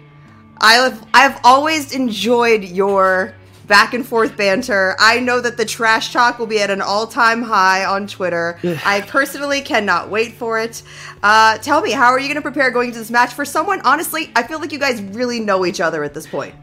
I've 0.59 1.03
I've 1.13 1.39
always 1.43 1.93
enjoyed 1.93 2.63
your 2.63 3.33
back 3.71 3.93
and 3.93 4.05
forth 4.05 4.35
banter. 4.35 4.97
I 4.99 5.21
know 5.21 5.39
that 5.39 5.55
the 5.55 5.63
trash 5.63 6.11
talk 6.11 6.39
will 6.39 6.45
be 6.45 6.59
at 6.59 6.69
an 6.69 6.81
all 6.81 7.07
time 7.07 7.41
high 7.41 7.85
on 7.85 8.05
Twitter. 8.05 8.59
I 8.85 8.99
personally 8.99 9.61
cannot 9.61 10.09
wait 10.09 10.33
for 10.33 10.59
it. 10.59 10.83
Uh, 11.23 11.57
tell 11.59 11.81
me, 11.81 11.91
how 11.91 12.07
are 12.07 12.19
you 12.19 12.27
going 12.27 12.35
to 12.35 12.41
prepare 12.41 12.69
going 12.69 12.91
to 12.91 12.99
this 12.99 13.09
match 13.09 13.33
for 13.33 13.45
someone? 13.45 13.79
Honestly, 13.85 14.29
I 14.35 14.43
feel 14.43 14.59
like 14.59 14.73
you 14.73 14.77
guys 14.77 15.01
really 15.01 15.39
know 15.39 15.65
each 15.65 15.79
other 15.79 16.03
at 16.03 16.13
this 16.13 16.27
point. 16.27 16.53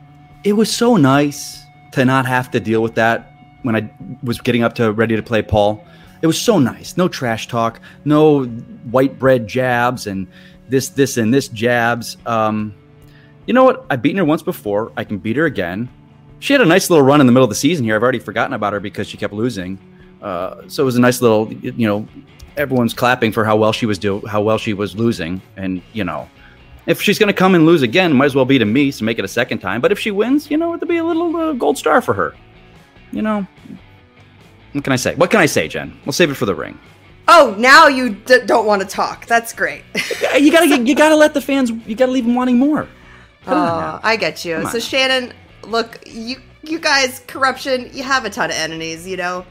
It 0.45 0.53
was 0.53 0.71
so 0.71 0.97
nice 0.97 1.65
to 1.93 2.05
not 2.05 2.27
have 2.27 2.51
to 2.51 2.61
deal 2.61 2.83
with 2.83 2.95
that 2.97 3.33
when 3.63 3.75
I 3.75 3.91
was 4.23 4.39
getting 4.39 4.63
up 4.63 4.75
to 4.75 4.93
ready 4.93 5.17
to 5.17 5.23
play 5.23 5.41
Paul. 5.41 5.83
It 6.21 6.27
was 6.27 6.39
so 6.39 6.59
nice. 6.59 6.99
No 6.99 7.09
trash 7.09 7.49
talk, 7.49 7.81
no 8.05 8.45
white 8.45 9.19
bread 9.19 9.47
jabs 9.47 10.07
and 10.07 10.27
this, 10.69 10.91
this, 10.91 11.17
and 11.17 11.33
this 11.33 11.49
jabs. 11.49 12.19
Um, 12.27 12.75
you 13.47 13.55
know 13.55 13.65
what? 13.65 13.87
I've 13.89 14.03
beaten 14.03 14.19
her 14.19 14.27
once 14.27 14.43
before. 14.43 14.93
I 14.95 15.05
can 15.05 15.17
beat 15.17 15.37
her 15.37 15.47
again. 15.47 15.89
She 16.41 16.53
had 16.53 16.62
a 16.62 16.66
nice 16.66 16.89
little 16.91 17.05
run 17.05 17.20
in 17.20 17.26
the 17.26 17.32
middle 17.32 17.45
of 17.45 17.51
the 17.51 17.57
season 17.57 17.84
here. 17.84 17.97
I've 17.97 18.03
already 18.03 18.18
forgotten 18.20 18.53
about 18.55 18.72
her 18.72 18.80
because 18.80 19.09
she 19.09 19.16
kept 19.16 19.32
losing. 19.32 19.78
Uh, 20.22 20.62
so 20.68 20.82
it 20.82 20.86
was 20.86 20.97
a 20.97 21.01
nice 21.01 21.20
little, 21.20 21.53
you 21.53 21.86
know, 21.86 22.07
everyone's 22.57 22.95
clapping 22.95 23.32
for 23.32 23.45
how 23.45 23.57
well 23.57 23.72
she 23.72 23.86
was 23.86 23.99
do, 23.99 24.24
how 24.26 24.41
well 24.43 24.59
she 24.59 24.72
was 24.74 24.97
losing, 24.97 25.41
and 25.57 25.80
you 25.93 26.03
know, 26.05 26.28
if 26.86 27.01
she's 27.03 27.18
going 27.18 27.28
to 27.28 27.32
come 27.32 27.55
and 27.55 27.66
lose 27.66 27.82
again, 27.82 28.12
might 28.12 28.26
as 28.26 28.34
well 28.34 28.45
be 28.45 28.59
to 28.59 28.64
me 28.64 28.91
to 28.93 29.05
make 29.05 29.18
it 29.18 29.24
a 29.24 29.28
second 29.28 29.59
time. 29.59 29.80
But 29.80 29.93
if 29.93 29.99
she 29.99 30.11
wins, 30.11 30.51
you 30.51 30.57
know, 30.57 30.74
it'll 30.74 30.89
be 30.89 30.97
a 30.97 31.05
little 31.05 31.36
uh, 31.36 31.53
gold 31.53 31.76
star 31.78 32.01
for 32.01 32.14
her. 32.14 32.34
You 33.12 33.22
know, 33.22 33.47
what 34.72 34.84
can 34.84 34.93
I 34.93 34.97
say? 34.97 35.14
What 35.14 35.30
can 35.30 35.41
I 35.41 35.47
say, 35.47 35.68
Jen? 35.68 35.99
We'll 36.05 36.12
save 36.12 36.30
it 36.30 36.34
for 36.34 36.47
the 36.47 36.55
ring. 36.55 36.78
Oh, 37.28 37.55
now 37.59 37.89
you 37.89 38.11
d- 38.14 38.41
don't 38.47 38.66
want 38.66 38.80
to 38.82 38.89
talk. 38.89 39.26
That's 39.26 39.53
great. 39.53 39.82
you 40.39 40.51
gotta 40.51 40.78
you 40.84 40.95
gotta 40.95 41.16
let 41.16 41.34
the 41.34 41.41
fans. 41.41 41.70
You 41.70 41.95
gotta 41.95 42.12
leave 42.12 42.24
them 42.24 42.34
wanting 42.34 42.59
more. 42.59 42.82
On 43.47 43.55
Oh. 43.57 44.01
I 44.03 44.16
get 44.16 44.45
you. 44.45 44.57
Come 44.57 44.66
So 44.70 44.78
now. 44.78 44.84
Shannon, 44.84 45.32
look, 45.71 46.03
you 46.07 46.41
you 46.62 46.79
guys, 46.79 47.23
corruption, 47.27 47.91
you 47.93 48.03
have 48.03 48.25
a 48.25 48.31
ton 48.31 48.51
of 48.51 48.57
enemies, 48.57 49.07
you 49.07 49.16
know. 49.16 49.45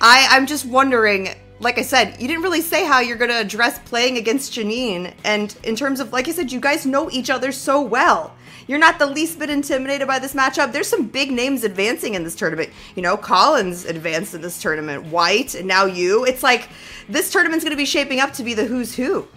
I 0.00 0.26
I'm 0.30 0.46
just 0.46 0.64
wondering, 0.64 1.28
like 1.60 1.78
I 1.78 1.82
said, 1.82 2.20
you 2.20 2.28
didn't 2.28 2.42
really 2.42 2.60
say 2.60 2.84
how 2.84 3.00
you're 3.00 3.16
gonna 3.16 3.34
address 3.34 3.78
playing 3.80 4.16
against 4.16 4.52
Janine, 4.52 5.14
and 5.24 5.54
in 5.64 5.76
terms 5.76 6.00
of 6.00 6.12
like 6.12 6.28
I 6.28 6.32
said, 6.32 6.52
you 6.52 6.60
guys 6.60 6.86
know 6.86 7.10
each 7.10 7.30
other 7.30 7.52
so 7.52 7.80
well. 7.80 8.34
You're 8.66 8.78
not 8.78 8.98
the 8.98 9.06
least 9.06 9.38
bit 9.38 9.50
intimidated 9.50 10.08
by 10.08 10.18
this 10.18 10.32
matchup. 10.32 10.72
There's 10.72 10.88
some 10.88 11.06
big 11.06 11.30
names 11.30 11.64
advancing 11.64 12.14
in 12.14 12.24
this 12.24 12.34
tournament. 12.34 12.70
You 12.94 13.02
know, 13.02 13.14
Collins 13.14 13.84
advanced 13.84 14.34
in 14.34 14.40
this 14.40 14.60
tournament, 14.60 15.04
White, 15.06 15.54
and 15.54 15.68
now 15.68 15.84
you. 15.84 16.24
It's 16.24 16.42
like 16.42 16.70
this 17.08 17.30
tournament's 17.30 17.64
gonna 17.64 17.76
be 17.76 17.84
shaping 17.84 18.20
up 18.20 18.32
to 18.34 18.42
be 18.42 18.54
the 18.54 18.64
who's 18.64 18.94
who. 18.94 19.28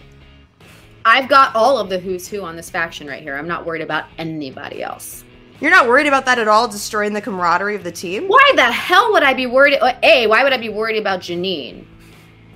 I've 1.04 1.28
got 1.28 1.54
all 1.54 1.78
of 1.78 1.88
the 1.88 1.98
who's 1.98 2.28
who 2.28 2.42
on 2.42 2.56
this 2.56 2.68
faction 2.68 3.06
right 3.06 3.22
here. 3.22 3.36
I'm 3.36 3.48
not 3.48 3.64
worried 3.64 3.82
about 3.82 4.06
anybody 4.18 4.82
else. 4.82 5.24
You're 5.60 5.72
not 5.72 5.88
worried 5.88 6.06
about 6.06 6.24
that 6.26 6.38
at 6.38 6.46
all, 6.46 6.68
destroying 6.68 7.12
the 7.12 7.20
camaraderie 7.20 7.74
of 7.74 7.82
the 7.82 7.90
team? 7.90 8.28
Why 8.28 8.52
the 8.54 8.62
hell 8.64 9.12
would 9.12 9.24
I 9.24 9.34
be 9.34 9.46
worried? 9.46 9.74
uh, 9.80 9.94
A, 10.04 10.26
why 10.28 10.44
would 10.44 10.52
I 10.52 10.58
be 10.58 10.68
worried 10.68 10.98
about 10.98 11.20
Janine? 11.20 11.84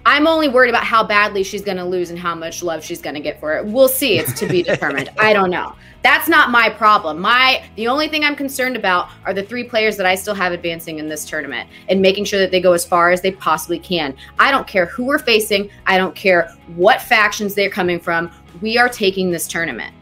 I'm 0.05 0.27
only 0.27 0.49
worried 0.49 0.71
about 0.71 0.85
how 0.85 1.05
badly 1.05 1.45
she's 1.45 1.63
going 1.63 1.77
to 1.77 1.85
lose 1.85 2.11
and 2.11 2.19
how 2.19 2.35
much 2.35 2.63
love 2.63 2.85
she's 2.85 3.01
going 3.01 3.15
to 3.15 3.21
get 3.21 3.39
for 3.39 3.57
it. 3.57 3.65
We'll 3.65 3.89
see. 3.89 4.19
It's 4.19 4.39
to 4.41 4.47
be 4.47 4.63
determined. 4.63 5.11
I 5.19 5.33
don't 5.33 5.51
know. 5.51 5.75
That's 6.03 6.29
not 6.29 6.51
my 6.51 6.69
problem. 6.69 7.21
My 7.21 7.65
the 7.77 7.87
only 7.87 8.09
thing 8.09 8.25
I'm 8.25 8.35
concerned 8.35 8.75
about 8.75 9.11
are 9.25 9.33
the 9.33 9.45
three 9.45 9.63
players 9.63 9.97
that 9.99 10.07
I 10.07 10.17
still 10.17 10.35
have 10.35 10.53
advancing 10.53 10.99
in 10.99 11.09
this 11.09 11.25
tournament 11.25 11.71
and 11.89 12.03
making 12.03 12.25
sure 12.25 12.41
that 12.41 12.51
they 12.51 12.61
go 12.61 12.73
as 12.73 12.85
far 12.85 13.13
as 13.13 13.21
they 13.21 13.31
possibly 13.31 13.79
can. 13.79 14.17
I 14.41 14.51
don't 14.51 14.67
care 14.67 14.87
who 14.87 15.05
we're 15.05 15.21
facing. 15.21 15.71
I 15.87 15.99
don't 15.99 16.17
care 16.17 16.53
what 16.75 17.01
factions 17.01 17.55
they're 17.55 17.71
coming 17.71 18.01
from. 18.01 18.33
We 18.61 18.79
are 18.79 18.89
taking 18.89 19.31
this 19.31 19.47
tournament. 19.47 19.95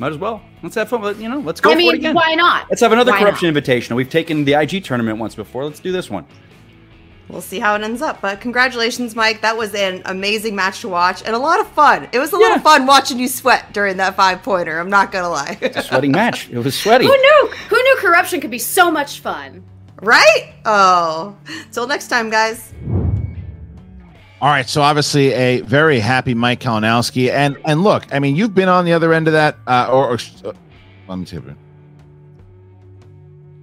Yeah, 0.00 0.06
might 0.06 0.12
as 0.12 0.18
well. 0.18 0.42
Let's 0.62 0.74
have 0.74 0.88
fun. 0.88 1.20
You 1.20 1.28
know, 1.28 1.40
let's 1.40 1.60
go 1.60 1.70
I 1.70 1.74
for 1.74 1.78
it 1.78 1.82
mean, 1.82 1.94
again. 1.96 2.14
why 2.14 2.34
not? 2.34 2.68
Let's 2.70 2.80
have 2.80 2.92
another 2.92 3.12
Why 3.12 3.20
corruption 3.20 3.52
invitational. 3.52 3.96
We've 3.96 4.10
taken 4.10 4.44
the 4.44 4.54
IG 4.54 4.84
tournament 4.84 5.18
once 5.18 5.34
before. 5.34 5.64
Let's 5.64 5.80
do 5.80 5.92
this 5.92 6.08
one. 6.10 6.26
We'll 7.28 7.40
see 7.40 7.60
how 7.60 7.76
it 7.76 7.82
ends 7.82 8.02
up. 8.02 8.20
But 8.20 8.40
congratulations, 8.40 9.14
Mike. 9.14 9.42
That 9.42 9.56
was 9.56 9.72
an 9.74 10.02
amazing 10.06 10.56
match 10.56 10.80
to 10.80 10.88
watch 10.88 11.22
and 11.24 11.34
a 11.34 11.38
lot 11.38 11.60
of 11.60 11.68
fun. 11.68 12.08
It 12.12 12.18
was 12.18 12.32
a 12.32 12.36
lot 12.36 12.56
of 12.56 12.62
fun 12.62 12.86
watching 12.86 13.20
you 13.20 13.28
sweat 13.28 13.72
during 13.72 13.98
that 13.98 14.16
five 14.16 14.42
pointer. 14.42 14.80
I'm 14.80 14.90
not 14.90 15.12
going 15.12 15.22
to 15.22 15.28
lie. 15.28 15.58
A 15.62 15.82
sweating 15.82 16.10
match. 16.10 16.50
It 16.50 16.58
was 16.58 16.76
sweaty. 16.76 17.04
Who 17.06 17.16
knew? 17.16 17.50
Who 17.68 17.80
knew 17.80 17.96
corruption 17.98 18.40
could 18.40 18.50
be 18.50 18.58
so 18.58 18.90
much 18.90 19.20
fun? 19.20 19.64
right? 20.02 20.54
Oh. 20.64 21.36
Till 21.72 21.86
next 21.86 22.08
time, 22.08 22.30
guys. 22.30 22.72
All 24.42 24.48
right, 24.48 24.66
so 24.68 24.80
obviously 24.80 25.32
a 25.32 25.60
very 25.60 26.00
happy 26.00 26.32
Mike 26.32 26.60
Kalinowski, 26.60 27.30
and 27.30 27.58
and 27.66 27.82
look, 27.82 28.04
I 28.12 28.18
mean, 28.20 28.36
you've 28.36 28.54
been 28.54 28.70
on 28.70 28.86
the 28.86 28.92
other 28.94 29.12
end 29.12 29.26
of 29.28 29.34
that, 29.34 29.58
uh, 29.66 29.88
or, 29.92 30.12
or 30.12 30.18
uh, 30.46 30.52
let 31.08 31.16
me 31.18 31.26
see. 31.26 31.36
if- 31.36 31.44
All 31.46 31.54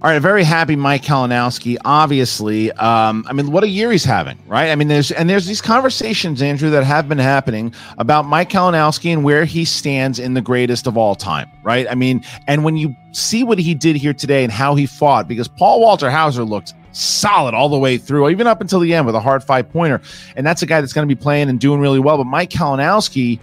right, 0.02 0.14
a 0.16 0.20
very 0.20 0.44
happy 0.44 0.76
Mike 0.76 1.02
Kalinowski. 1.02 1.78
Obviously, 1.84 2.70
um, 2.72 3.24
I 3.28 3.32
mean, 3.32 3.50
what 3.50 3.64
a 3.64 3.68
year 3.68 3.90
he's 3.90 4.04
having, 4.04 4.38
right? 4.46 4.70
I 4.70 4.76
mean, 4.76 4.86
there's 4.86 5.10
and 5.10 5.28
there's 5.28 5.46
these 5.46 5.60
conversations, 5.60 6.40
Andrew, 6.42 6.70
that 6.70 6.84
have 6.84 7.08
been 7.08 7.18
happening 7.18 7.74
about 7.98 8.26
Mike 8.26 8.48
Kalinowski 8.48 9.12
and 9.12 9.24
where 9.24 9.44
he 9.44 9.64
stands 9.64 10.20
in 10.20 10.34
the 10.34 10.40
greatest 10.40 10.86
of 10.86 10.96
all 10.96 11.16
time, 11.16 11.48
right? 11.64 11.88
I 11.90 11.96
mean, 11.96 12.24
and 12.46 12.62
when 12.62 12.76
you 12.76 12.94
see 13.10 13.42
what 13.42 13.58
he 13.58 13.74
did 13.74 13.96
here 13.96 14.14
today 14.14 14.44
and 14.44 14.52
how 14.52 14.76
he 14.76 14.86
fought, 14.86 15.26
because 15.26 15.48
Paul 15.48 15.80
Walter 15.80 16.08
Hauser 16.08 16.44
looked 16.44 16.72
solid 16.92 17.54
all 17.54 17.68
the 17.68 17.78
way 17.78 17.98
through, 17.98 18.28
even 18.30 18.46
up 18.46 18.60
until 18.60 18.80
the 18.80 18.94
end 18.94 19.06
with 19.06 19.14
a 19.14 19.20
hard 19.20 19.42
five 19.44 19.70
pointer, 19.70 20.00
and 20.36 20.46
that's 20.46 20.62
a 20.62 20.66
guy 20.66 20.80
that's 20.80 20.92
going 20.92 21.08
to 21.08 21.14
be 21.14 21.20
playing 21.20 21.48
and 21.48 21.60
doing 21.60 21.80
really 21.80 21.98
well. 21.98 22.16
But 22.16 22.24
Mike 22.24 22.50
Kalinowski, 22.50 23.38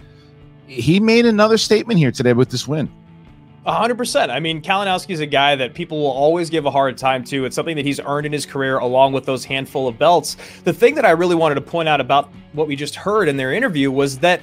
he 0.66 1.00
made 1.00 1.26
another 1.26 1.58
statement 1.58 1.98
here 1.98 2.10
today 2.10 2.32
with 2.32 2.50
this 2.50 2.66
win. 2.66 2.90
A 3.64 3.72
hundred 3.72 3.98
percent. 3.98 4.30
I 4.30 4.38
mean, 4.38 4.62
Kalinowski 4.62 5.10
is 5.10 5.18
a 5.18 5.26
guy 5.26 5.56
that 5.56 5.74
people 5.74 5.98
will 5.98 6.12
always 6.12 6.50
give 6.50 6.66
a 6.66 6.70
hard 6.70 6.96
time 6.96 7.24
to. 7.24 7.44
It's 7.46 7.56
something 7.56 7.74
that 7.74 7.84
he's 7.84 7.98
earned 7.98 8.24
in 8.24 8.32
his 8.32 8.46
career, 8.46 8.78
along 8.78 9.12
with 9.12 9.24
those 9.24 9.44
handful 9.44 9.88
of 9.88 9.98
belts. 9.98 10.36
The 10.62 10.72
thing 10.72 10.94
that 10.94 11.04
I 11.04 11.10
really 11.10 11.34
wanted 11.34 11.56
to 11.56 11.62
point 11.62 11.88
out 11.88 12.00
about 12.00 12.30
what 12.52 12.68
we 12.68 12.76
just 12.76 12.94
heard 12.94 13.28
in 13.28 13.36
their 13.36 13.52
interview 13.52 13.90
was 13.90 14.18
that 14.18 14.40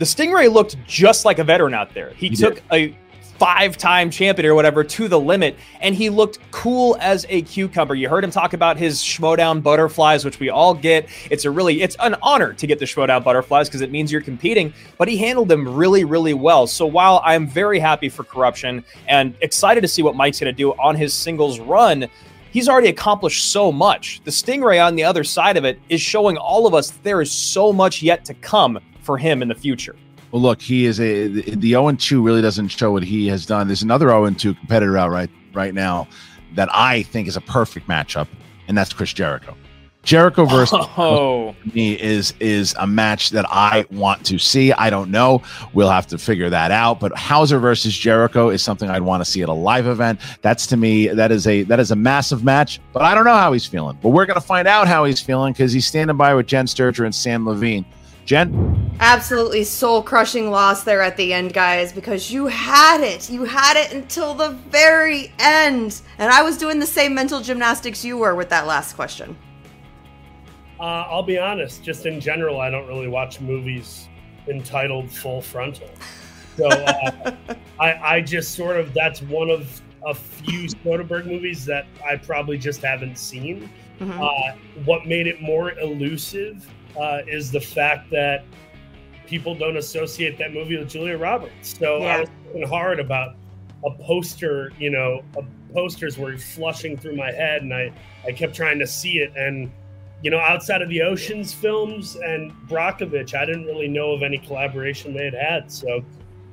the 0.00 0.04
Stingray 0.04 0.52
looked 0.52 0.76
just 0.84 1.24
like 1.24 1.38
a 1.38 1.44
veteran 1.44 1.74
out 1.74 1.94
there. 1.94 2.10
He, 2.14 2.30
He 2.30 2.36
took 2.36 2.54
did. 2.56 2.64
a 2.72 2.98
five-time 3.40 4.10
champion 4.10 4.46
or 4.46 4.54
whatever 4.54 4.84
to 4.84 5.08
the 5.08 5.18
limit, 5.18 5.56
and 5.80 5.94
he 5.94 6.10
looked 6.10 6.38
cool 6.50 6.98
as 7.00 7.24
a 7.30 7.40
cucumber. 7.40 7.94
You 7.94 8.06
heard 8.06 8.22
him 8.22 8.30
talk 8.30 8.52
about 8.52 8.76
his 8.76 9.00
Schmoedown 9.00 9.62
butterflies, 9.62 10.26
which 10.26 10.38
we 10.38 10.50
all 10.50 10.74
get. 10.74 11.08
It's 11.30 11.46
a 11.46 11.50
really, 11.50 11.80
it's 11.80 11.96
an 12.00 12.16
honor 12.22 12.52
to 12.52 12.66
get 12.66 12.78
the 12.78 12.84
Schmoedown 12.84 13.24
butterflies 13.24 13.66
because 13.66 13.80
it 13.80 13.90
means 13.90 14.12
you're 14.12 14.20
competing. 14.20 14.74
But 14.98 15.08
he 15.08 15.16
handled 15.16 15.48
them 15.48 15.66
really, 15.66 16.04
really 16.04 16.34
well. 16.34 16.66
So 16.66 16.84
while 16.84 17.22
I'm 17.24 17.48
very 17.48 17.78
happy 17.78 18.10
for 18.10 18.24
corruption 18.24 18.84
and 19.08 19.34
excited 19.40 19.80
to 19.80 19.88
see 19.88 20.02
what 20.02 20.14
Mike's 20.14 20.38
going 20.38 20.52
to 20.52 20.56
do 20.56 20.72
on 20.72 20.94
his 20.94 21.14
singles 21.14 21.58
run. 21.58 22.08
He's 22.52 22.68
already 22.68 22.88
accomplished 22.88 23.52
so 23.52 23.72
much. 23.72 24.20
The 24.24 24.30
Stingray 24.30 24.84
on 24.84 24.96
the 24.96 25.04
other 25.04 25.24
side 25.24 25.56
of 25.56 25.64
it 25.64 25.80
is 25.88 26.02
showing 26.02 26.36
all 26.36 26.66
of 26.66 26.74
us 26.74 26.90
there 27.04 27.22
is 27.22 27.32
so 27.32 27.72
much 27.72 28.02
yet 28.02 28.22
to 28.26 28.34
come 28.34 28.80
for 29.00 29.16
him 29.16 29.40
in 29.40 29.48
the 29.48 29.54
future. 29.54 29.96
Well, 30.32 30.42
look, 30.42 30.60
he 30.62 30.86
is 30.86 31.00
a 31.00 31.28
the 31.28 31.70
0 31.70 31.92
2 31.92 32.22
really 32.22 32.42
doesn't 32.42 32.68
show 32.68 32.92
what 32.92 33.02
he 33.02 33.26
has 33.28 33.46
done. 33.46 33.66
There's 33.66 33.82
another 33.82 34.08
0 34.08 34.30
2 34.30 34.54
competitor 34.54 34.96
out 34.96 35.10
right 35.10 35.30
right 35.54 35.74
now 35.74 36.06
that 36.54 36.68
I 36.72 37.02
think 37.02 37.28
is 37.28 37.36
a 37.36 37.40
perfect 37.40 37.88
matchup, 37.88 38.28
and 38.68 38.76
that's 38.78 38.92
Chris 38.92 39.12
Jericho. 39.12 39.56
Jericho 40.02 40.46
versus 40.46 40.78
Oh. 40.96 41.54
me 41.74 41.92
is 42.00 42.32
is 42.40 42.74
a 42.78 42.86
match 42.86 43.30
that 43.30 43.44
I 43.50 43.84
want 43.90 44.24
to 44.26 44.38
see. 44.38 44.72
I 44.72 44.88
don't 44.88 45.10
know. 45.10 45.42
We'll 45.74 45.90
have 45.90 46.06
to 46.06 46.16
figure 46.16 46.48
that 46.48 46.70
out. 46.70 47.00
But 47.00 47.12
Hauser 47.18 47.58
versus 47.58 47.94
Jericho 47.94 48.48
is 48.48 48.62
something 48.62 48.88
I'd 48.88 49.02
want 49.02 49.22
to 49.22 49.30
see 49.30 49.42
at 49.42 49.50
a 49.50 49.52
live 49.52 49.86
event. 49.86 50.20
That's 50.40 50.66
to 50.68 50.78
me 50.78 51.08
that 51.08 51.30
is 51.30 51.46
a 51.46 51.64
that 51.64 51.80
is 51.80 51.90
a 51.90 51.96
massive 51.96 52.42
match. 52.44 52.80
But 52.94 53.02
I 53.02 53.14
don't 53.14 53.24
know 53.24 53.36
how 53.36 53.52
he's 53.52 53.66
feeling. 53.66 53.98
But 54.02 54.10
we're 54.10 54.24
gonna 54.26 54.40
find 54.40 54.66
out 54.66 54.88
how 54.88 55.04
he's 55.04 55.20
feeling 55.20 55.52
because 55.52 55.70
he's 55.72 55.86
standing 55.86 56.16
by 56.16 56.34
with 56.34 56.46
Jen 56.46 56.64
Sturger 56.66 57.04
and 57.04 57.14
Sam 57.14 57.46
Levine. 57.46 57.84
Jen, 58.24 58.90
Absolutely 59.02 59.64
soul 59.64 60.02
crushing 60.02 60.50
loss 60.50 60.82
there 60.84 61.00
at 61.00 61.16
the 61.16 61.32
end, 61.32 61.54
guys, 61.54 61.90
because 61.90 62.30
you 62.30 62.48
had 62.48 63.00
it. 63.00 63.30
You 63.30 63.44
had 63.44 63.78
it 63.78 63.94
until 63.94 64.34
the 64.34 64.50
very 64.68 65.32
end. 65.38 66.02
And 66.18 66.30
I 66.30 66.42
was 66.42 66.58
doing 66.58 66.78
the 66.78 66.86
same 66.86 67.14
mental 67.14 67.40
gymnastics 67.40 68.04
you 68.04 68.18
were 68.18 68.34
with 68.34 68.50
that 68.50 68.66
last 68.66 68.92
question. 68.96 69.38
Uh, 70.78 70.82
I'll 71.08 71.22
be 71.22 71.38
honest, 71.38 71.82
just 71.82 72.04
in 72.04 72.20
general, 72.20 72.60
I 72.60 72.68
don't 72.68 72.86
really 72.86 73.08
watch 73.08 73.40
movies 73.40 74.06
entitled 74.48 75.10
Full 75.10 75.40
Frontal. 75.40 75.88
So 76.58 76.68
uh, 76.68 77.34
I, 77.80 77.92
I 77.94 78.20
just 78.20 78.54
sort 78.54 78.76
of, 78.76 78.92
that's 78.92 79.22
one 79.22 79.48
of 79.48 79.80
a 80.06 80.12
few 80.12 80.68
Soderbergh 80.68 81.26
movies 81.26 81.64
that 81.64 81.86
I 82.06 82.16
probably 82.16 82.58
just 82.58 82.82
haven't 82.82 83.16
seen. 83.16 83.70
Mhm. 83.98 84.18
Uh, 84.20 84.56
what 84.84 85.06
made 85.06 85.26
it 85.26 85.40
more 85.40 85.78
elusive 85.78 86.66
uh, 87.00 87.22
is 87.26 87.50
the 87.50 87.60
fact 87.60 88.10
that 88.10 88.44
people 89.26 89.54
don't 89.54 89.76
associate 89.76 90.36
that 90.38 90.52
movie 90.52 90.76
with 90.76 90.90
Julia 90.90 91.16
Roberts. 91.16 91.76
So 91.78 91.98
Yeah. 91.98 92.16
I 92.16 92.20
was 92.20 92.28
thinking 92.44 92.68
hard 92.68 93.00
about 93.00 93.36
a 93.84 93.90
poster, 93.90 94.72
you 94.78 94.90
know, 94.90 95.22
a, 95.36 95.42
posters 95.72 96.18
were 96.18 96.36
flushing 96.36 96.96
through 96.96 97.16
my 97.16 97.32
head, 97.32 97.62
and 97.62 97.72
I, 97.72 97.92
I 98.26 98.32
kept 98.32 98.54
trying 98.54 98.78
to 98.80 98.86
see 98.86 99.20
it. 99.20 99.32
And, 99.36 99.70
you 100.22 100.30
know, 100.30 100.38
outside 100.38 100.82
of 100.82 100.88
the 100.88 101.00
Oceans 101.00 101.54
films 101.54 102.16
and 102.16 102.52
Brockovich, 102.68 103.34
I 103.34 103.46
didn't 103.46 103.64
really 103.64 103.88
know 103.88 104.10
of 104.12 104.22
any 104.22 104.38
collaboration 104.38 105.14
they 105.14 105.24
had 105.24 105.34
had. 105.34 105.72
So 105.72 106.04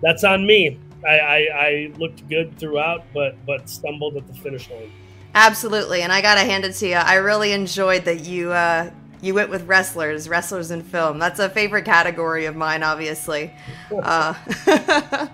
that's 0.02 0.24
on 0.24 0.46
me. 0.46 0.80
I, 1.06 1.20
I, 1.20 1.38
I 1.38 1.92
looked 1.98 2.28
good 2.30 2.58
throughout, 2.58 3.04
but 3.14 3.36
but 3.46 3.70
stumbled 3.70 4.18
at 4.18 4.28
the 4.28 4.34
finish 4.34 4.70
line. 4.70 4.92
Absolutely. 5.36 6.02
And 6.02 6.12
I 6.12 6.22
got 6.22 6.36
to 6.36 6.42
hand 6.42 6.64
it 6.64 6.74
to 6.74 6.88
you. 6.88 6.96
I 6.96 7.16
really 7.16 7.52
enjoyed 7.52 8.06
that 8.06 8.22
you, 8.22 8.52
uh, 8.52 8.90
you 9.22 9.34
went 9.34 9.50
with 9.50 9.68
wrestlers, 9.68 10.30
wrestlers 10.30 10.72
in 10.72 10.84
film. 10.84 11.20
That's 11.20 11.40
a 11.40 11.50
favorite 11.50 11.86
category 11.86 12.46
of 12.46 12.56
mine, 12.56 12.84
obviously. 12.84 13.52
Uh, 13.92 14.34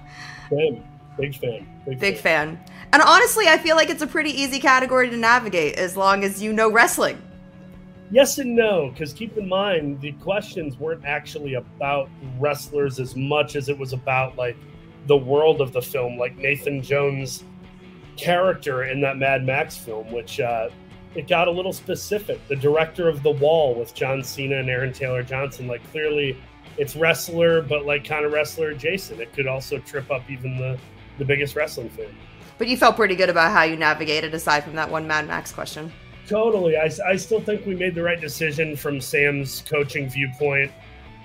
Fan. 0.49 0.83
Big 1.17 1.35
fan. 1.35 1.67
Big, 1.85 1.99
big 1.99 2.17
fan. 2.17 2.59
And 2.91 3.01
honestly, 3.01 3.47
I 3.47 3.57
feel 3.57 3.75
like 3.75 3.89
it's 3.89 4.01
a 4.01 4.07
pretty 4.07 4.29
easy 4.29 4.59
category 4.59 5.09
to 5.09 5.17
navigate 5.17 5.75
as 5.75 5.95
long 5.95 6.23
as 6.23 6.41
you 6.41 6.53
know 6.53 6.71
wrestling. 6.71 7.21
Yes 8.11 8.37
and 8.37 8.55
no, 8.55 8.89
because 8.89 9.13
keep 9.13 9.37
in 9.37 9.47
mind 9.47 9.99
the 10.01 10.11
questions 10.13 10.77
weren't 10.77 11.03
actually 11.05 11.55
about 11.55 12.09
wrestlers 12.39 12.99
as 12.99 13.15
much 13.15 13.55
as 13.55 13.69
it 13.69 13.77
was 13.77 13.93
about 13.93 14.37
like 14.37 14.55
the 15.07 15.17
world 15.17 15.61
of 15.61 15.73
the 15.73 15.81
film, 15.81 16.17
like 16.17 16.37
Nathan 16.37 16.81
Jones' 16.81 17.43
character 18.15 18.83
in 18.83 19.01
that 19.01 19.17
Mad 19.17 19.43
Max 19.43 19.75
film, 19.75 20.11
which 20.11 20.39
uh, 20.39 20.69
it 21.15 21.27
got 21.27 21.47
a 21.47 21.51
little 21.51 21.73
specific. 21.73 22.45
The 22.47 22.55
director 22.55 23.07
of 23.07 23.23
The 23.23 23.31
Wall 23.31 23.75
with 23.75 23.93
John 23.93 24.23
Cena 24.23 24.57
and 24.57 24.69
Aaron 24.69 24.93
Taylor 24.93 25.23
Johnson, 25.23 25.67
like 25.67 25.83
clearly 25.91 26.37
it's 26.77 26.95
wrestler, 26.95 27.61
but 27.61 27.85
like 27.85 28.03
kind 28.03 28.25
of 28.25 28.31
wrestler 28.31 28.69
adjacent. 28.69 29.19
It 29.19 29.33
could 29.33 29.47
also 29.47 29.77
trip 29.79 30.09
up 30.11 30.29
even 30.29 30.57
the 30.57 30.77
the 31.19 31.25
biggest 31.25 31.55
wrestling 31.55 31.89
fan. 31.89 32.07
But 32.57 32.67
you 32.67 32.77
felt 32.77 32.95
pretty 32.95 33.15
good 33.15 33.29
about 33.29 33.51
how 33.51 33.63
you 33.63 33.75
navigated 33.75 34.33
aside 34.33 34.63
from 34.63 34.75
that 34.75 34.89
one 34.89 35.07
Mad 35.07 35.27
Max 35.27 35.51
question. 35.51 35.91
Totally. 36.27 36.77
I, 36.77 36.89
I 37.05 37.15
still 37.15 37.41
think 37.41 37.65
we 37.65 37.75
made 37.75 37.93
the 37.93 38.03
right 38.03 38.19
decision 38.19 38.75
from 38.75 39.01
Sam's 39.01 39.63
coaching 39.67 40.09
viewpoint. 40.09 40.71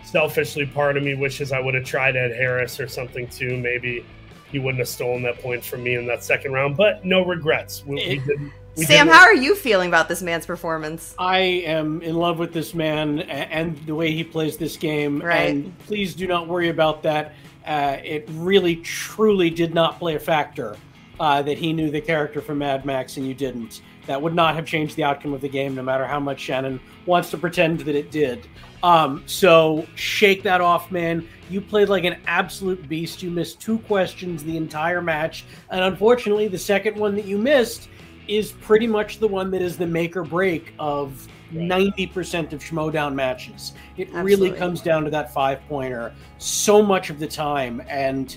Selfishly, 0.05 0.67
part 0.67 0.97
of 0.97 1.03
me 1.03 1.15
wishes 1.15 1.53
I 1.53 1.61
would 1.61 1.75
have 1.75 1.85
tried 1.85 2.17
Ed 2.17 2.33
Harris 2.33 2.81
or 2.81 2.89
something 2.89 3.29
too. 3.29 3.57
Maybe 3.57 4.05
he 4.51 4.59
wouldn't 4.59 4.79
have 4.79 4.89
stolen 4.89 5.23
that 5.23 5.39
point 5.41 5.65
from 5.65 5.83
me 5.83 5.95
in 5.95 6.07
that 6.07 6.25
second 6.25 6.53
round, 6.53 6.77
but 6.77 7.05
no 7.05 7.25
regrets. 7.25 7.85
We, 7.87 7.97
we 7.97 8.19
did, 8.19 8.53
we 8.77 8.85
Sam, 8.85 9.09
how 9.09 9.23
are 9.23 9.35
you 9.35 9.55
feeling 9.55 9.89
about 9.89 10.09
this 10.09 10.23
man's 10.23 10.47
performance? 10.47 11.15
I 11.19 11.39
am 11.39 12.01
in 12.03 12.15
love 12.15 12.39
with 12.39 12.53
this 12.53 12.75
man 12.75 13.21
and 13.21 13.77
the 13.87 13.95
way 13.95 14.13
he 14.13 14.23
plays 14.23 14.57
this 14.57 14.77
game. 14.77 15.21
Right. 15.21 15.51
And 15.51 15.79
please 15.81 16.15
do 16.15 16.27
not 16.27 16.47
worry 16.47 16.69
about 16.69 17.03
that. 17.03 17.35
Uh, 17.67 17.99
it 18.03 18.29
really, 18.33 18.77
truly 18.77 19.51
did 19.51 19.75
not 19.75 19.99
play 19.99 20.15
a 20.15 20.21
factor 20.21 20.77
uh, 21.21 21.43
that 21.43 21.59
he 21.59 21.73
knew 21.73 21.91
the 21.91 22.01
character 22.01 22.41
from 22.41 22.59
Mad 22.59 22.85
Max 22.85 23.17
and 23.17 23.27
you 23.27 23.35
didn't. 23.35 23.83
That 24.07 24.23
would 24.23 24.35
not 24.35 24.55
have 24.55 24.65
changed 24.65 24.97
the 24.97 25.05
outcome 25.05 25.35
of 25.35 25.43
the 25.43 25.49
game, 25.51 25.75
no 25.75 25.83
matter 25.83 26.07
how 26.07 26.19
much 26.19 26.41
Shannon 26.41 26.81
wants 27.05 27.31
to 27.33 27.37
pretend 27.37 27.81
that 27.81 27.95
it 27.95 28.11
did. 28.11 28.47
Um, 28.83 29.23
so 29.27 29.87
shake 29.97 30.43
that 30.45 30.63
off, 30.63 30.91
man. 30.91 31.29
You 31.51 31.61
played 31.61 31.89
like 31.89 32.05
an 32.05 32.17
absolute 32.27 32.89
beast. 32.89 33.23
You 33.23 33.31
missed 33.31 33.61
two 33.61 33.79
questions 33.81 34.45
the 34.45 34.57
entire 34.57 35.03
match. 35.03 35.45
And 35.71 35.83
unfortunately, 35.83 36.49
the 36.49 36.59
second 36.59 36.97
one 36.97 37.17
that 37.17 37.27
you 37.27 37.37
missed 37.37 37.89
is 38.29 38.53
pretty 38.53 38.87
much 38.87 39.19
the 39.19 39.29
one 39.29 39.51
that 39.51 39.63
is 39.63 39.77
the 39.77 39.87
make 39.87 40.17
or 40.17 40.23
break 40.25 40.75
of 40.79 41.27
90% 41.53 42.53
of 42.53 42.63
Schmoedown 42.63 43.15
matches. 43.15 43.73
It 43.97 44.13
really 44.13 44.53
comes 44.53 44.83
down 44.83 45.05
to 45.05 45.11
that 45.11 45.33
five 45.33 45.61
pointer 45.69 46.15
so 46.37 46.83
much 46.83 47.11
of 47.11 47.19
the 47.19 47.27
time. 47.27 47.83
And 47.89 48.37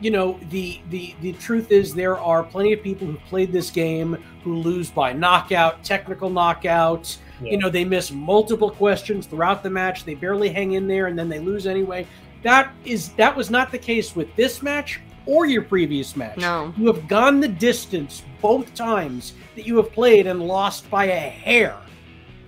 you 0.00 0.10
know 0.12 0.38
the 0.50 0.80
the 0.90 1.14
the 1.20 1.32
truth 1.34 1.72
is 1.72 1.92
there 1.92 2.16
are 2.18 2.44
plenty 2.44 2.72
of 2.72 2.82
people 2.82 3.06
who 3.06 3.16
played 3.28 3.52
this 3.52 3.68
game 3.70 4.16
who 4.44 4.54
lose 4.54 4.90
by 4.90 5.12
knockout 5.12 5.82
technical 5.82 6.30
knockout 6.30 7.18
Yeah. 7.40 7.50
you 7.52 7.58
know 7.58 7.68
they 7.68 7.84
miss 7.84 8.12
multiple 8.12 8.70
questions 8.70 9.26
throughout 9.26 9.64
the 9.64 9.70
match 9.70 10.04
they 10.04 10.14
barely 10.14 10.50
hang 10.50 10.72
in 10.72 10.86
there 10.86 11.08
and 11.08 11.18
then 11.18 11.28
they 11.28 11.40
lose 11.40 11.66
anyway 11.66 12.06
that 12.44 12.72
is 12.84 13.08
that 13.14 13.36
was 13.36 13.50
not 13.50 13.72
the 13.72 13.78
case 13.78 14.14
with 14.14 14.34
this 14.36 14.62
match 14.62 15.00
or 15.28 15.46
your 15.46 15.62
previous 15.62 16.16
match 16.16 16.38
No. 16.38 16.72
you 16.76 16.86
have 16.86 17.06
gone 17.06 17.38
the 17.40 17.48
distance 17.48 18.22
both 18.40 18.74
times 18.74 19.34
that 19.54 19.66
you 19.66 19.76
have 19.76 19.92
played 19.92 20.26
and 20.26 20.40
lost 20.42 20.88
by 20.90 21.04
a 21.04 21.18
hair 21.18 21.76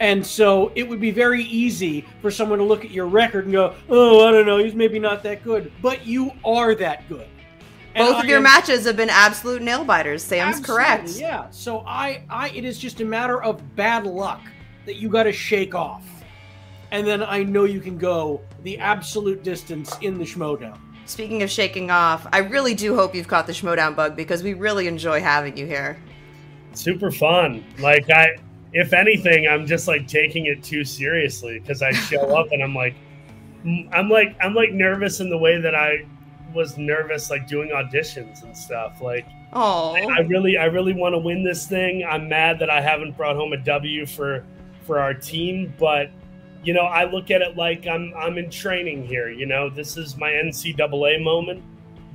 and 0.00 0.26
so 0.26 0.72
it 0.74 0.88
would 0.88 0.98
be 1.00 1.10
very 1.10 1.42
easy 1.44 2.06
for 2.22 2.30
someone 2.30 2.58
to 2.58 2.64
look 2.64 2.86
at 2.86 2.90
your 2.90 3.06
record 3.06 3.44
and 3.44 3.52
go, 3.52 3.74
oh, 3.90 4.26
I 4.26 4.32
don't 4.32 4.46
know, 4.46 4.56
he's 4.56 4.74
maybe 4.74 4.98
not 4.98 5.22
that 5.24 5.44
good. 5.44 5.70
But 5.82 6.06
you 6.06 6.32
are 6.42 6.74
that 6.76 7.06
good. 7.06 7.28
And 7.94 8.06
Both 8.06 8.16
I 8.16 8.20
of 8.20 8.24
your 8.24 8.38
am- 8.38 8.44
matches 8.44 8.86
have 8.86 8.96
been 8.96 9.10
absolute 9.10 9.60
nail 9.60 9.84
biters. 9.84 10.22
Sam's 10.24 10.58
correct. 10.58 11.10
Yeah. 11.10 11.48
So 11.50 11.80
I, 11.86 12.22
I, 12.30 12.48
it 12.48 12.64
is 12.64 12.78
just 12.78 13.02
a 13.02 13.04
matter 13.04 13.42
of 13.42 13.76
bad 13.76 14.06
luck 14.06 14.40
that 14.86 14.94
you 14.96 15.10
got 15.10 15.24
to 15.24 15.32
shake 15.32 15.74
off, 15.74 16.02
and 16.92 17.06
then 17.06 17.22
I 17.22 17.42
know 17.42 17.64
you 17.64 17.80
can 17.80 17.98
go 17.98 18.40
the 18.62 18.78
absolute 18.78 19.42
distance 19.42 19.98
in 20.00 20.16
the 20.16 20.24
Schmoedown. 20.24 20.78
Speaking 21.10 21.42
of 21.42 21.50
shaking 21.50 21.90
off, 21.90 22.24
I 22.32 22.38
really 22.38 22.72
do 22.72 22.94
hope 22.94 23.16
you've 23.16 23.26
caught 23.26 23.48
the 23.48 23.52
Schmoedown 23.52 23.96
bug 23.96 24.14
because 24.14 24.44
we 24.44 24.54
really 24.54 24.86
enjoy 24.86 25.20
having 25.20 25.56
you 25.56 25.66
here. 25.66 25.98
super 26.72 27.10
fun. 27.10 27.64
Like 27.80 28.08
I, 28.10 28.36
if 28.72 28.92
anything, 28.92 29.48
I'm 29.48 29.66
just 29.66 29.88
like 29.88 30.06
taking 30.06 30.46
it 30.46 30.62
too 30.62 30.84
seriously 30.84 31.58
because 31.58 31.82
I 31.82 31.90
show 31.90 32.36
up 32.38 32.52
and 32.52 32.62
I'm 32.62 32.76
like, 32.76 32.94
I'm 33.92 34.08
like, 34.08 34.36
I'm 34.40 34.54
like 34.54 34.70
nervous 34.70 35.18
in 35.18 35.30
the 35.30 35.36
way 35.36 35.60
that 35.60 35.74
I 35.74 36.06
was 36.54 36.78
nervous 36.78 37.28
like 37.28 37.48
doing 37.48 37.70
auditions 37.70 38.44
and 38.44 38.56
stuff. 38.56 39.00
Like, 39.00 39.26
Oh, 39.52 39.96
I, 39.96 40.02
I 40.02 40.20
really, 40.20 40.58
I 40.58 40.66
really 40.66 40.92
want 40.92 41.14
to 41.14 41.18
win 41.18 41.42
this 41.42 41.66
thing. 41.66 42.06
I'm 42.08 42.28
mad 42.28 42.60
that 42.60 42.70
I 42.70 42.80
haven't 42.80 43.16
brought 43.16 43.34
home 43.34 43.52
a 43.52 43.56
W 43.56 44.06
for 44.06 44.44
for 44.86 45.00
our 45.00 45.14
team, 45.14 45.74
but 45.76 46.12
you 46.62 46.74
know, 46.74 46.82
I 46.82 47.10
look 47.10 47.30
at 47.30 47.42
it 47.42 47.56
like 47.56 47.86
I'm 47.86 48.12
I'm 48.16 48.38
in 48.38 48.50
training 48.50 49.06
here. 49.06 49.30
You 49.30 49.46
know, 49.46 49.70
this 49.70 49.96
is 49.96 50.16
my 50.16 50.30
NCAA 50.30 51.22
moment, 51.22 51.62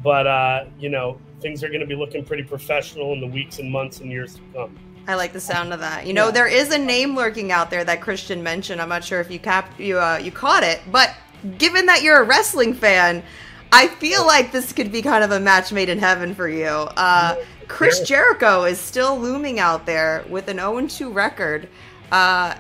but 0.04 0.28
uh, 0.28 0.66
you 0.80 0.90
know, 0.90 1.20
things 1.42 1.64
are 1.64 1.70
going 1.70 1.82
to 1.82 1.88
be 1.88 1.96
looking 1.96 2.24
pretty 2.24 2.44
professional 2.44 3.14
in 3.14 3.22
the 3.22 3.28
weeks 3.28 3.60
and 3.60 3.72
months 3.72 4.00
and 4.00 4.12
years 4.12 4.36
to 4.36 4.42
come. 4.54 4.80
I 5.08 5.16
like 5.16 5.34
the 5.34 5.40
sound 5.40 5.72
of 5.72 5.80
that. 5.82 6.08
You 6.08 6.14
know, 6.14 6.32
there 6.32 6.48
is 6.48 6.72
a 6.72 6.78
name 6.78 7.16
lurking 7.16 7.52
out 7.52 7.70
there 7.70 7.84
that 7.84 8.02
Christian 8.02 8.42
mentioned. 8.42 8.82
I'm 8.82 8.90
not 8.90 9.04
sure 9.04 9.20
if 9.20 9.30
you 9.30 9.40
cap 9.40 9.80
you 9.80 10.00
uh, 10.00 10.20
you 10.22 10.32
caught 10.32 10.64
it, 10.64 10.82
but 10.92 11.14
given 11.58 11.86
that 11.86 12.02
you're 12.02 12.22
a 12.22 12.24
wrestling 12.24 12.74
fan, 12.74 13.24
I 13.72 13.88
feel 13.88 14.26
like 14.26 14.52
this 14.52 14.74
could 14.74 14.92
be 14.92 15.02
kind 15.02 15.24
of 15.24 15.32
a 15.32 15.40
match 15.40 15.72
made 15.72 15.90
in 15.90 16.00
heaven 16.00 16.34
for 16.34 16.48
you. 16.48 16.66
Uh, 16.66 17.36
Chris 17.68 18.02
Jericho 18.02 18.64
is 18.64 18.80
still 18.80 19.20
looming 19.20 19.60
out 19.60 19.86
there 19.86 20.24
with 20.30 20.48
an 20.48 20.58
0-2 20.58 21.14
record. 21.14 21.68
Uh, 22.12 22.56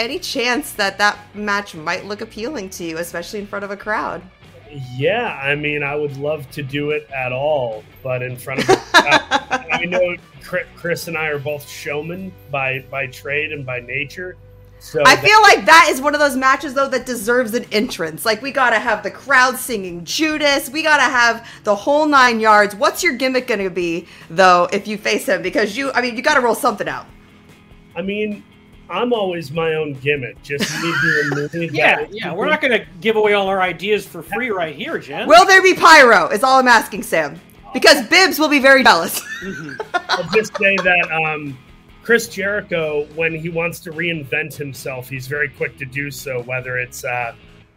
any 0.00 0.18
chance 0.18 0.72
that 0.72 0.98
that 0.98 1.18
match 1.34 1.74
might 1.74 2.04
look 2.06 2.20
appealing 2.20 2.70
to 2.70 2.84
you, 2.84 2.98
especially 2.98 3.38
in 3.38 3.46
front 3.46 3.64
of 3.64 3.70
a 3.70 3.76
crowd? 3.76 4.22
Yeah, 4.96 5.38
I 5.42 5.54
mean, 5.56 5.82
I 5.82 5.96
would 5.96 6.16
love 6.16 6.48
to 6.52 6.62
do 6.62 6.90
it 6.90 7.08
at 7.10 7.32
all, 7.32 7.82
but 8.02 8.22
in 8.22 8.36
front 8.36 8.60
of, 8.68 8.70
I, 8.94 9.66
I 9.82 9.84
know 9.84 10.16
Chris 10.76 11.08
and 11.08 11.16
I 11.16 11.26
are 11.26 11.38
both 11.40 11.68
showmen 11.68 12.32
by 12.50 12.84
by 12.90 13.06
trade 13.08 13.52
and 13.52 13.66
by 13.66 13.80
nature. 13.80 14.36
So 14.78 15.02
I 15.04 15.16
that- 15.16 15.24
feel 15.24 15.42
like 15.42 15.66
that 15.66 15.88
is 15.90 16.00
one 16.00 16.14
of 16.14 16.20
those 16.20 16.36
matches 16.36 16.72
though 16.74 16.88
that 16.88 17.04
deserves 17.04 17.52
an 17.54 17.64
entrance. 17.72 18.24
Like 18.24 18.40
we 18.42 18.50
gotta 18.52 18.78
have 18.78 19.02
the 19.02 19.10
crowd 19.10 19.56
singing 19.56 20.04
Judas. 20.04 20.70
We 20.70 20.82
gotta 20.82 21.02
have 21.02 21.46
the 21.64 21.74
whole 21.74 22.06
nine 22.06 22.38
yards. 22.40 22.74
What's 22.76 23.02
your 23.02 23.14
gimmick 23.14 23.46
gonna 23.48 23.70
be 23.70 24.06
though 24.30 24.68
if 24.72 24.86
you 24.88 24.96
face 24.96 25.26
him? 25.26 25.42
Because 25.42 25.76
you, 25.76 25.90
I 25.92 26.00
mean, 26.00 26.16
you 26.16 26.22
gotta 26.22 26.40
roll 26.40 26.54
something 26.54 26.88
out. 26.88 27.06
I 27.96 28.02
mean, 28.02 28.42
I'm 28.90 29.12
always 29.12 29.50
my 29.52 29.74
own 29.74 29.94
gimmick. 29.94 30.42
Just 30.42 30.70
me 30.82 30.92
doing 31.02 31.28
movies. 31.30 31.72
Yeah, 31.74 31.96
that- 32.00 32.12
yeah. 32.14 32.32
We're 32.34 32.48
not 32.48 32.60
going 32.60 32.72
to 32.78 32.84
give 33.00 33.16
away 33.16 33.32
all 33.34 33.46
our 33.48 33.62
ideas 33.62 34.06
for 34.06 34.22
free 34.22 34.50
right 34.50 34.74
here, 34.74 34.98
Jen. 34.98 35.28
Will 35.28 35.46
there 35.46 35.62
be 35.62 35.74
pyro? 35.74 36.28
Is 36.28 36.42
all 36.42 36.58
I'm 36.58 36.68
asking, 36.68 37.02
Sam. 37.04 37.40
Because 37.72 38.06
Bibbs 38.08 38.38
will 38.38 38.48
be 38.48 38.58
very 38.58 38.82
jealous. 38.82 39.20
I'll 39.94 40.28
just 40.34 40.56
say 40.56 40.74
that 40.76 41.08
um, 41.12 41.56
Chris 42.02 42.28
Jericho, 42.28 43.04
when 43.14 43.32
he 43.34 43.48
wants 43.48 43.78
to 43.80 43.92
reinvent 43.92 44.54
himself, 44.54 45.08
he's 45.08 45.28
very 45.28 45.48
quick 45.48 45.76
to 45.78 45.84
do 45.84 46.10
so. 46.10 46.42
Whether 46.42 46.78
it's 46.78 47.04
uh, 47.04 47.34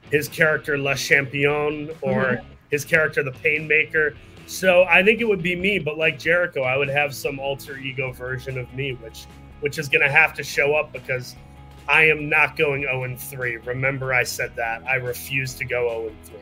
his 0.10 0.28
character 0.28 0.78
Le 0.80 0.96
Champion 0.96 1.92
or 2.02 2.24
Mhm. 2.24 2.46
his 2.72 2.84
character 2.86 3.22
the 3.24 3.32
Painmaker. 3.32 4.16
So 4.48 4.84
I 4.86 5.04
think 5.04 5.22
it 5.22 5.26
would 5.26 5.44
be 5.44 5.56
me, 5.56 5.78
but 5.80 5.98
like 5.98 6.18
Jericho, 6.20 6.64
I 6.64 6.76
would 6.76 6.90
have 6.90 7.14
some 7.14 7.40
alter 7.40 7.78
ego 7.78 8.12
version 8.12 8.58
of 8.58 8.74
me, 8.74 8.94
which 8.94 9.26
which 9.64 9.80
is 9.80 9.88
going 9.88 10.02
to 10.02 10.12
have 10.12 10.34
to 10.34 10.44
show 10.44 10.76
up 10.76 10.92
because 10.92 11.38
I 11.88 12.04
am 12.04 12.28
not 12.28 12.58
going 12.58 12.82
0 12.82 13.06
and 13.06 13.18
3. 13.18 13.58
Remember, 13.58 14.14
I 14.14 14.24
said 14.24 14.54
that 14.58 14.86
I 14.86 14.96
refuse 14.96 15.54
to 15.54 15.64
go 15.64 15.88
0 15.90 16.08
and 16.10 16.26
3. 16.26 16.38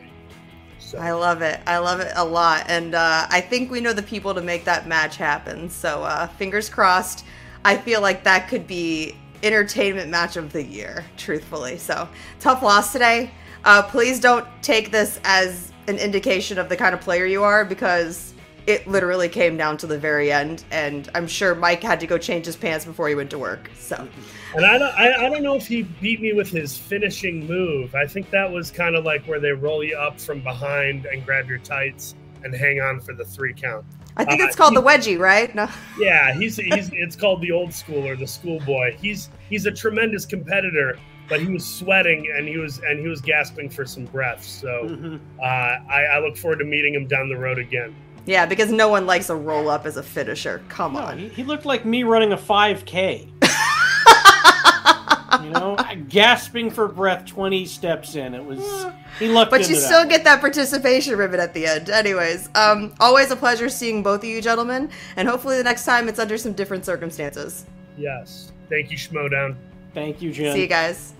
So 0.80 0.98
I 0.98 1.12
love 1.12 1.40
it. 1.40 1.60
I 1.64 1.78
love 1.78 2.00
it 2.00 2.12
a 2.16 2.24
lot. 2.24 2.64
And 2.66 2.96
uh, 2.96 3.28
I 3.30 3.40
think 3.40 3.70
we 3.70 3.80
know 3.80 3.92
the 3.92 4.02
people 4.02 4.34
to 4.34 4.42
make 4.42 4.64
that 4.64 4.88
match 4.88 5.16
happen. 5.16 5.70
So 5.70 6.02
uh, 6.02 6.26
fingers 6.26 6.68
crossed. 6.68 7.24
I 7.64 7.76
feel 7.76 8.00
like 8.00 8.24
that 8.24 8.48
could 8.48 8.66
be 8.66 9.14
entertainment 9.44 10.10
match 10.10 10.36
of 10.36 10.52
the 10.52 10.64
year, 10.64 11.04
truthfully. 11.16 11.78
So 11.78 12.08
tough 12.40 12.60
loss 12.60 12.92
today. 12.92 13.30
Uh, 13.64 13.84
please 13.84 14.18
don't 14.18 14.48
take 14.62 14.90
this 14.90 15.20
as 15.22 15.70
an 15.86 15.98
indication 15.98 16.58
of 16.58 16.68
the 16.68 16.76
kind 16.76 16.92
of 16.92 17.00
player 17.00 17.24
you 17.24 17.44
are 17.44 17.64
because 17.64 18.31
it 18.66 18.86
literally 18.86 19.28
came 19.28 19.56
down 19.56 19.76
to 19.78 19.86
the 19.86 19.98
very 19.98 20.30
end. 20.32 20.64
And 20.70 21.08
I'm 21.14 21.26
sure 21.26 21.54
Mike 21.54 21.82
had 21.82 22.00
to 22.00 22.06
go 22.06 22.18
change 22.18 22.46
his 22.46 22.56
pants 22.56 22.84
before 22.84 23.08
he 23.08 23.14
went 23.14 23.30
to 23.30 23.38
work. 23.38 23.70
So. 23.78 24.06
And 24.54 24.64
I 24.66 24.78
don't, 24.78 24.94
I, 24.98 25.26
I 25.26 25.30
don't 25.30 25.42
know 25.42 25.56
if 25.56 25.66
he 25.66 25.82
beat 25.82 26.20
me 26.20 26.32
with 26.32 26.48
his 26.50 26.76
finishing 26.76 27.46
move. 27.46 27.94
I 27.94 28.06
think 28.06 28.30
that 28.30 28.50
was 28.50 28.70
kind 28.70 28.94
of 28.96 29.04
like 29.04 29.24
where 29.26 29.40
they 29.40 29.52
roll 29.52 29.82
you 29.82 29.96
up 29.96 30.20
from 30.20 30.40
behind 30.42 31.06
and 31.06 31.24
grab 31.24 31.48
your 31.48 31.58
tights 31.58 32.14
and 32.44 32.54
hang 32.54 32.80
on 32.80 33.00
for 33.00 33.14
the 33.14 33.24
three 33.24 33.54
count. 33.54 33.84
I 34.16 34.24
think 34.26 34.42
Uh, 34.42 34.44
it's 34.44 34.56
called 34.56 34.72
he- 34.72 34.76
the 34.76 34.82
wedgie, 34.82 35.18
right? 35.18 35.54
No. 35.54 35.68
Yeah, 35.98 36.34
he's 36.34 36.56
he's 36.56 36.90
it's 36.92 37.16
called 37.16 37.40
the 37.40 37.50
old 37.50 37.72
school 37.72 38.06
or 38.06 38.14
the 38.14 38.26
schoolboy. 38.26 38.94
He's 39.00 39.30
he's 39.48 39.64
a 39.64 39.70
tremendous 39.70 40.26
competitor, 40.26 40.98
but 41.30 41.40
he 41.40 41.46
was 41.48 41.64
sweating 41.64 42.30
and 42.36 42.46
he 42.46 42.58
was 42.58 42.78
and 42.80 42.98
he 43.00 43.08
was 43.08 43.22
gasping 43.22 43.70
for 43.70 43.86
some 43.86 44.04
breath. 44.04 44.44
So 44.44 45.18
uh, 45.40 45.44
I, 45.44 46.04
I 46.12 46.18
look 46.18 46.36
forward 46.36 46.58
to 46.58 46.64
meeting 46.66 46.94
him 46.94 47.06
down 47.06 47.30
the 47.30 47.38
road 47.38 47.58
again. 47.58 47.94
Yeah, 48.26 48.46
because 48.46 48.70
no 48.70 48.88
one 48.88 49.06
likes 49.06 49.30
a 49.30 49.36
roll 49.36 49.68
up 49.68 49.86
as 49.86 49.96
a 49.96 50.02
finisher. 50.02 50.62
Come 50.68 50.94
No, 50.94 51.00
on. 51.00 51.18
he, 51.18 51.28
he 51.28 51.44
looked 51.44 51.64
like 51.64 51.84
me 51.84 52.02
running 52.04 52.32
a 52.32 52.36
5K. 52.36 53.28
you 55.42 55.50
know, 55.50 55.76
gasping 56.08 56.70
for 56.70 56.86
breath 56.88 57.26
20 57.26 57.64
steps 57.66 58.14
in. 58.14 58.34
It 58.34 58.44
was, 58.44 58.86
he 59.18 59.28
lucked 59.28 59.50
But 59.50 59.62
into 59.62 59.74
you 59.74 59.80
that 59.80 59.86
still 59.86 60.00
one. 60.00 60.08
get 60.08 60.24
that 60.24 60.40
participation 60.40 61.16
ribbon 61.16 61.40
at 61.40 61.52
the 61.54 61.66
end. 61.66 61.90
Anyways, 61.90 62.48
um, 62.54 62.94
always 63.00 63.30
a 63.30 63.36
pleasure 63.36 63.68
seeing 63.68 64.02
both 64.02 64.22
of 64.22 64.28
you 64.28 64.40
gentlemen, 64.40 64.90
and 65.16 65.26
hopefully 65.26 65.56
the 65.56 65.64
next 65.64 65.84
time 65.84 66.08
it's 66.08 66.18
under 66.20 66.38
some 66.38 66.52
different 66.52 66.84
circumstances. 66.84 67.66
Yes, 67.98 68.52
thank 68.68 68.90
you, 68.90 68.96
Schmoedown. 68.96 69.56
Thank 69.94 70.22
you, 70.22 70.32
Jen. 70.32 70.54
See 70.54 70.62
you 70.62 70.66
guys. 70.68 71.12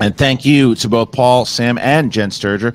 And 0.00 0.16
thank 0.16 0.44
you 0.44 0.74
to 0.76 0.88
both 0.88 1.12
Paul, 1.12 1.44
Sam, 1.44 1.78
and 1.78 2.10
Jen 2.12 2.30
Sturger. 2.30 2.74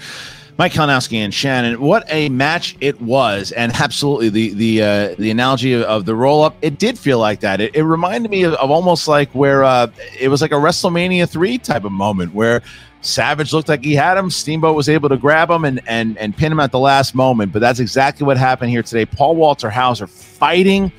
Mike 0.58 0.74
Kalinowski 0.74 1.18
and 1.18 1.34
Shannon, 1.34 1.82
what 1.82 2.06
a 2.10 2.30
match 2.30 2.76
it 2.80 3.02
was, 3.02 3.52
and 3.54 3.72
absolutely 3.74 4.30
the 4.30 4.54
the 4.54 4.84
uh, 4.84 5.16
the 5.18 5.32
analogy 5.32 5.74
of, 5.74 5.82
of 5.84 6.06
the 6.06 6.16
roll 6.16 6.44
up, 6.44 6.56
it 6.62 6.78
did 6.78 6.98
feel 6.98 7.18
like 7.18 7.40
that. 7.40 7.60
It, 7.60 7.76
it 7.76 7.84
reminded 7.84 8.30
me 8.30 8.44
of, 8.44 8.54
of, 8.54 8.70
almost 8.70 9.08
like 9.08 9.34
where 9.34 9.64
uh, 9.64 9.88
it 10.20 10.28
was 10.28 10.42
like 10.42 10.52
a 10.52 10.56
WrestleMania 10.56 11.28
three 11.28 11.58
type 11.58 11.86
of 11.86 11.92
moment 11.92 12.36
where 12.36 12.62
Savage 13.02 13.52
looked 13.52 13.68
like 13.68 13.84
he 13.84 13.96
had 13.96 14.16
him, 14.16 14.30
Steamboat 14.30 14.76
was 14.76 14.90
able 14.90 15.10
to 15.10 15.18
grab 15.18 15.50
him 15.50 15.66
and 15.66 15.82
and 15.88 16.18
and 16.20 16.38
pin 16.38 16.52
him 16.52 16.60
at 16.60 16.72
the 16.72 16.80
last 16.80 17.16
moment. 17.16 17.52
But 17.52 17.60
that's 17.60 17.80
exactly 17.80 18.26
what 18.26 18.38
happened 18.38 18.70
here 18.70 18.84
today. 18.84 19.06
Paul 19.06 19.36
Walter 19.36 19.72
Hauser 19.72 20.06
fighting 20.06 20.92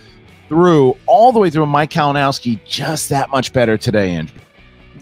through 0.48 0.96
all 1.06 1.30
the 1.30 1.38
way 1.38 1.48
through 1.48 1.66
Mike 1.66 1.90
Kalinowski, 1.90 2.62
just 2.64 3.08
that 3.08 3.30
much 3.30 3.52
better 3.52 3.78
today, 3.78 4.10
Andrew. 4.10 4.43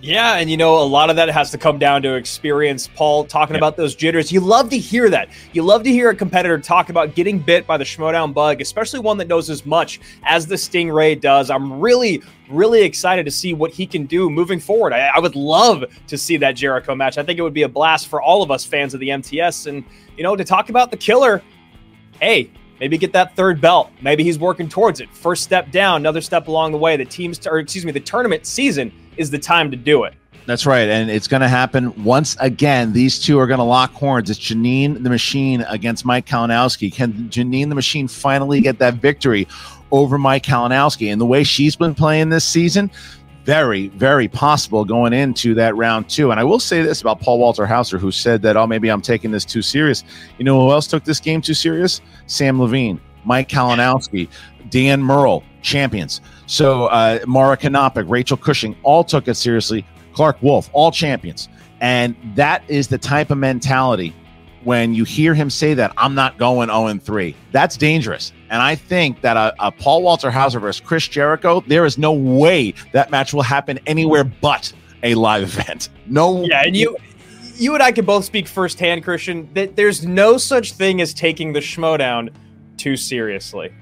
Yeah, 0.05 0.35
and 0.35 0.51
you 0.51 0.57
know, 0.57 0.83
a 0.83 0.83
lot 0.83 1.11
of 1.11 1.17
that 1.17 1.29
has 1.29 1.53
to 1.53 1.59
come 1.59 1.79
down 1.79 2.03
to 2.03 2.15
experience. 2.15 2.89
Paul 2.89 3.25
talking 3.25 3.55
about 3.55 3.77
those 3.77 3.95
jitters. 3.95 4.33
You 4.33 4.41
love 4.41 4.69
to 4.71 4.79
hear 4.79 5.09
that. 5.09 5.29
You 5.53 5.63
love 5.63 5.85
to 5.85 5.93
hear 5.93 6.11
a 6.11 6.15
competitor 6.15 6.59
talk 6.59 6.89
about 6.89 7.15
getting 7.15 7.39
bit 7.39 7.69
by 7.69 7.77
the 7.77 7.85
Schmoedown 7.85 8.35
bug, 8.35 8.61
especially 8.61 8.99
one 8.99 9.17
that 9.19 9.29
knows 9.29 9.49
as 9.49 9.65
much 9.65 10.01
as 10.25 10.45
the 10.45 10.57
Stingray 10.57 11.21
does. 11.21 11.51
I'm 11.51 11.79
really, 11.79 12.21
really 12.51 12.83
excited 12.83 13.25
to 13.27 13.31
see 13.31 13.55
what 13.55 13.71
he 13.71 13.87
can 13.87 14.07
do 14.07 14.29
moving 14.29 14.59
forward. 14.59 14.93
I, 14.93 15.07
I 15.15 15.21
would 15.21 15.37
love 15.37 15.85
to 16.09 16.19
see 16.19 16.37
that 16.37 16.57
Jericho 16.57 16.97
match. 16.97 17.17
I 17.17 17.23
think 17.23 17.39
it 17.39 17.43
would 17.43 17.55
be 17.55 17.63
a 17.63 17.69
blast 17.69 18.09
for 18.09 18.21
all 18.21 18.43
of 18.43 18.51
us 18.51 18.65
fans 18.65 18.95
of 18.95 18.99
the 18.99 19.13
MTS. 19.13 19.67
And, 19.67 19.85
you 20.17 20.25
know, 20.25 20.35
to 20.35 20.45
talk 20.45 20.69
about 20.69 20.91
the 20.91 20.97
killer, 20.97 21.41
hey, 22.21 22.51
maybe 22.81 22.99
get 22.99 23.13
that 23.13 23.37
third 23.37 23.61
belt. 23.61 23.91
Maybe 24.01 24.25
he's 24.25 24.39
working 24.39 24.69
towards 24.69 25.01
it. 25.01 25.09
First 25.11 25.43
step 25.43 25.71
down, 25.71 26.03
another 26.03 26.21
step 26.21 26.49
along 26.49 26.73
the 26.73 26.79
way. 26.79 26.97
The 26.97 27.05
team's, 27.05 27.47
or 27.47 27.59
excuse 27.59 27.85
me, 27.85 27.93
the 27.93 28.01
tournament 28.01 28.47
season 28.47 28.93
is 29.17 29.31
the 29.31 29.39
time 29.39 29.71
to 29.71 29.77
do 29.77 30.05
it. 30.05 30.15
That's 30.45 30.67
right. 30.67 30.89
And 30.89 31.09
it's 31.11 31.29
going 31.29 31.43
to 31.43 31.49
happen 31.49 32.03
once 32.03 32.37
again. 32.41 32.93
These 32.93 33.21
two 33.21 33.39
are 33.39 33.47
going 33.47 33.59
to 33.59 33.65
lock 33.65 33.93
horns. 33.93 34.29
It's 34.29 34.41
Janine 34.41 35.03
the 35.03 35.11
Machine 35.11 35.63
against 35.69 36.05
Mike 36.05 36.27
Kalinowski. 36.27 36.93
Can 36.93 37.13
Janine 37.31 37.69
the 37.69 37.77
Machine 37.77 38.09
finally 38.09 38.61
get 38.61 38.79
that 38.79 38.95
victory 38.95 39.47
over 39.93 40.19
Mike 40.19 40.43
Kalinowski? 40.43 41.13
And 41.13 41.21
the 41.21 41.27
way 41.27 41.45
she's 41.45 41.77
been 41.77 41.95
playing 41.95 42.31
this 42.31 42.45
season, 42.45 42.91
very, 43.45 43.89
very 43.89 44.29
possible 44.29 44.85
going 44.85 45.13
into 45.13 45.55
that 45.55 45.77
round 45.77 46.09
two. 46.09 46.31
And 46.31 46.39
I 46.39 46.45
will 46.45 46.61
say 46.61 46.83
this 46.83 47.01
about 47.01 47.21
Paul 47.21 47.39
Walter 47.39 47.67
Hauser, 47.67 47.99
who 47.99 48.11
said 48.13 48.43
that, 48.43 48.57
oh, 48.57 48.67
maybe 48.67 48.89
I'm 48.89 49.03
taking 49.03 49.31
this 49.31 49.45
too 49.45 49.63
serious. 49.63 50.05
You 50.39 50.45
know 50.45 50.61
who 50.61 50.71
else 50.71 50.87
took 50.87 51.05
this 51.05 51.21
game 51.21 51.43
too 51.43 51.55
serious? 51.55 52.01
Sam 52.27 52.61
Levine, 52.61 53.01
Mike 53.25 53.49
Kalinowski, 53.49 54.29
Dan 54.71 55.03
Murrell, 55.03 55.43
champions. 55.63 56.21
So 56.47 56.87
uh, 56.87 57.21
Mara 57.27 57.57
Kanopic, 57.57 58.09
Rachel 58.09 58.37
Cushing, 58.37 58.77
all 58.83 59.05
took 59.05 59.29
it 59.29 59.35
seriously. 59.35 59.85
Clark 60.15 60.43
Wolf, 60.43 60.71
all 60.73 60.93
champions. 60.93 61.49
And 61.81 62.15
that 62.37 62.63
is 62.69 62.89
the 62.89 62.99
type 62.99 63.31
of 63.31 63.39
mentality 63.39 64.15
when 64.65 64.95
you 64.95 65.05
hear 65.05 65.35
him 65.35 65.51
say 65.51 65.75
that, 65.75 65.93
I'm 65.97 66.15
not 66.15 66.39
going 66.39 66.69
0 66.69 66.99
3. 66.99 67.35
That's 67.51 67.77
dangerous. 67.77 68.33
And 68.53 68.61
I 68.61 68.75
think 68.75 69.23
that 69.23 69.39
a, 69.39 69.55
a, 69.59 69.73
Paul 69.73 70.03
Walter 70.03 70.31
Hauser 70.31 70.61
versus 70.61 70.79
Chris 70.79 71.09
Jericho, 71.09 71.65
there 71.69 71.87
is 71.87 71.97
no 71.97 72.13
way 72.13 72.75
that 72.93 73.11
match 73.11 73.33
will 73.33 73.41
happen 73.43 73.81
anywhere 73.87 74.25
but 74.25 74.71
a 75.03 75.15
live 75.15 75.43
event. 75.43 75.89
No. 76.07 76.45
Yeah, 76.45 76.63
and 76.67 76.77
you. 76.77 76.97
You 77.55 77.75
and 77.75 77.83
I 77.83 77.93
can 77.93 78.05
both 78.05 78.25
speak 78.25 78.49
firsthand, 78.49 79.05
Christian, 79.05 79.49
that 79.55 79.77
there's 79.77 80.05
no 80.05 80.37
such 80.37 80.73
thing 80.73 81.01
as 81.01 81.15
taking 81.15 81.53
the 81.53 81.61
Schmoedown 81.61 82.31
too 82.77 82.97
seriously. 82.97 83.73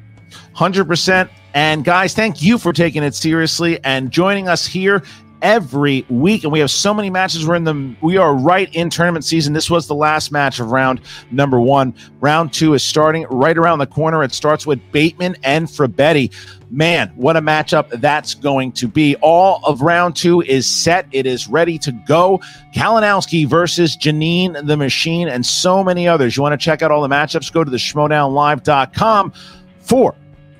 100%. 0.54 1.30
And 1.54 1.84
guys, 1.84 2.14
thank 2.14 2.42
you 2.42 2.58
for 2.58 2.72
taking 2.72 3.02
it 3.02 3.14
seriously 3.14 3.82
and 3.84 4.10
joining 4.10 4.48
us 4.48 4.66
here 4.66 5.02
every 5.42 6.04
week 6.08 6.44
and 6.44 6.52
we 6.52 6.60
have 6.60 6.70
so 6.70 6.92
many 6.92 7.10
matches. 7.10 7.46
We're 7.46 7.56
in 7.56 7.64
the 7.64 7.94
we 8.00 8.16
are 8.16 8.34
right 8.34 8.72
in 8.74 8.90
tournament 8.90 9.24
season. 9.24 9.52
This 9.52 9.70
was 9.70 9.86
the 9.86 9.94
last 9.94 10.32
match 10.32 10.60
of 10.60 10.70
round 10.70 11.00
number 11.30 11.60
one. 11.60 11.94
Round 12.20 12.52
two 12.52 12.74
is 12.74 12.82
starting 12.82 13.26
right 13.30 13.56
around 13.56 13.78
the 13.78 13.86
corner. 13.86 14.22
It 14.22 14.32
starts 14.32 14.66
with 14.66 14.80
bateman 14.92 15.36
and 15.42 15.66
frabetti 15.66 16.32
man 16.72 17.08
what 17.16 17.36
a 17.36 17.40
matchup 17.40 17.88
that's 18.00 18.34
going 18.34 18.72
to 18.72 18.86
be. 18.86 19.16
All 19.16 19.60
of 19.64 19.82
round 19.82 20.16
two 20.16 20.40
is 20.42 20.66
set. 20.66 21.06
It 21.12 21.26
is 21.26 21.48
ready 21.48 21.78
to 21.78 21.92
go. 21.92 22.40
Kalinowski 22.74 23.46
versus 23.46 23.96
janine 23.96 24.66
the 24.66 24.76
machine 24.76 25.28
and 25.28 25.44
so 25.44 25.82
many 25.82 26.06
others. 26.06 26.36
You 26.36 26.42
want 26.42 26.58
to 26.58 26.64
check 26.64 26.82
out 26.82 26.90
all 26.90 27.02
the 27.02 27.08
matchups? 27.08 27.52
Go 27.52 27.64
to 27.64 27.70
the 27.70 27.76
schmoedownlive.com 27.76 29.32
for 29.80 30.14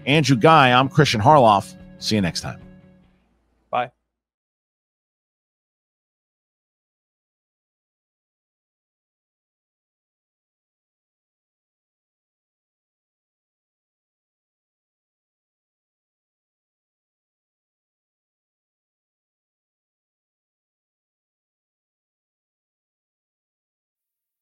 Andrew 0.06 0.36
Guy, 0.36 0.72
I'm 0.72 0.88
Christian 0.88 1.20
Harloff. 1.20 1.76
See 1.98 2.16
you 2.16 2.20
next 2.20 2.40
time. 2.40 2.69